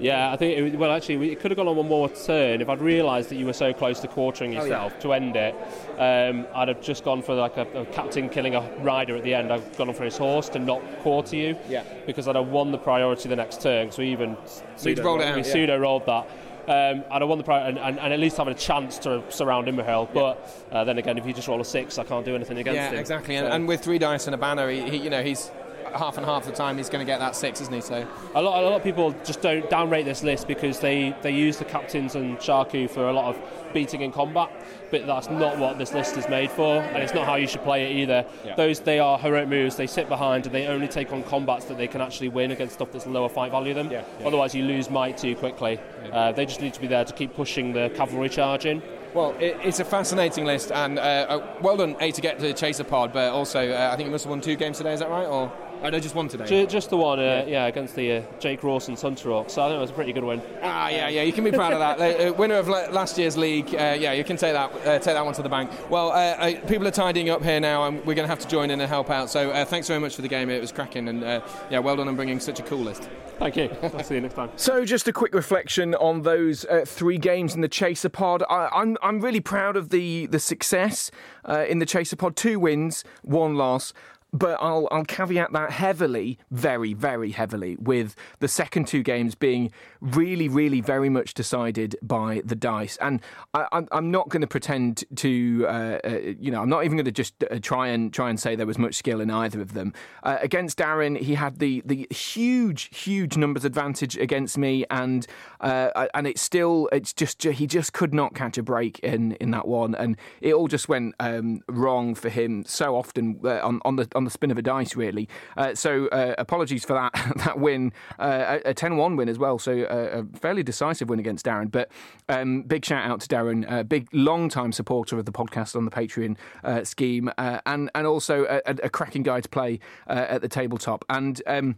[0.00, 2.60] Yeah, I think it, well, actually, we- it could have gone on one more turn
[2.60, 4.62] if I'd realised that you were so close to quartering Oh, yeah.
[4.62, 5.56] yourself to end it.
[5.98, 9.34] Um, I'd have just gone for like a, a captain killing a rider at the
[9.34, 9.52] end.
[9.52, 11.56] I've gone for his horse to not quarter you.
[11.68, 11.82] Yeah.
[12.06, 13.90] Because I'd have won the priority the next turn.
[13.90, 14.36] So even
[14.84, 15.52] You'd rolled it out, we yeah.
[15.52, 16.30] pseudo rolled that.
[16.68, 19.68] Um, I'd have won the and, and, and at least having a chance to surround
[19.68, 20.12] Imrahil.
[20.12, 22.76] But uh, then again, if you just roll a six, I can't do anything against
[22.76, 22.94] yeah, him.
[22.94, 23.36] Yeah, exactly.
[23.36, 25.50] And, and with three dice and a banner, he, he you know he's
[25.96, 27.80] half and half the time he's going to get that six, isn't he?
[27.80, 31.30] So A lot, a lot of people just don't downrate this list because they, they
[31.32, 34.50] use the captains and Sharku for a lot of beating in combat,
[34.90, 37.62] but that's not what this list is made for, and it's not how you should
[37.62, 38.24] play it either.
[38.44, 38.54] Yeah.
[38.54, 39.76] Those they are heroic moves.
[39.76, 42.74] They sit behind and they only take on combats that they can actually win against
[42.74, 43.90] stuff that's lower fight value than.
[43.90, 44.26] Yeah, yeah.
[44.26, 45.78] Otherwise, you lose might too quickly.
[46.12, 48.82] Uh, they just need to be there to keep pushing the cavalry charge in.
[49.14, 52.46] Well, it, it's a fascinating list, and uh, uh, well done, A, to get to
[52.46, 54.92] the Chaser Pod, but also uh, I think you must have won two games today,
[54.92, 55.26] is that right?
[55.26, 55.50] Or
[55.82, 56.44] I know just one today.
[56.46, 57.66] Ju- Just the one, uh, yeah.
[57.66, 59.48] against the uh, Jake Rawson's Hunter Orc.
[59.50, 60.42] So I think it was a pretty good win.
[60.62, 62.00] Ah, yeah, yeah, you can be proud of that.
[62.00, 64.98] Uh, uh, winner of la- last year's league, uh, yeah, you can take that uh,
[64.98, 65.70] take that one to the bank.
[65.88, 68.48] Well, uh, uh, people are tidying up here now, and we're going to have to
[68.48, 69.30] join in and help out.
[69.30, 70.50] So uh, thanks very much for the game.
[70.50, 71.40] It was cracking, and uh,
[71.70, 73.08] yeah, well done on bringing such a cool list.
[73.38, 73.70] Thank you.
[73.82, 74.50] I'll see you next time.
[74.56, 78.42] So, just a quick reflection on those uh, three games in the Chaser Pod.
[78.50, 81.12] I, I'm I'm really proud of the the success
[81.48, 82.34] uh, in the Chaser Pod.
[82.34, 83.92] Two wins, one loss.
[84.32, 89.72] But I'll I'll caveat that heavily, very very heavily, with the second two games being
[90.00, 92.96] really really very much decided by the dice.
[93.00, 93.20] And
[93.54, 96.96] I, I'm I'm not going to pretend to uh, uh, you know I'm not even
[96.96, 99.60] going to just uh, try and try and say there was much skill in either
[99.60, 99.92] of them.
[100.22, 105.26] Uh, against Darren, he had the the huge huge numbers advantage against me, and
[105.60, 109.50] uh, and it's still it's just he just could not catch a break in in
[109.50, 113.80] that one, and it all just went um, wrong for him so often uh, on
[113.84, 115.28] on the on the spin of a dice really.
[115.74, 116.08] So
[116.38, 117.12] apologies for that
[117.44, 119.58] that win, a 10-1 win as well.
[119.58, 121.70] So a fairly decisive win against Darren.
[121.70, 121.90] But
[122.28, 125.84] um, big shout out to Darren, uh, big long time supporter of the podcast on
[125.84, 129.80] the Patreon uh, scheme, uh, and and also a, a, a cracking guy to play
[130.08, 131.42] uh, at the tabletop and.
[131.46, 131.76] Um,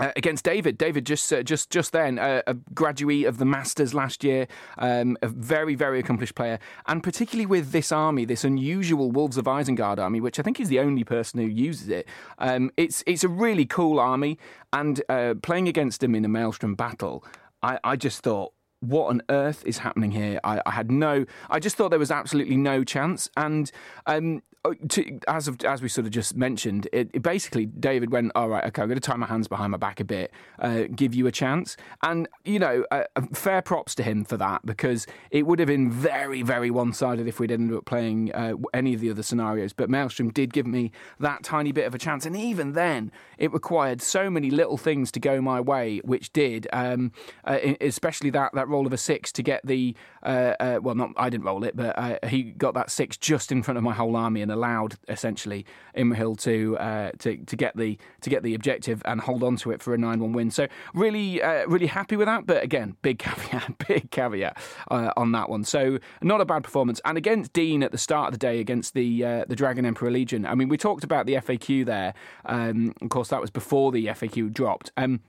[0.00, 0.78] uh, against David.
[0.78, 4.46] David just uh, just just then uh, a graduate of the Masters last year,
[4.78, 9.44] um, a very very accomplished player, and particularly with this army, this unusual Wolves of
[9.44, 12.08] Isengard army, which I think is the only person who uses it.
[12.38, 14.38] Um, it's it's a really cool army,
[14.72, 17.24] and uh, playing against him in a Maelstrom battle,
[17.62, 18.52] I, I just thought.
[18.82, 20.40] What on earth is happening here?
[20.42, 21.26] I, I had no.
[21.50, 23.70] I just thought there was absolutely no chance, and
[24.06, 24.42] um,
[24.88, 28.48] to, as of, as we sort of just mentioned, it, it basically David went, all
[28.48, 31.14] right, okay, I'm going to tie my hands behind my back a bit, uh, give
[31.14, 35.46] you a chance, and you know, uh, fair props to him for that because it
[35.46, 39.00] would have been very very one sided if we'd ended up playing uh, any of
[39.00, 39.72] the other scenarios.
[39.72, 43.52] But Maelstrom did give me that tiny bit of a chance, and even then, it
[43.52, 47.12] required so many little things to go my way, which did, um,
[47.44, 51.12] uh, especially that that roll of a six to get the uh, uh, well, not
[51.16, 53.94] I didn't roll it, but uh, he got that six just in front of my
[53.94, 55.64] whole army and allowed essentially
[55.96, 59.70] Imrahil to uh, to to get the to get the objective and hold on to
[59.70, 60.50] it for a nine one win.
[60.50, 62.46] So really uh, really happy with that.
[62.46, 64.56] But again, big caveat, big caveat
[64.90, 65.64] uh, on that one.
[65.64, 67.00] So not a bad performance.
[67.04, 70.10] And against Dean at the start of the day against the uh, the Dragon Emperor
[70.10, 70.46] Legion.
[70.46, 72.14] I mean, we talked about the FAQ there.
[72.44, 74.92] Um, of course, that was before the FAQ dropped.
[74.96, 75.20] Um,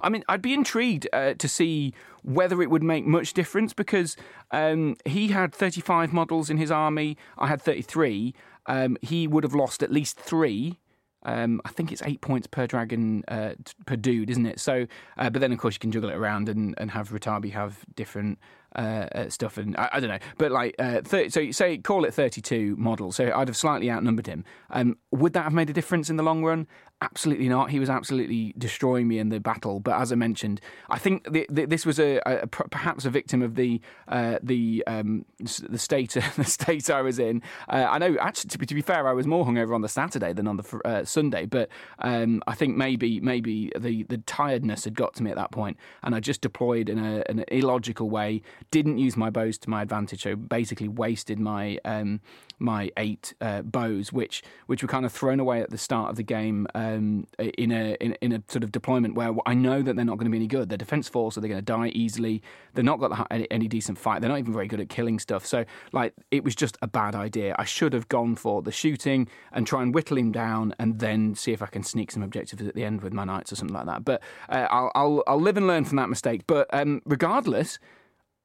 [0.00, 4.16] I mean, I'd be intrigued uh, to see whether it would make much difference because
[4.50, 7.16] um, he had 35 models in his army.
[7.38, 8.34] I had 33.
[8.66, 10.80] Um, he would have lost at least three.
[11.24, 13.54] Um, I think it's eight points per dragon uh,
[13.86, 14.60] per dude, isn't it?
[14.60, 14.86] So,
[15.16, 17.78] uh, but then of course you can juggle it around and, and have Ritabi have
[17.94, 18.38] different
[18.76, 22.04] uh, uh, stuff, and I, I don't know, but like, uh, 30, so say call
[22.04, 23.16] it 32 models.
[23.16, 24.44] So I'd have slightly outnumbered him.
[24.70, 26.66] Um, would that have made a difference in the long run?
[27.02, 27.70] Absolutely not.
[27.70, 29.78] He was absolutely destroying me in the battle.
[29.80, 33.42] But as I mentioned, I think the, the, this was a, a, perhaps a victim
[33.42, 37.42] of the uh, the um, the state the state I was in.
[37.68, 39.88] Uh, I know actually to be, to be, fair, I was more hungover on the
[39.88, 41.46] Saturday than on the uh, Sunday.
[41.46, 41.68] But
[41.98, 45.76] um, I think maybe maybe the the tiredness had got to me at that point,
[46.04, 48.40] and I just deployed in a, an illogical way.
[48.70, 52.20] Didn't use my bows to my advantage, so basically wasted my um,
[52.58, 56.16] my eight uh, bows, which which were kind of thrown away at the start of
[56.16, 59.96] the game um, in a in, in, a sort of deployment where I know that
[59.96, 60.68] they're not going to be any good.
[60.68, 62.42] They're defense force, so they're going to die easily.
[62.74, 64.20] They're not got any, any, decent fight.
[64.20, 65.46] They're not even very good at killing stuff.
[65.46, 67.54] So like it was just a bad idea.
[67.58, 71.34] I should have gone for the shooting and try and whittle him down, and then
[71.34, 73.74] see if I can sneak some objectives at the end with my knights or something
[73.74, 74.04] like that.
[74.04, 76.42] But uh, I'll, I'll I'll live and learn from that mistake.
[76.46, 77.78] But um, regardless.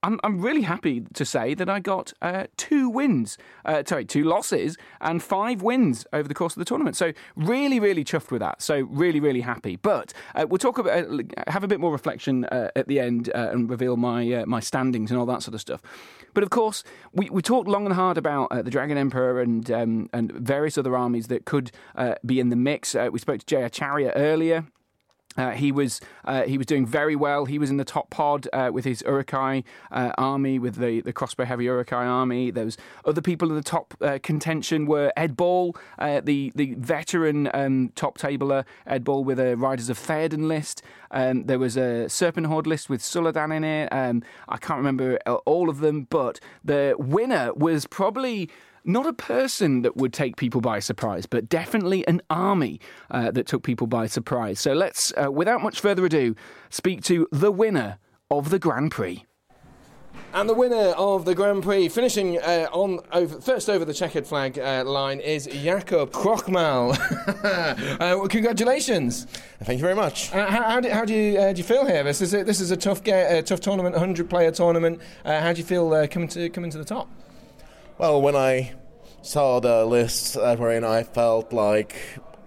[0.01, 4.23] I'm, I'm really happy to say that I got uh, two wins, uh, sorry, two
[4.23, 6.95] losses and five wins over the course of the tournament.
[6.95, 8.61] So really, really chuffed with that.
[8.61, 9.75] So really, really happy.
[9.75, 13.29] But uh, we'll talk about, uh, have a bit more reflection uh, at the end
[13.35, 15.81] uh, and reveal my my standings and all that sort of stuff.
[16.33, 20.09] But of course, we, we talked long and hard about the Dragon Emperor and um,
[20.13, 21.71] and various other armies that could
[22.25, 22.95] be in the mix.
[22.95, 24.65] we spoke to Jay Acharya earlier.
[25.37, 27.45] Uh, he was uh, he was doing very well.
[27.45, 31.13] He was in the top pod uh, with his Uruk-hai uh, army, with the, the
[31.13, 32.51] crossbow heavy Uruk-hai army.
[32.51, 36.73] There was other people in the top uh, contention were Ed Ball, uh, the the
[36.75, 40.81] veteran um, top tabler Ed Ball with a Riders of Theoden list.
[41.11, 43.89] Um, there was a Serpent Horde list with Suladan in it.
[43.91, 48.49] Um, I can't remember all of them, but the winner was probably
[48.89, 53.45] not a person that would take people by surprise, but definitely an army uh, that
[53.45, 54.59] took people by surprise.
[54.59, 56.35] So let's, uh, without much further ado,
[56.69, 57.99] speak to the winner
[58.31, 59.25] of the Grand Prix.
[60.33, 64.27] And the winner of the Grand Prix, finishing uh, on over, first over the checkered
[64.27, 66.93] flag uh, line, is Jakob Krochmal.
[67.43, 69.25] uh, well, congratulations!
[69.63, 70.31] Thank you very much.
[70.31, 72.03] Uh, how, how, do, how do, you uh, do you feel here?
[72.03, 75.01] This is a, this is a tough ga- tough tournament, hundred player tournament.
[75.25, 77.09] Uh, how do you feel coming to coming to the top?
[77.97, 78.73] Well, when I
[79.21, 81.95] saw the lists that were in, I felt like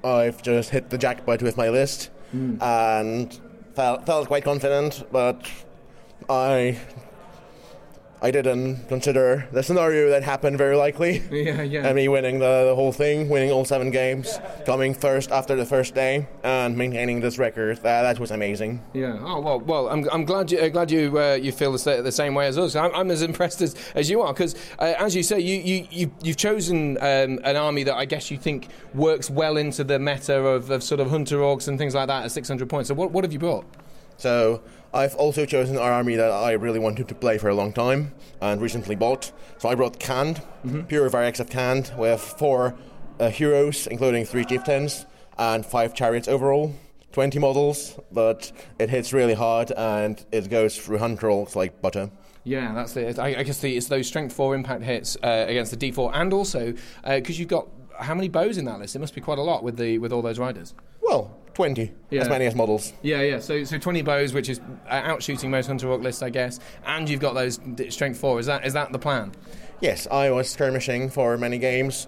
[0.05, 2.61] I've just hit the jackpot with my list mm.
[2.61, 3.39] and
[3.74, 5.51] felt, felt quite confident, but
[6.28, 6.78] I
[8.24, 11.23] I didn't consider the scenario that happened very likely.
[11.43, 11.86] Yeah, yeah.
[11.86, 15.65] And me winning the, the, whole thing, winning all seven games, coming first after the
[15.65, 17.78] first day, and maintaining this record.
[17.78, 18.81] That, that was amazing.
[18.93, 19.19] Yeah.
[19.20, 19.89] Oh well, well.
[19.89, 22.59] I'm, I'm glad you uh, glad you uh, you feel the, the, same way as
[22.59, 22.77] us.
[22.77, 25.89] I'm, I'm as impressed as, as you are because, uh, as you say, you you,
[25.90, 29.99] you you've chosen um, an army that I guess you think works well into the
[29.99, 32.89] meta of, of sort of hunter orcs and things like that at 600 points.
[32.89, 33.65] So what what have you brought?
[34.19, 34.62] So
[34.94, 38.12] I've also chosen an army that I really wanted to play for a long time
[38.40, 39.32] and recently bought.
[39.59, 40.82] So I brought Khand, mm-hmm.
[40.82, 42.74] pure Variags of Khand, with four
[43.19, 45.06] uh, heroes, including three chieftains
[45.39, 46.74] and five chariots overall.
[47.12, 52.10] 20 models, but it hits really hard and it goes through hunter orcs like butter.
[52.44, 53.19] Yeah, that's it.
[53.19, 56.32] I, I guess the, it's those strength four impact hits uh, against the D4, and
[56.32, 56.73] also
[57.05, 58.97] because uh, you've got how many bows in that list?
[58.97, 60.74] It must be quite a lot with the with all those riders.
[61.02, 62.22] Well, 20, yeah.
[62.22, 62.92] as many as models.
[63.02, 63.38] Yeah, yeah.
[63.38, 66.60] So, so 20 bows, which is uh, outshooting most Hunter Orc lists, I guess.
[66.86, 67.60] And you've got those
[67.90, 68.40] strength four.
[68.40, 69.32] Is that is that the plan?
[69.80, 72.06] Yes, I was skirmishing for many games,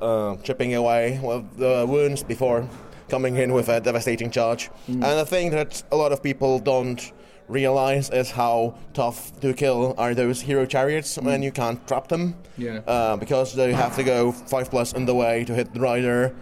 [0.00, 2.68] uh, chipping away with the wounds before
[3.08, 4.70] coming in with a devastating charge.
[4.88, 4.94] Mm.
[4.94, 7.12] And the thing that a lot of people don't
[7.48, 11.24] realize is how tough to kill are those hero chariots mm.
[11.24, 12.36] when you can't trap them.
[12.58, 12.80] Yeah.
[12.86, 16.34] Uh, because they have to go five plus in the way to hit the rider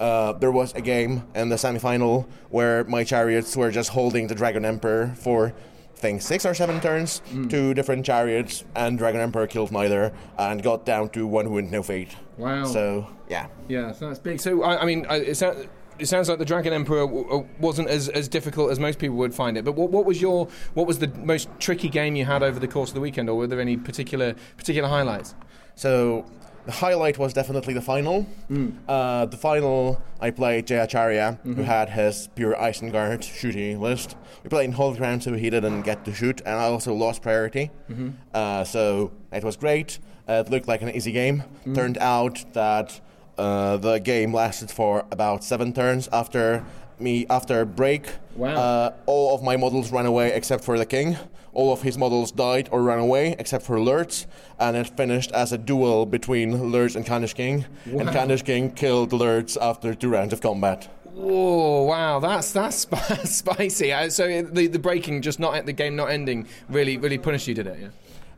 [0.00, 4.34] uh, there was a game in the semifinal where my chariots were just holding the
[4.34, 7.50] Dragon Emperor for I think six or seven turns, mm.
[7.50, 11.82] two different chariots, and Dragon Emperor killed neither and got down to one wound, no
[11.82, 12.16] fate.
[12.38, 12.64] Wow.
[12.64, 13.48] So yeah.
[13.68, 14.40] Yeah, so that's big.
[14.40, 15.66] So I, I mean, it sounds.
[15.98, 19.34] It sounds like the Dragon Emperor w- wasn't as, as difficult as most people would
[19.34, 19.66] find it.
[19.66, 22.68] But what, what was your what was the most tricky game you had over the
[22.68, 25.34] course of the weekend, or were there any particular particular highlights?
[25.74, 26.24] So
[26.70, 28.26] the highlight was definitely the final.
[28.48, 28.76] Mm.
[28.86, 31.54] Uh, the final, I played Jay Acharya, mm-hmm.
[31.54, 34.16] who had his pure Isengard shooting list.
[34.44, 37.22] We played in Holy Ground, so he didn't get to shoot, and I also lost
[37.22, 37.72] priority.
[37.90, 38.10] Mm-hmm.
[38.32, 39.98] Uh, so it was great.
[40.28, 41.42] Uh, it looked like an easy game.
[41.66, 41.74] Mm.
[41.74, 43.00] Turned out that
[43.36, 46.64] uh, the game lasted for about seven turns after
[47.00, 48.06] me after a break.
[48.36, 48.54] Wow.
[48.54, 51.16] Uh, all of my models ran away except for the king.
[51.52, 54.26] All of his models died or ran away except for Lurtz,
[54.58, 57.66] and it finished as a duel between Lurtz and Khandish King.
[57.86, 58.00] Wow.
[58.00, 60.88] And Khandish King killed Lurtz after two rounds of combat.
[61.16, 62.86] Oh Wow, that's that's
[63.24, 63.92] spicy.
[63.92, 67.48] Uh, so the the breaking, just not at the game not ending, really really punished
[67.48, 67.78] you, did it?
[67.80, 67.88] Yeah.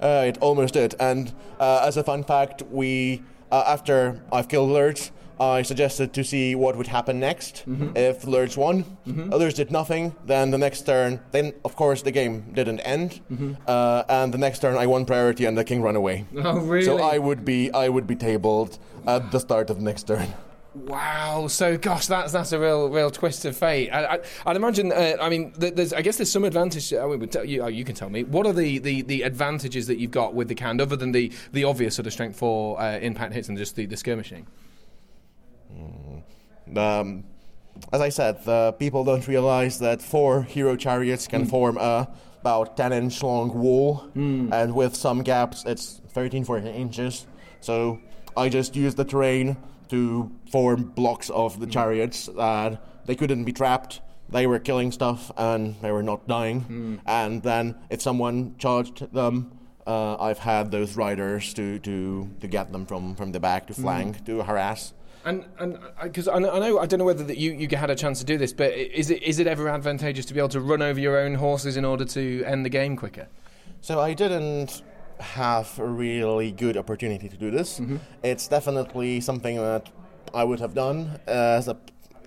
[0.01, 0.95] Uh, it almost did.
[0.99, 3.23] And uh, as a fun fact, we
[3.53, 5.13] uh, after I've killed Lurtz,
[5.43, 7.97] I suggested to see what would happen next Mhm.
[7.97, 8.77] if Lurtz won.
[9.07, 9.33] Mhm.
[9.33, 10.15] Others did nothing.
[10.27, 13.21] Then the next turn, then of course the game didn't end.
[13.33, 13.57] Mhm.
[13.67, 16.17] Uh, and the next turn, I won priority, and the king ran away.
[16.45, 16.85] Oh, really?
[16.85, 20.29] So I would be I would be tabled at the start of next turn.
[20.75, 21.49] Wow.
[21.49, 23.91] So, gosh, that's that's a real real twist of fate.
[23.91, 24.91] I, I, I'd imagine.
[24.91, 25.93] Uh, I mean, there's.
[25.93, 26.93] I guess there's some advantage.
[26.95, 28.25] I mean, you, oh, you can tell me.
[28.25, 31.31] What are the, the, the advantages that you've got with the Khand, other than the,
[31.53, 34.47] the obvious sort of strength for uh, impact hits and just the, the skirmishing?
[36.77, 37.25] Um,
[37.93, 41.49] as I said, the people don't realize that four hero chariots can hmm.
[41.49, 42.09] form a
[42.41, 44.53] about 10 inch long wall, hmm.
[44.53, 47.25] and with some gaps, it's 13, 14 inches.
[47.61, 48.01] So
[48.37, 49.57] I just used the terrain
[49.91, 51.73] to form blocks of the hmm.
[51.73, 54.01] chariots that they couldn't be trapped.
[54.29, 57.01] They were killing stuff and they were not dying.
[57.07, 59.53] And then if someone charged them,
[59.87, 63.75] uh, I've had those riders to, to, to get them from, from the back to
[63.75, 64.95] flank to harass.
[65.25, 67.91] And and because I, know- I know I don't know whether that you, you had
[67.91, 70.49] a chance to do this, but is it is it ever advantageous to be able
[70.51, 73.29] to run over your own horses in order to end the game quicker?
[73.81, 74.83] So I didn't
[75.21, 77.81] have a really good opportunity to do this.
[78.25, 79.89] It's definitely something that
[80.35, 81.77] I would have done as a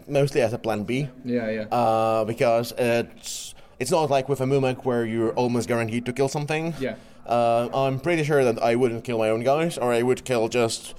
[0.07, 1.09] mostly as a plan B.
[1.25, 1.61] Yeah, yeah.
[1.63, 6.29] Uh, because it's it's not like with a Mumak where you're almost guaranteed to kill
[6.29, 6.73] something.
[6.79, 6.95] Yeah.
[7.25, 10.47] Uh, I'm pretty sure that I wouldn't kill my own guys, or I would kill
[10.47, 10.93] just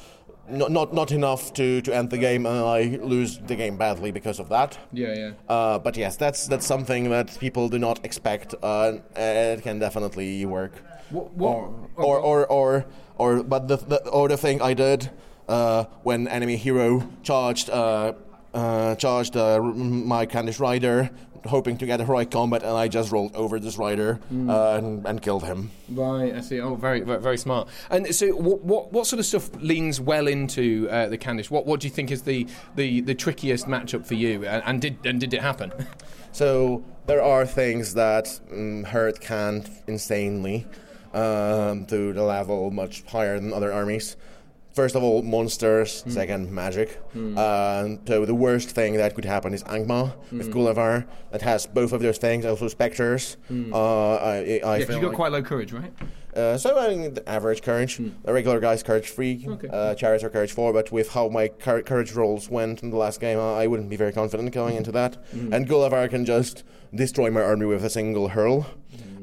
[0.48, 4.10] not not, not enough to, to end the game, and I lose the game badly
[4.12, 4.78] because of that.
[4.93, 5.32] Yeah, yeah.
[5.48, 8.55] Uh, but yes, that's that's something that people do not expect.
[8.62, 10.73] Uh, it can definitely work.
[11.10, 12.86] What, what, Or or or
[13.18, 15.10] or but the the or the thing I did
[15.48, 17.70] uh, when enemy hero charged
[18.57, 21.11] uh, charged uh, my Khandish rider,
[21.45, 24.51] hoping to get a heroic combat, and I just rolled over this rider Mm.
[24.51, 25.70] uh, and, and killed him.
[25.89, 26.61] Right, I see.
[26.61, 27.69] Oh, very, very, very smart.
[27.91, 31.51] And so, what, what, what sort of stuff leans well into uh, the Khandish?
[31.51, 34.45] What, what do you think is the, the, the trickiest matchup for you?
[34.47, 35.73] And, and did and did it happen?
[36.33, 40.66] So there are things that um, hurt Khand insanely
[41.15, 44.16] um, to the level much higher than other armies.
[44.77, 46.05] First of all, monsters.
[46.07, 46.89] Second, magic.
[47.15, 47.35] Hmm.
[47.36, 50.53] Uh, so the worst thing that could happen is Angmar with Hmm.
[50.53, 52.44] Gulavhar that has both of those things.
[52.44, 53.39] Also specters.
[53.48, 53.73] Hmm.
[53.73, 55.93] Uh, I, I yeah, you've got like- quite low courage, right?
[56.36, 57.98] uh, so I mean, the average courage.
[58.27, 59.35] A regular guy's courage three.
[59.48, 59.69] Okay.
[59.73, 60.74] Uh, chariots are courage four.
[60.74, 63.89] But with how my cour- courage rolls went in the last game, uh, I wouldn't
[63.89, 65.12] be very confident going into that.
[65.35, 65.55] Mm.
[65.55, 68.66] And Gulavhar can just destroy my army with a single hurl.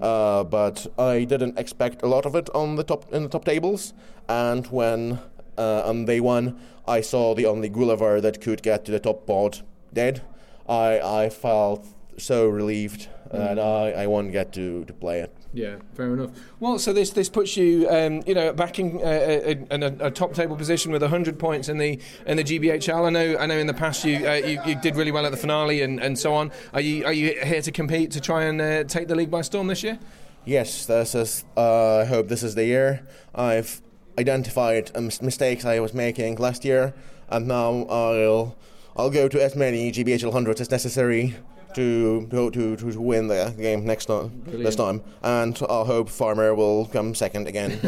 [0.01, 3.45] Uh, but I didn't expect a lot of it on the top in the top
[3.45, 3.93] tables.
[4.27, 5.19] And when
[5.57, 9.25] uh, on day one I saw the only Gulavhar that could get to the top
[9.25, 9.61] pod
[9.93, 10.21] dead,
[10.67, 11.85] I I felt
[12.17, 15.35] so relieved that I, I won't get to, to play it.
[15.53, 16.31] Yeah, fair enough.
[16.59, 20.07] Well, so this this puts you, um, you know, back in, uh, uh, in a,
[20.07, 23.05] a top table position with hundred points in the in the GBHL.
[23.05, 23.57] I know, I know.
[23.57, 26.17] In the past, you uh, you, you did really well at the finale and, and
[26.17, 26.51] so on.
[26.73, 29.41] Are you are you here to compete to try and uh, take the league by
[29.41, 29.99] storm this year?
[30.45, 31.45] Yes, this is.
[31.55, 33.07] Uh, I hope this is the year.
[33.33, 33.81] I've
[34.17, 36.93] identified um, mistakes I was making last year,
[37.29, 38.55] and now I'll
[38.95, 41.35] I'll go to as many GBHL hundreds as necessary
[41.75, 46.53] to to to, to win the game next time this time, and I hope Farmer
[46.53, 47.79] will come second again.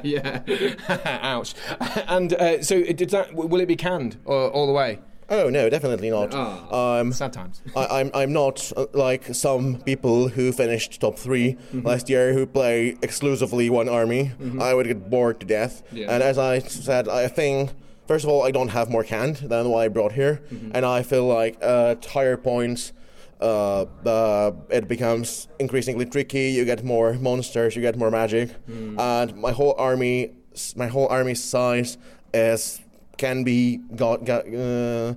[0.04, 0.42] yeah.
[1.22, 1.54] Ouch.
[2.06, 3.34] And uh, so, did that?
[3.34, 5.00] Will it be Khand or, all the way?
[5.30, 6.32] Oh no, definitely not.
[6.72, 7.60] um, sad times.
[7.76, 11.84] I, I'm I'm not uh, like some people who finished top 3 Mhm.
[11.84, 14.32] last year who play exclusively one army.
[14.40, 14.62] Mhm.
[14.62, 15.82] I would get bored to death.
[15.92, 16.06] Yeah.
[16.12, 17.70] And as I said, I think
[18.06, 20.70] first of all I don't have more Khand than what I brought here, Mhm.
[20.74, 22.92] and I feel like at higher points.
[23.40, 26.46] Uh, uh, it becomes increasingly tricky.
[26.56, 28.98] You get more monsters, you get more magic, Mm.
[28.98, 30.30] and my whole army,
[30.74, 31.98] my whole army size
[32.34, 32.80] is
[33.18, 35.14] can be got, got uh,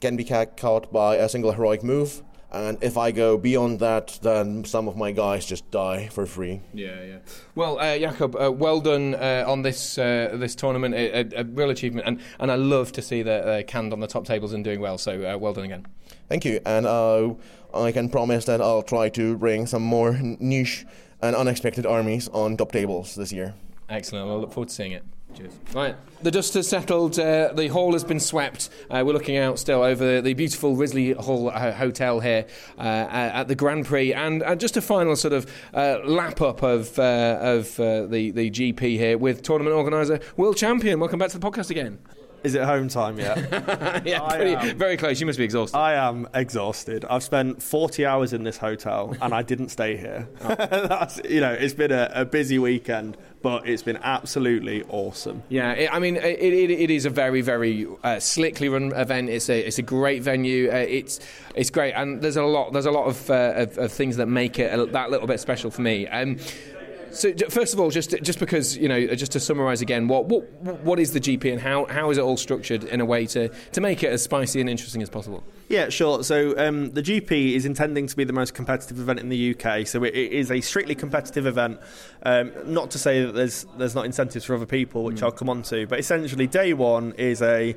[0.00, 2.22] can be caught by a single heroic move.
[2.52, 6.60] And if I go beyond that, then some of my guys just die for free.
[6.72, 7.18] Yeah, yeah.
[7.54, 10.94] Well, uh, Jakob, uh, well done uh, on this uh, this tournament.
[10.94, 14.00] A, a, a real achievement, and, and I love to see that uh, Khand on
[14.00, 14.96] the top tables and doing well.
[14.96, 15.86] So uh, well done again.
[16.28, 17.34] Thank you, and uh,
[17.74, 20.86] I can promise that I'll try to bring some more niche
[21.20, 23.54] and unexpected armies on top tables this year.
[23.88, 24.30] Excellent.
[24.30, 25.04] I look forward to seeing it.
[25.36, 25.52] Cheers.
[25.74, 27.18] Right, the dust has settled.
[27.18, 28.70] Uh, the hall has been swept.
[28.88, 32.46] Uh, we're looking out still over the beautiful Risley Hall uh, Hotel here
[32.78, 36.98] uh, at the Grand Prix, and just a final sort of uh, lap up of
[36.98, 41.00] uh, of the the GP here with tournament organizer Will Champion.
[41.00, 41.98] Welcome back to the podcast again.
[42.46, 43.38] Is it home time yet?
[44.06, 45.18] yeah, pretty, am- very close.
[45.18, 45.76] You must be exhausted.
[45.76, 47.04] I am exhausted.
[47.10, 50.28] I've spent 40 hours in this hotel and I didn't stay here.
[50.40, 55.42] That's, you know, it's been a, a busy weekend, but it's been absolutely awesome.
[55.48, 59.28] Yeah, it, I mean, it, it, it is a very, very uh, slickly run event.
[59.28, 60.70] It's a, it's a great venue.
[60.70, 61.18] Uh, it's,
[61.56, 64.26] it's great, and there's a lot, there's a lot of, uh, of, of things that
[64.26, 66.06] make it a, that little bit special for me.
[66.06, 66.38] Um,
[67.16, 70.42] so, first of all, just just because you know, just to summarise again, what what
[70.82, 73.48] what is the GP and how, how is it all structured in a way to,
[73.72, 75.42] to make it as spicy and interesting as possible?
[75.68, 76.22] Yeah, sure.
[76.22, 79.86] So um, the GP is intending to be the most competitive event in the UK.
[79.86, 81.80] So it, it is a strictly competitive event.
[82.22, 85.48] Um, not to say that there's there's not incentives for other people, which I'll come
[85.48, 87.76] on to, but essentially day one is a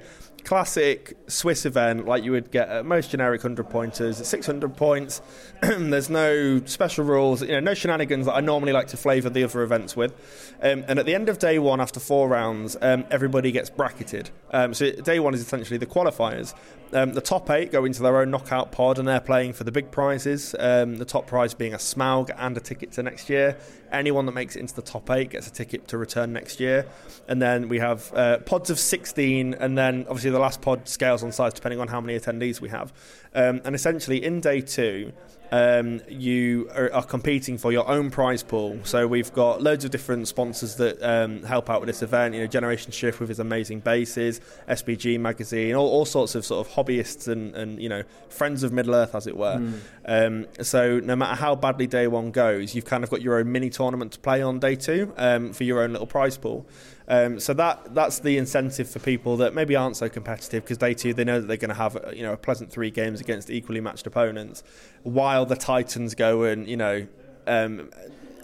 [0.50, 4.20] classic Swiss event like you would get at most generic 100 pointers.
[4.20, 5.22] It's 600 points.
[5.62, 9.44] there's no special rules, you know, no shenanigans that I normally like to flavour the
[9.44, 10.12] other events with.
[10.60, 14.32] Um, and at the end of day one, after four rounds, um, everybody gets bracketed.
[14.50, 16.56] Um, so day one is essentially the qualifiers.
[16.92, 19.72] Um, the top eight go into their own knockout pod and they're playing for the
[19.72, 20.56] big prizes.
[20.58, 23.58] Um, the top prize being a Smaug and a ticket to next year.
[23.92, 26.88] Anyone that makes it into the top eight gets a ticket to return next year.
[27.28, 31.24] And then we have uh, pods of 16, and then obviously the last pod scales
[31.24, 32.94] on size depending on how many attendees we have.
[33.34, 35.14] Um, and essentially, in day two,
[35.52, 38.80] um, you are, are competing for your own prize pool.
[38.84, 42.36] So we've got loads of different sponsors that um, help out with this event.
[42.36, 46.66] You know, Generation Shift with his amazing bases, SBG magazine, all, all sorts of sort
[46.66, 49.58] of hobbyists and, and you know friends of Middle Earth, as it were.
[49.58, 49.80] Mm.
[50.06, 53.52] Um, so no matter how badly day one goes, you've kind of got your own
[53.52, 56.68] mini tournament to play on day two um, for your own little prize pool.
[57.10, 60.94] Um, so that that's the incentive for people that maybe aren't so competitive because day
[60.94, 63.50] two they know that they're going to have you know a pleasant three games against
[63.50, 64.64] equally matched opponents,
[65.04, 67.08] while the Titans go and you know.
[67.48, 67.90] Um,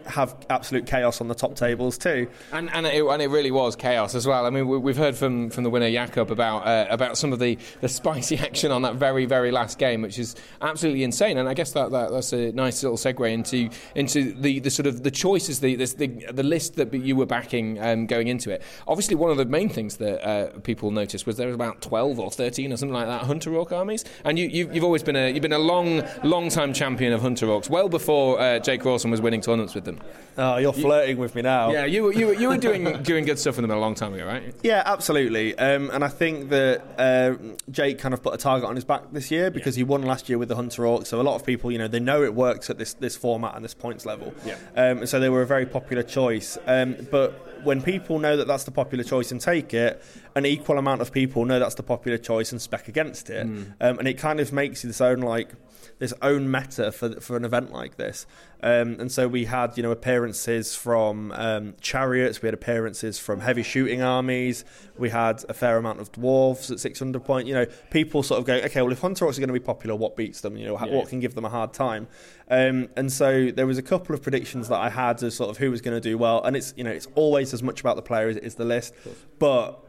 [0.07, 2.27] have absolute chaos on the top tables too.
[2.51, 4.45] And and it, and it really was chaos as well.
[4.45, 7.39] I mean, we, we've heard from, from the winner Jakob about uh, about some of
[7.39, 11.37] the, the spicy action on that very very last game, which is absolutely insane.
[11.37, 14.87] And I guess that, that that's a nice little segue into into the, the sort
[14.87, 18.61] of the choices, the the the list that you were backing um, going into it.
[18.87, 22.19] Obviously, one of the main things that uh, people noticed was there was about twelve
[22.19, 25.15] or thirteen or something like that Hunter Orc armies, and you, you you've always been
[25.15, 28.83] a you've been a long long time champion of Hunter Orcs, well before uh, Jake
[28.85, 29.94] Rawson was winning tournaments with them.
[30.37, 31.71] Oh, you're flirting with me now.
[31.71, 33.95] Yeah, you were- you were, you were doing doing good stuff with them a long
[33.95, 34.53] time ago, right?
[34.63, 35.57] Yeah, absolutely.
[35.57, 37.35] Um, and I think that uh,
[37.71, 40.27] Jake kind of put a target on his back this year because he won last
[40.27, 41.05] year with the Hunter Orc.
[41.05, 43.55] So a lot of people, you know, they know it works at this, this format
[43.55, 44.33] and this points level.
[44.45, 44.57] Yeah.
[44.75, 46.57] Um, so they were a very popular choice.
[46.67, 50.03] Um, but when people know that that's the popular choice and take it,
[50.35, 53.47] an equal amount of people know that's the popular choice and spec against it.
[53.47, 53.73] Mm.
[53.79, 55.51] Um, and it kind of makes you this own like
[55.97, 58.25] this own meta for for an event like this.
[58.61, 63.41] Um, and so we had you know appearances from um, chariots, we had appearances from
[63.41, 64.65] heavy shooting armies,
[64.97, 67.47] we had a fair amount of dwarves at 600 point.
[67.47, 69.59] You know, people sort of go, okay, well if Hunter Orcs are going to be
[69.59, 70.57] popular, what beats them?
[70.57, 70.95] You know, Yeah.
[70.95, 72.07] what can give them a hard time?
[72.49, 75.57] Um, and so there was a couple of predictions that I had as sort of
[75.57, 77.95] who was going to do well, and it's you know it's always as much about
[77.95, 78.93] the player as it is the list,
[79.39, 79.84] but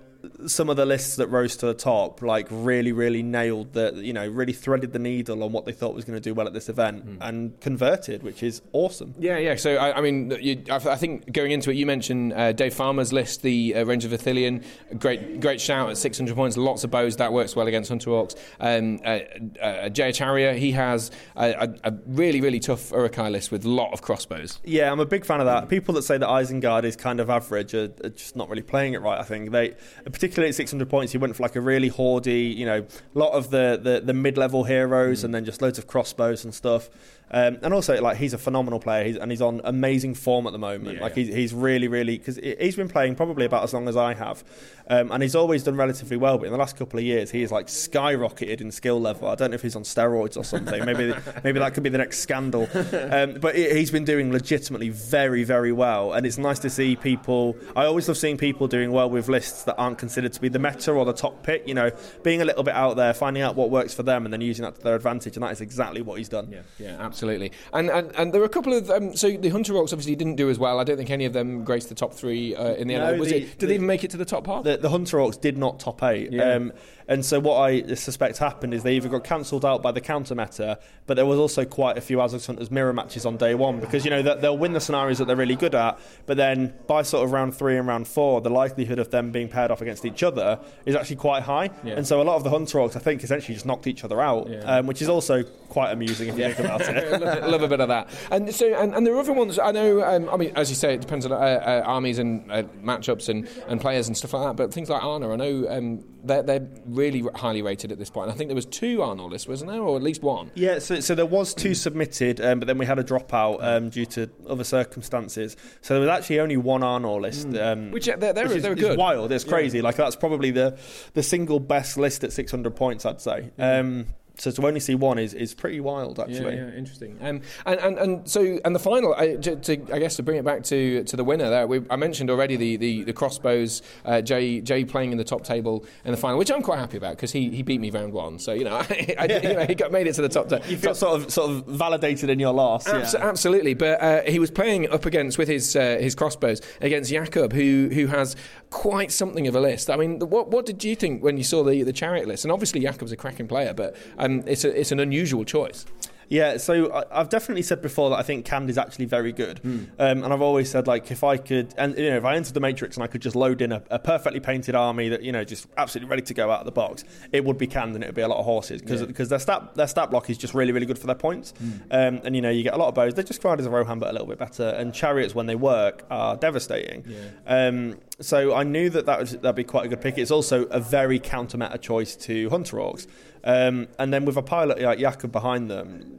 [0.47, 4.13] some of the lists that rose to the top like really really nailed the you
[4.13, 6.53] know really threaded the needle on what they thought was going to do well at
[6.53, 9.57] this event and converted which is awesome Yeah, yeah.
[9.57, 12.75] So I, I mean, you, I, I think going into it, you mentioned uh, Dave
[12.75, 14.65] Farmer's list, the uh, Range of Ithilien.
[14.99, 16.57] Great, great shout at 600 points.
[16.57, 18.37] Lots of bows that works well against Hunter Orcs.
[18.61, 23.51] Um, uh, uh, Jay Acharya, he has a, a, a really, really tough Uruk-hai list
[23.51, 24.61] with a lot of crossbows.
[24.65, 25.69] Yeah, I'm a big fan of that.
[25.69, 28.95] People that say that Isengard is kind of average are, are just not really playing
[28.95, 29.19] it right.
[29.19, 29.75] I think they,
[30.13, 32.81] particularly at 600 points, he went for like a really hoardy, you know,
[33.15, 36.55] a lot of the the, the mid-level heroes, and then just loads of crossbows and
[36.55, 36.89] stuff.
[37.31, 40.53] Um, and also, like he's a phenomenal player, he's, and he's on amazing form at
[40.53, 40.97] the moment.
[40.97, 41.03] Yeah.
[41.03, 44.15] like he's, he's really, really because he's been playing probably about as long as I
[44.15, 44.45] have,
[44.89, 46.39] um, and he's always done relatively well.
[46.39, 49.29] But in the last couple of years, he is like skyrocketed in skill level.
[49.29, 50.85] I don't know if he's on steroids or something.
[50.85, 51.15] maybe
[51.45, 52.69] maybe that could be the next scandal.
[52.75, 56.97] Um, but he- he's been doing legitimately very, very well, and it's nice to see
[56.97, 57.57] people.
[57.75, 60.59] I always love seeing people doing well with lists that aren't considered to be the
[60.59, 61.67] meta or the top pick.
[61.67, 61.91] You know,
[62.23, 64.65] being a little bit out there, finding out what works for them, and then using
[64.65, 66.49] that to their advantage, and that is exactly what he's done.
[66.51, 67.53] Yeah, yeah, absolutely.
[67.73, 70.37] And and, and there are a couple of um, so the Hunter Orcs obviously didn't
[70.37, 70.79] do as well.
[70.79, 73.21] I don't think any of them graced the top three uh, in the No, end.
[73.21, 74.65] Was the- it, did they even make it to the top half?
[74.65, 76.33] The, the Hunter Orcs did not top eight.
[76.33, 76.55] Yeah.
[76.55, 76.73] Um,
[77.09, 80.35] and so what I suspect happened is they either got cancelled out by the counter
[80.35, 83.81] meta, but there was also quite a few Azix Hunters mirror matches on day one
[83.81, 86.75] because you know that they'll win the scenarios that they're really good at, but then
[86.87, 89.81] by sort of round three and round four, the likelihood of them being paired off
[89.81, 91.71] against each other is actually quite high.
[91.85, 91.95] Yeah.
[91.95, 94.21] And so a lot of the Hunter Orcs, I think, essentially just knocked each other
[94.21, 97.21] out, um, which is also quite amusing if you think about it.
[97.21, 98.09] love, love a bit of that.
[98.31, 99.59] And so, and, and there are other ones.
[99.59, 100.03] I know.
[100.03, 103.29] Um, I mean, as you say, it depends on uh, uh, armies and uh, matchups
[103.29, 104.57] and, and players and stuff like that.
[104.57, 108.31] But things like Arnor, I know um, they're, they're really highly rated at this point.
[108.31, 110.51] I think there was two lists, wasn't there, or at least one?
[110.55, 113.91] Yeah, so, so there was two submitted, um, but then we had a dropout um,
[113.91, 115.57] due to other circumstances.
[115.83, 118.73] So there was actually only one Arnor list, um, Which, they're- they're- which is, they're
[118.73, 118.99] is good.
[118.99, 119.31] wild.
[119.33, 119.81] It's crazy.
[119.83, 120.79] Like that's probably the
[121.15, 123.51] the single best list at 600 points, I'd say.
[123.59, 124.07] Um,
[124.39, 126.57] so to only see one is, is pretty wild, actually.
[126.57, 127.19] Yeah, yeah, interesting.
[127.21, 130.37] Um, and, and, and so and the final, I, to, to, I guess to bring
[130.39, 133.83] it back to, to the winner there, we, I mentioned already the, the, the crossbows,
[134.05, 136.97] uh, Jay, Jay playing in the top table in the final, which I'm quite happy
[136.97, 138.39] about because he, he beat me round one.
[138.39, 140.63] So, you know, I, I, you know he got, made it to the top 10.
[140.69, 142.87] You feel sort of sort of validated in your loss.
[142.87, 143.27] Abs- yeah.
[143.27, 147.53] Absolutely, but uh, he was playing up against with his uh, his crossbows against Jakob,
[147.53, 148.37] who who has
[148.71, 149.91] quite something of a list.
[149.91, 152.45] I mean, what what did you think when you saw the, the chariot list?
[152.45, 153.97] And obviously, Jakob's a cracking player, but
[154.27, 155.87] um, it's a, it's an unusual choice.
[156.29, 159.61] Yeah, so I- I've definitely said before that I think Khand is actually very good,
[159.61, 159.85] Hmm.
[160.01, 162.53] um, and I've always said like if I could, and you know, if I entered
[162.55, 165.31] the Matrix and I could just load in a, a perfectly painted army that you
[165.31, 168.03] know just absolutely ready to go out of the box, it would be Khand and
[168.03, 169.07] it would be a lot of horses because Yeah.
[169.07, 171.71] because their stat their stat block is just really really good for their points, Hmm.
[171.93, 173.15] um, and you know you get a lot of bows.
[173.15, 175.55] They're just ride as a Rohan but a little bit better, and chariots when they
[175.55, 177.05] work are devastating.
[177.47, 180.19] Um, so I knew that that would that'd be quite a good pick.
[180.19, 183.07] It's also a very counter meta choice to Hunter Orcs,
[183.47, 186.13] um, and then with a pilot like Jakob behind them,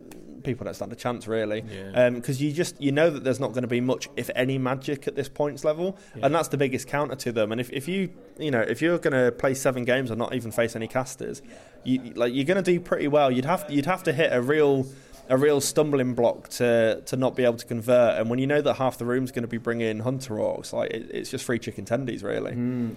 [0.43, 2.09] people don't stand a chance really, Yeah.
[2.11, 5.07] because you just you know that there's not going to be much, if any, magic
[5.07, 7.51] at this points level, and that's the biggest counter to them.
[7.51, 8.09] And if, if you
[8.39, 11.41] you know if you're going to play seven games and not even face any casters,
[11.83, 13.29] you like you're going to do pretty well.
[13.29, 14.85] You'd have you'd have to hit a real
[15.29, 18.19] a real stumbling block to to not be able to convert.
[18.19, 20.91] And when you know that half the room's going to be bringing hunter orcs, like
[20.91, 22.51] it, it's just free chicken tendies, really.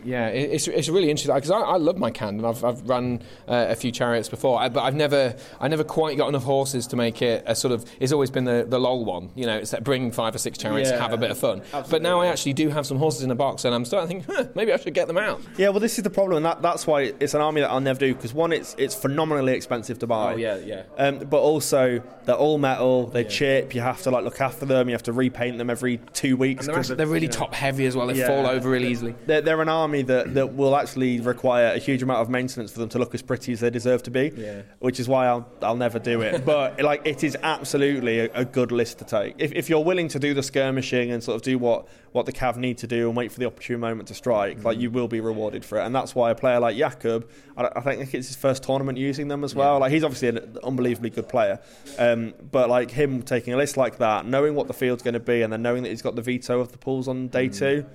[0.05, 2.89] Yeah, it- it's, it's really interesting because I, I love my Khand and I've, I've
[2.89, 6.45] run uh, a few chariots before, I, but I've never I never quite got enough
[6.45, 7.85] horses to make it a sort of.
[8.01, 9.57] It's always been the, the lol one, you know.
[9.59, 11.63] It's that bring five or six chariots, Yeah, have a bit of fun.
[11.91, 14.27] But now I actually do have some horses in a box, and I'm starting to
[14.27, 15.41] think, huh, maybe I should get them out.
[15.57, 17.81] Yeah, well, this is the problem, and that, that's why it's an army that I'll
[17.81, 20.35] never do because one, it's it's phenomenally expensive to buy.
[20.35, 20.83] Oh, yeah, yeah.
[20.99, 23.07] Um, but also, they're all metal.
[23.07, 23.75] They chip.
[23.75, 24.89] You have to like look after them.
[24.89, 26.67] You have to repaint them every two weeks.
[26.67, 27.33] And they're, 'cause actually, they're really you know.
[27.37, 28.07] top heavy as well.
[28.07, 28.27] They Yeah.
[28.29, 29.15] fall over really easily.
[29.27, 32.81] They're, they're an army that, that will actually require a huge amount of maintenance for
[32.81, 34.33] them to look as pretty as they deserve to be.
[34.37, 34.63] Yeah.
[34.81, 36.45] Which is why I'll I'll never do it.
[36.47, 40.09] but like, it is absolutely a, a good list to take if, if you're willing
[40.09, 43.07] to do the skirmishing and sort of do what what the Cav need to do
[43.09, 44.65] and wait for the opportune moment to strike.
[44.65, 47.69] Like, you will be rewarded for it, and that's why a player like Jakob, I,
[47.77, 49.79] I think it's his first tournament using them as well.
[49.79, 51.61] Like, he's obviously an unbelievably good player,
[51.99, 55.21] um, but like him taking a list like that, knowing what the field's going to
[55.21, 57.87] be, and then knowing that he's got the veto of the pools on day two.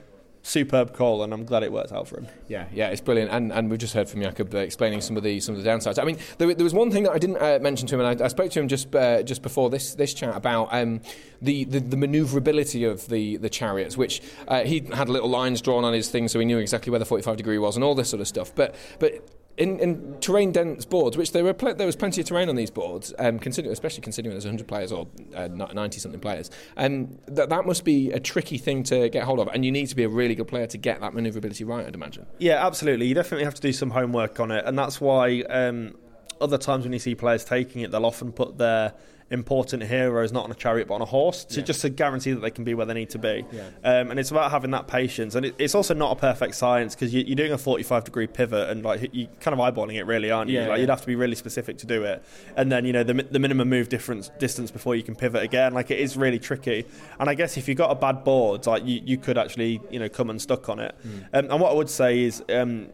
[0.45, 2.27] Superb call, and I'm glad it worked out for him.
[2.47, 5.23] Yeah, yeah, it's brilliant, and and we've just heard from Jakob uh, explaining some of
[5.23, 5.99] the some of the downsides.
[5.99, 8.21] I mean, there, there was one thing that I didn't uh, mention to him, and
[8.21, 11.01] I, I spoke to him just uh, just before this this chat about um,
[11.41, 15.83] the, the the manoeuvrability of the the chariots, which uh, he had little lines drawn
[15.83, 18.09] on his thing, so he knew exactly where the 45 degree was, and all this
[18.11, 18.53] sort of stuff.
[18.53, 22.27] But but in, in terrain dense boards, which there were pl- there was plenty of
[22.27, 26.19] terrain on these boards, um, considering, especially considering there's 100 players or uh, 90 something
[26.19, 29.71] players, um, that that must be a tricky thing to get hold of, and you
[29.71, 32.25] need to be a really good player to get that manoeuvrability right, I'd imagine.
[32.37, 33.07] Yeah, absolutely.
[33.07, 35.95] You definitely have to do some homework on it, and that's why um,
[36.41, 38.93] other times when you see players taking it, they'll often put their
[39.35, 41.65] important heroes not on a chariot but on a horse to Yeah.
[41.65, 43.45] just to guarantee that they can be where they need to be.
[43.51, 43.67] Yeah.
[43.83, 46.95] Um, and it's about having that patience, and it, it's also not a perfect science
[46.95, 50.05] because you, you're doing a 45 degree pivot and like you're kind of eyeballing it
[50.05, 50.59] really, aren't you?
[50.59, 52.23] Yeah, like you'd have to be really specific to do it,
[52.55, 55.73] and then you know the, the minimum move difference distance before you can pivot again.
[55.73, 56.85] Like it is really tricky,
[57.19, 59.99] and I guess if you've got a bad board, like you, you could actually you
[59.99, 60.95] know come unstuck on it.
[61.03, 61.09] Hmm.
[61.33, 62.43] Um, and what I would say is.
[62.49, 62.87] Um,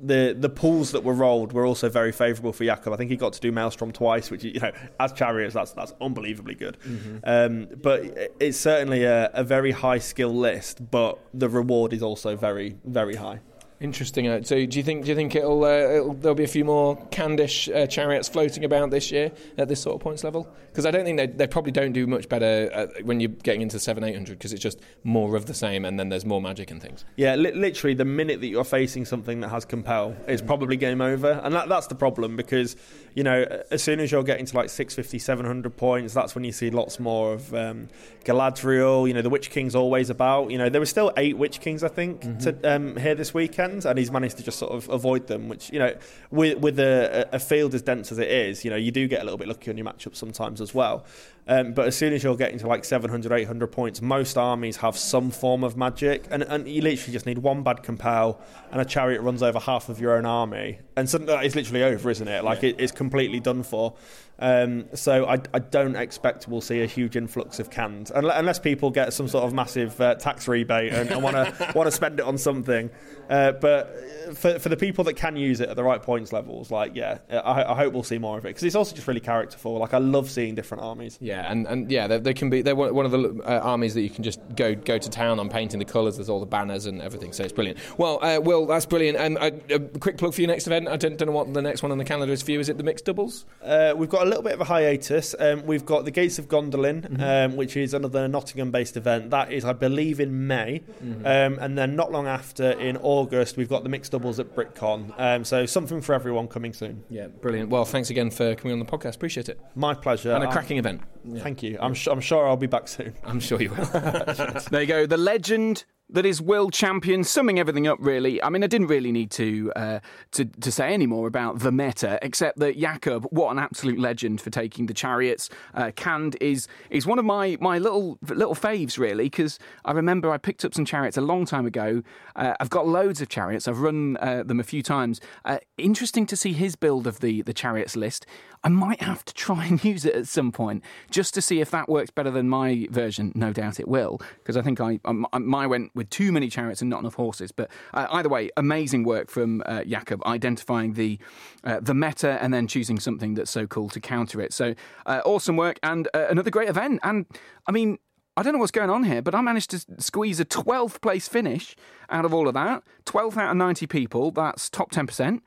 [0.00, 2.92] the the pools that were rolled were also very favourable for Jakob.
[2.92, 5.92] I think he got to do Maelstrom twice, which you know, as chariots, that's that's
[6.00, 6.76] unbelievably good.
[6.80, 7.18] Mm-hmm.
[7.24, 12.36] Um, but it's certainly a, a very high skill list, but the reward is also
[12.36, 13.40] very very high.
[13.80, 14.26] Interesting.
[14.26, 16.64] Uh, so, do you think do you think it'll, uh, it'll there'll be a few
[16.64, 20.52] more Khandish uh, chariots floating about this year at this sort of points level?
[20.66, 23.62] Because I don't think they they probably don't do much better uh, when you're getting
[23.62, 26.42] into seven eight hundred because it's just more of the same, and then there's more
[26.42, 27.04] magic and things.
[27.16, 31.00] Yeah, li- literally, the minute that you're facing something that has compel, it's probably game
[31.00, 32.74] over, and that, that's the problem because
[33.18, 36.52] you know as soon as you're getting to like 650, 700 points, that's when you
[36.52, 37.88] see lots more of um,
[38.24, 39.08] Galadriel.
[39.08, 40.52] You know, the Witch King's always about.
[40.52, 43.84] You know, there were still eight Witch Kings, I think, to, um, here this weekend.
[43.84, 45.48] and he's managed to just sort of avoid them.
[45.48, 45.96] Which you know,
[46.30, 49.20] with with a, a field as dense as it is, you know, you do get
[49.20, 51.04] a little bit lucky on your matchups sometimes as well.
[51.50, 54.98] Um, but as soon as you're getting to like 700, 800 points, most armies have
[54.98, 58.38] some form of magic, and, and you literally just need one bad compel,
[58.70, 62.10] and a chariot runs over half of your own army, and suddenly it's literally over,
[62.10, 62.44] isn't it?
[62.44, 62.70] Like Yeah.
[62.70, 63.94] it, it's completely done for.
[64.40, 68.90] Um, so I, I don't expect we'll see a huge influx of Khands, unless people
[68.90, 72.20] get some sort of massive uh, tax rebate and, and want to want to spend
[72.20, 72.90] it on something.
[73.28, 73.94] Uh, but
[74.34, 77.18] for for the people that can use it at the right points levels, like yeah,
[77.30, 79.78] I, I hope we'll see more of it because it's also just really characterful.
[79.78, 81.18] Like I love seeing different armies.
[81.20, 82.62] Yeah, and, and yeah, they, they can be.
[82.62, 85.48] They're one of the uh, armies that you can just go go to town on
[85.48, 86.16] painting the colours.
[86.16, 87.78] There's all the banners and everything, so it's brilliant.
[87.98, 89.18] Well, uh, Will, that's brilliant.
[89.18, 90.88] And uh, a quick plug for your next event.
[90.88, 92.60] I don't, don't know what the next one on the calendar is for you.
[92.60, 93.44] Is it the mixed doubles?
[93.62, 95.34] Uh, we've got a little bit of a hiatus.
[95.38, 97.22] Um, we've got the Gates of Gondolin, Mm-hmm.
[97.22, 99.30] um, which is another Nottingham-based event.
[99.30, 101.20] That is, I believe, in May, Mhm.
[101.24, 103.17] um, and then not long after, in August,
[103.56, 105.14] we've got the mixed doubles at BritCon.
[105.18, 107.04] Um, so something for everyone coming soon.
[107.08, 107.70] Yeah, brilliant.
[107.70, 109.16] Well, thanks again for coming on the podcast.
[109.16, 109.60] Appreciate it.
[109.74, 110.32] My pleasure.
[110.32, 111.02] And a I'm- cracking event.
[111.38, 111.78] Thank you.
[111.80, 113.14] I'm, su- I'm sure I'll be back soon.
[113.24, 113.84] I'm sure you will.
[114.70, 115.06] there you go.
[115.06, 117.98] The legend that is world Champion, summing everything up.
[118.00, 120.00] Really, I mean, I didn't really need to uh,
[120.32, 124.40] to to say any more about the meta, except that Jakob, what an absolute legend
[124.40, 125.50] for taking the chariots.
[125.74, 130.30] Uh, Khand is is one of my my little little faves, really, because I remember
[130.30, 132.02] I picked up some chariots a long time ago.
[132.36, 133.68] Uh, I've got loads of chariots.
[133.68, 135.20] I've run uh, them a few times.
[135.44, 138.26] Uh, interesting to see his build of the the chariots list.
[138.64, 141.70] I might have to try and use it at some point just to see if
[141.70, 143.32] that works better than my version.
[143.34, 146.90] No doubt it will, because I think I, I went with too many chariots and
[146.90, 147.52] not enough horses.
[147.52, 151.18] But uh, either way, amazing work from uh, Jakob identifying the
[151.64, 154.52] uh, the meta and then choosing something that's so cool to counter it.
[154.52, 154.74] So
[155.06, 157.00] uh, awesome work and uh, another great event.
[157.02, 157.26] And
[157.66, 157.98] I mean.
[158.36, 161.26] I don't know what's going on here, but I managed to squeeze a 12th place
[161.26, 161.74] finish
[162.08, 162.84] out of all of that.
[163.04, 165.40] 12th out of 90 people, that's top 10%.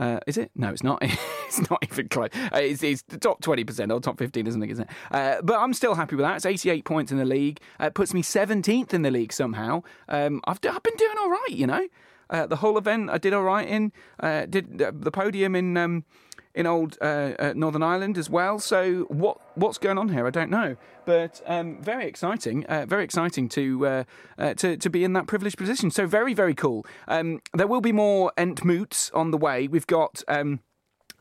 [0.00, 0.50] Uh, is it?
[0.56, 0.98] No, it's not.
[1.46, 2.30] it's not even close.
[2.34, 4.96] Uh, it's, it's the top 20% or top 15 or something, isn't it?
[5.10, 6.36] Uh, but I'm still happy with that.
[6.36, 7.60] It's 88 points in the league.
[7.78, 9.82] Uh, it puts me 17th in the league somehow.
[10.08, 11.86] Um, I've, I've been doing all right, you know.
[12.30, 13.92] Uh, the whole event I did all right in.
[14.18, 16.04] Uh, did the podium in um,
[16.54, 18.58] in old uh, uh, Northern Ireland as well.
[18.58, 20.26] So what what's going on here?
[20.26, 22.64] I don't know, but um, very exciting.
[22.66, 24.04] Uh, very exciting to, uh,
[24.38, 25.90] uh, to to be in that privileged position.
[25.90, 26.84] So very very cool.
[27.08, 29.68] Um, there will be more Entmoots on the way.
[29.68, 30.22] We've got.
[30.28, 30.60] Um,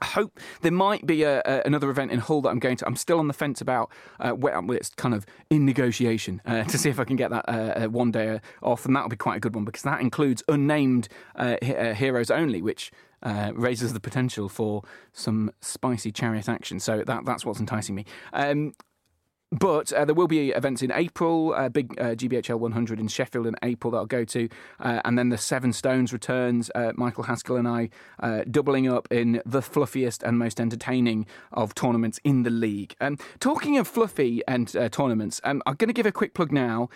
[0.01, 2.87] I hope there might be a, a, another event in Hull that I'm going to.
[2.87, 3.91] I'm still on the fence about
[4.21, 7.31] uh, where well, it's kind of in negotiation uh, to see if I can get
[7.31, 9.99] that uh, uh, one day off, and that'll be quite a good one because that
[9.99, 11.09] includes unnamed
[11.61, 12.91] he- heroes only, which
[13.23, 14.83] uh, raises the potential for
[15.13, 16.79] some spicy chariot action.
[16.79, 18.05] So that that's what's enticing me.
[18.33, 18.73] Um,
[19.51, 23.47] but uh, there will be events in April, uh, big uh, GBHL 100 in Sheffield
[23.47, 24.47] in April that I'll go to.
[24.79, 26.69] Uh, and then the Seven Stones returns.
[26.75, 27.89] Uh, Michael Haskell and I
[28.19, 32.95] uh, doubling up in the fluffiest and most entertaining of tournaments in the league.
[33.01, 36.89] Um, talking of fluffy and tournaments, um, I'm going to give a quick plug now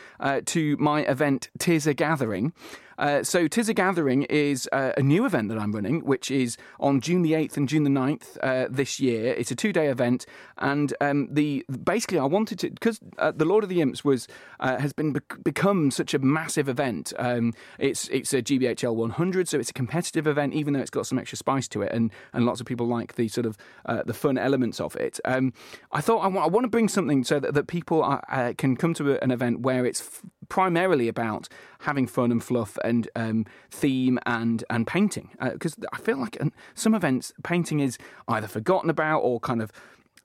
[0.45, 2.53] to my event a Gathering.
[2.97, 6.57] Uh, so Tis a Gathering is uh, a new event that I'm running, which is
[6.79, 9.33] on June the 8th and June the 9th uh, this year.
[9.33, 10.25] It's a two-day event,
[10.57, 14.27] and um, the basically I wanted to because uh, the Lord of the Imps was
[14.59, 17.13] uh, has been bec- become such a massive event.
[17.17, 21.07] Um, it's it's a GBHL 100, so it's a competitive event, even though it's got
[21.07, 24.03] some extra spice to it, and and lots of people like the sort of uh,
[24.05, 25.19] the fun elements of it.
[25.25, 25.53] Um,
[25.91, 28.75] I thought I want, I want to bring something so that, that people are, can
[28.75, 31.47] come to an event where it's primarily about
[31.81, 36.51] having fun and fluff and um, theme and and painting because I feel like in
[36.75, 37.97] some events painting is
[38.27, 39.71] either forgotten about or kind of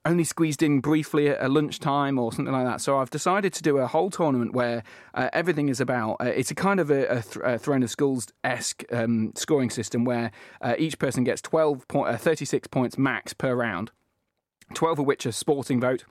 [0.05, 2.81] only squeezed in briefly at, at lunchtime or something like that.
[2.81, 4.83] So I've decided to do a whole tournament where
[5.13, 6.17] uh, everything is about.
[6.21, 9.69] Uh, it's a kind of a, a, th- a Throne of Skulls esque um, scoring
[9.69, 10.31] system where
[10.61, 13.91] uh, each person gets 12 point, uh, 36 points max per round.
[14.73, 16.05] 12 of which are sporting vote,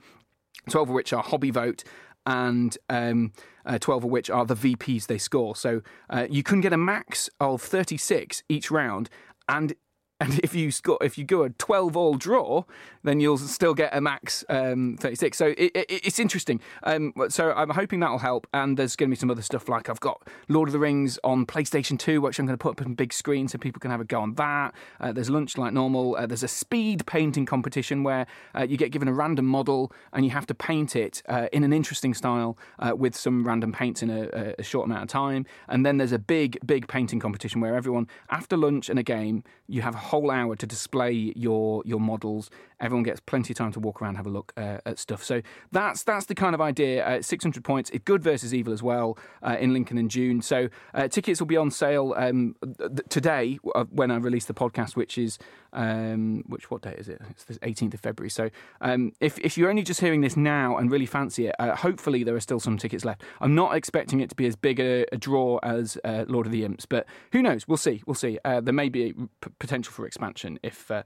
[0.69, 1.83] 12 of which are hobby vote,
[2.25, 3.31] and um,
[3.65, 5.55] uh, 12 of which are the VPs they score.
[5.55, 9.09] So uh, you can get a max of 36 each round,
[9.47, 9.73] and
[10.19, 12.63] and if you score, if you go a 12 all draw,
[13.03, 15.37] then you'll still get a max um, 36.
[15.37, 16.59] So it, it, it's interesting.
[16.83, 18.45] Um, so I'm hoping that'll help.
[18.53, 21.19] And there's going to be some other stuff like I've got Lord of the Rings
[21.23, 23.91] on PlayStation 2, which I'm going to put up on big screen so people can
[23.91, 24.73] have a go on that.
[24.99, 26.17] Uh, there's lunch like normal.
[26.17, 28.27] Uh, there's a speed painting competition where
[28.57, 31.63] uh, you get given a random model and you have to paint it uh, in
[31.63, 35.45] an interesting style uh, with some random paints in a, a short amount of time.
[35.69, 39.43] And then there's a big, big painting competition where everyone, after lunch and a game,
[39.67, 42.49] you have whole hour to display your your models.
[42.81, 45.23] Everyone gets plenty of time to walk around, have a look uh, at stuff.
[45.23, 45.41] So
[45.71, 47.05] that's that's the kind of idea.
[47.05, 47.91] Uh, 600 points.
[48.05, 50.41] Good versus evil as well uh, in Lincoln in June.
[50.41, 54.53] So uh, tickets will be on sale um, th- today uh, when I release the
[54.53, 55.37] podcast, which is
[55.73, 57.21] um, which what date is it?
[57.29, 58.29] It's the 18th of February.
[58.29, 58.49] So
[58.81, 62.23] um, if if you're only just hearing this now and really fancy it, uh, hopefully
[62.23, 63.23] there are still some tickets left.
[63.41, 66.63] I'm not expecting it to be as big a, a draw as Lord of the
[66.63, 67.67] Imps, but who knows?
[67.67, 68.01] We'll see.
[68.05, 68.39] We'll see.
[68.43, 71.03] There may be p- potential for expansion if uh,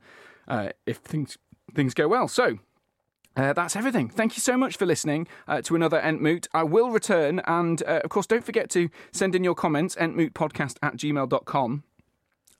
[0.47, 1.37] uh, if things
[1.73, 2.27] things go well.
[2.27, 2.59] So.
[3.35, 4.09] Uh, that's everything.
[4.09, 6.45] Thank you so much for listening uh, to another Entmoot.
[6.53, 10.77] I will return, and uh, of course, don't forget to send in your comments, entmootpodcast
[10.83, 11.83] at gmail.com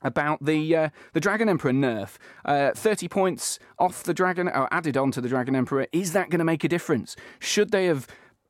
[0.04, 2.18] about the uh, the Dragon Emperor nerf.
[2.46, 5.88] Uh, 30 points off the Dragon, or added on to the Dragon Emperor.
[5.92, 7.16] Is that going to make a difference?
[7.40, 8.08] Should they have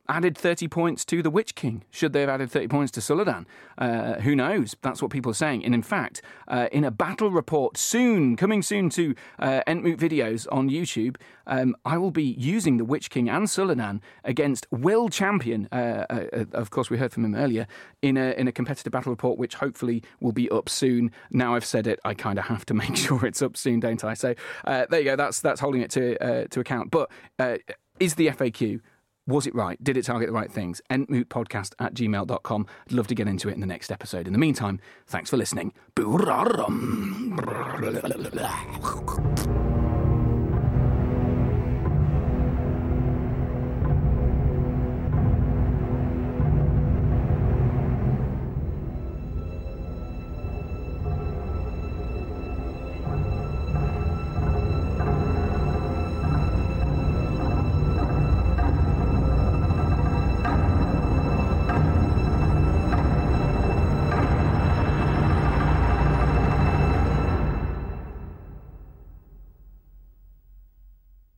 [0.10, 1.84] added 30 points to the Witch King?
[1.92, 3.46] Should they have added 30 points to Suladan?
[3.78, 4.76] Uh, who knows?
[4.82, 5.64] That's what people are saying.
[5.64, 10.48] And in fact, uh, in a battle report soon, coming soon to uh, Entmoot videos
[10.52, 11.16] on YouTube,
[11.48, 15.68] um, I will be using the Witch King and Suladan against Will Champion.
[15.72, 17.68] Uh, uh, of course, we heard from him earlier
[18.02, 21.12] in a, in a competitive battle report, which hopefully will be up soon.
[21.32, 24.04] Now I've said it, I kind of have to make sure it's up soon, don't
[24.04, 24.14] I?
[24.14, 24.36] So
[24.66, 25.16] uh, there you go.
[25.16, 26.92] That's that's holding it to uh, to account.
[26.92, 27.10] But
[27.40, 27.58] uh,
[28.00, 28.82] is the FAQ
[29.26, 29.82] was it right?
[29.84, 30.82] Did it target the right things?
[30.90, 32.68] Entmootpodcast at gmail.com.
[32.86, 34.28] I'd love to get into it in the next episode.
[34.28, 35.74] In the meantime, thanks for listening.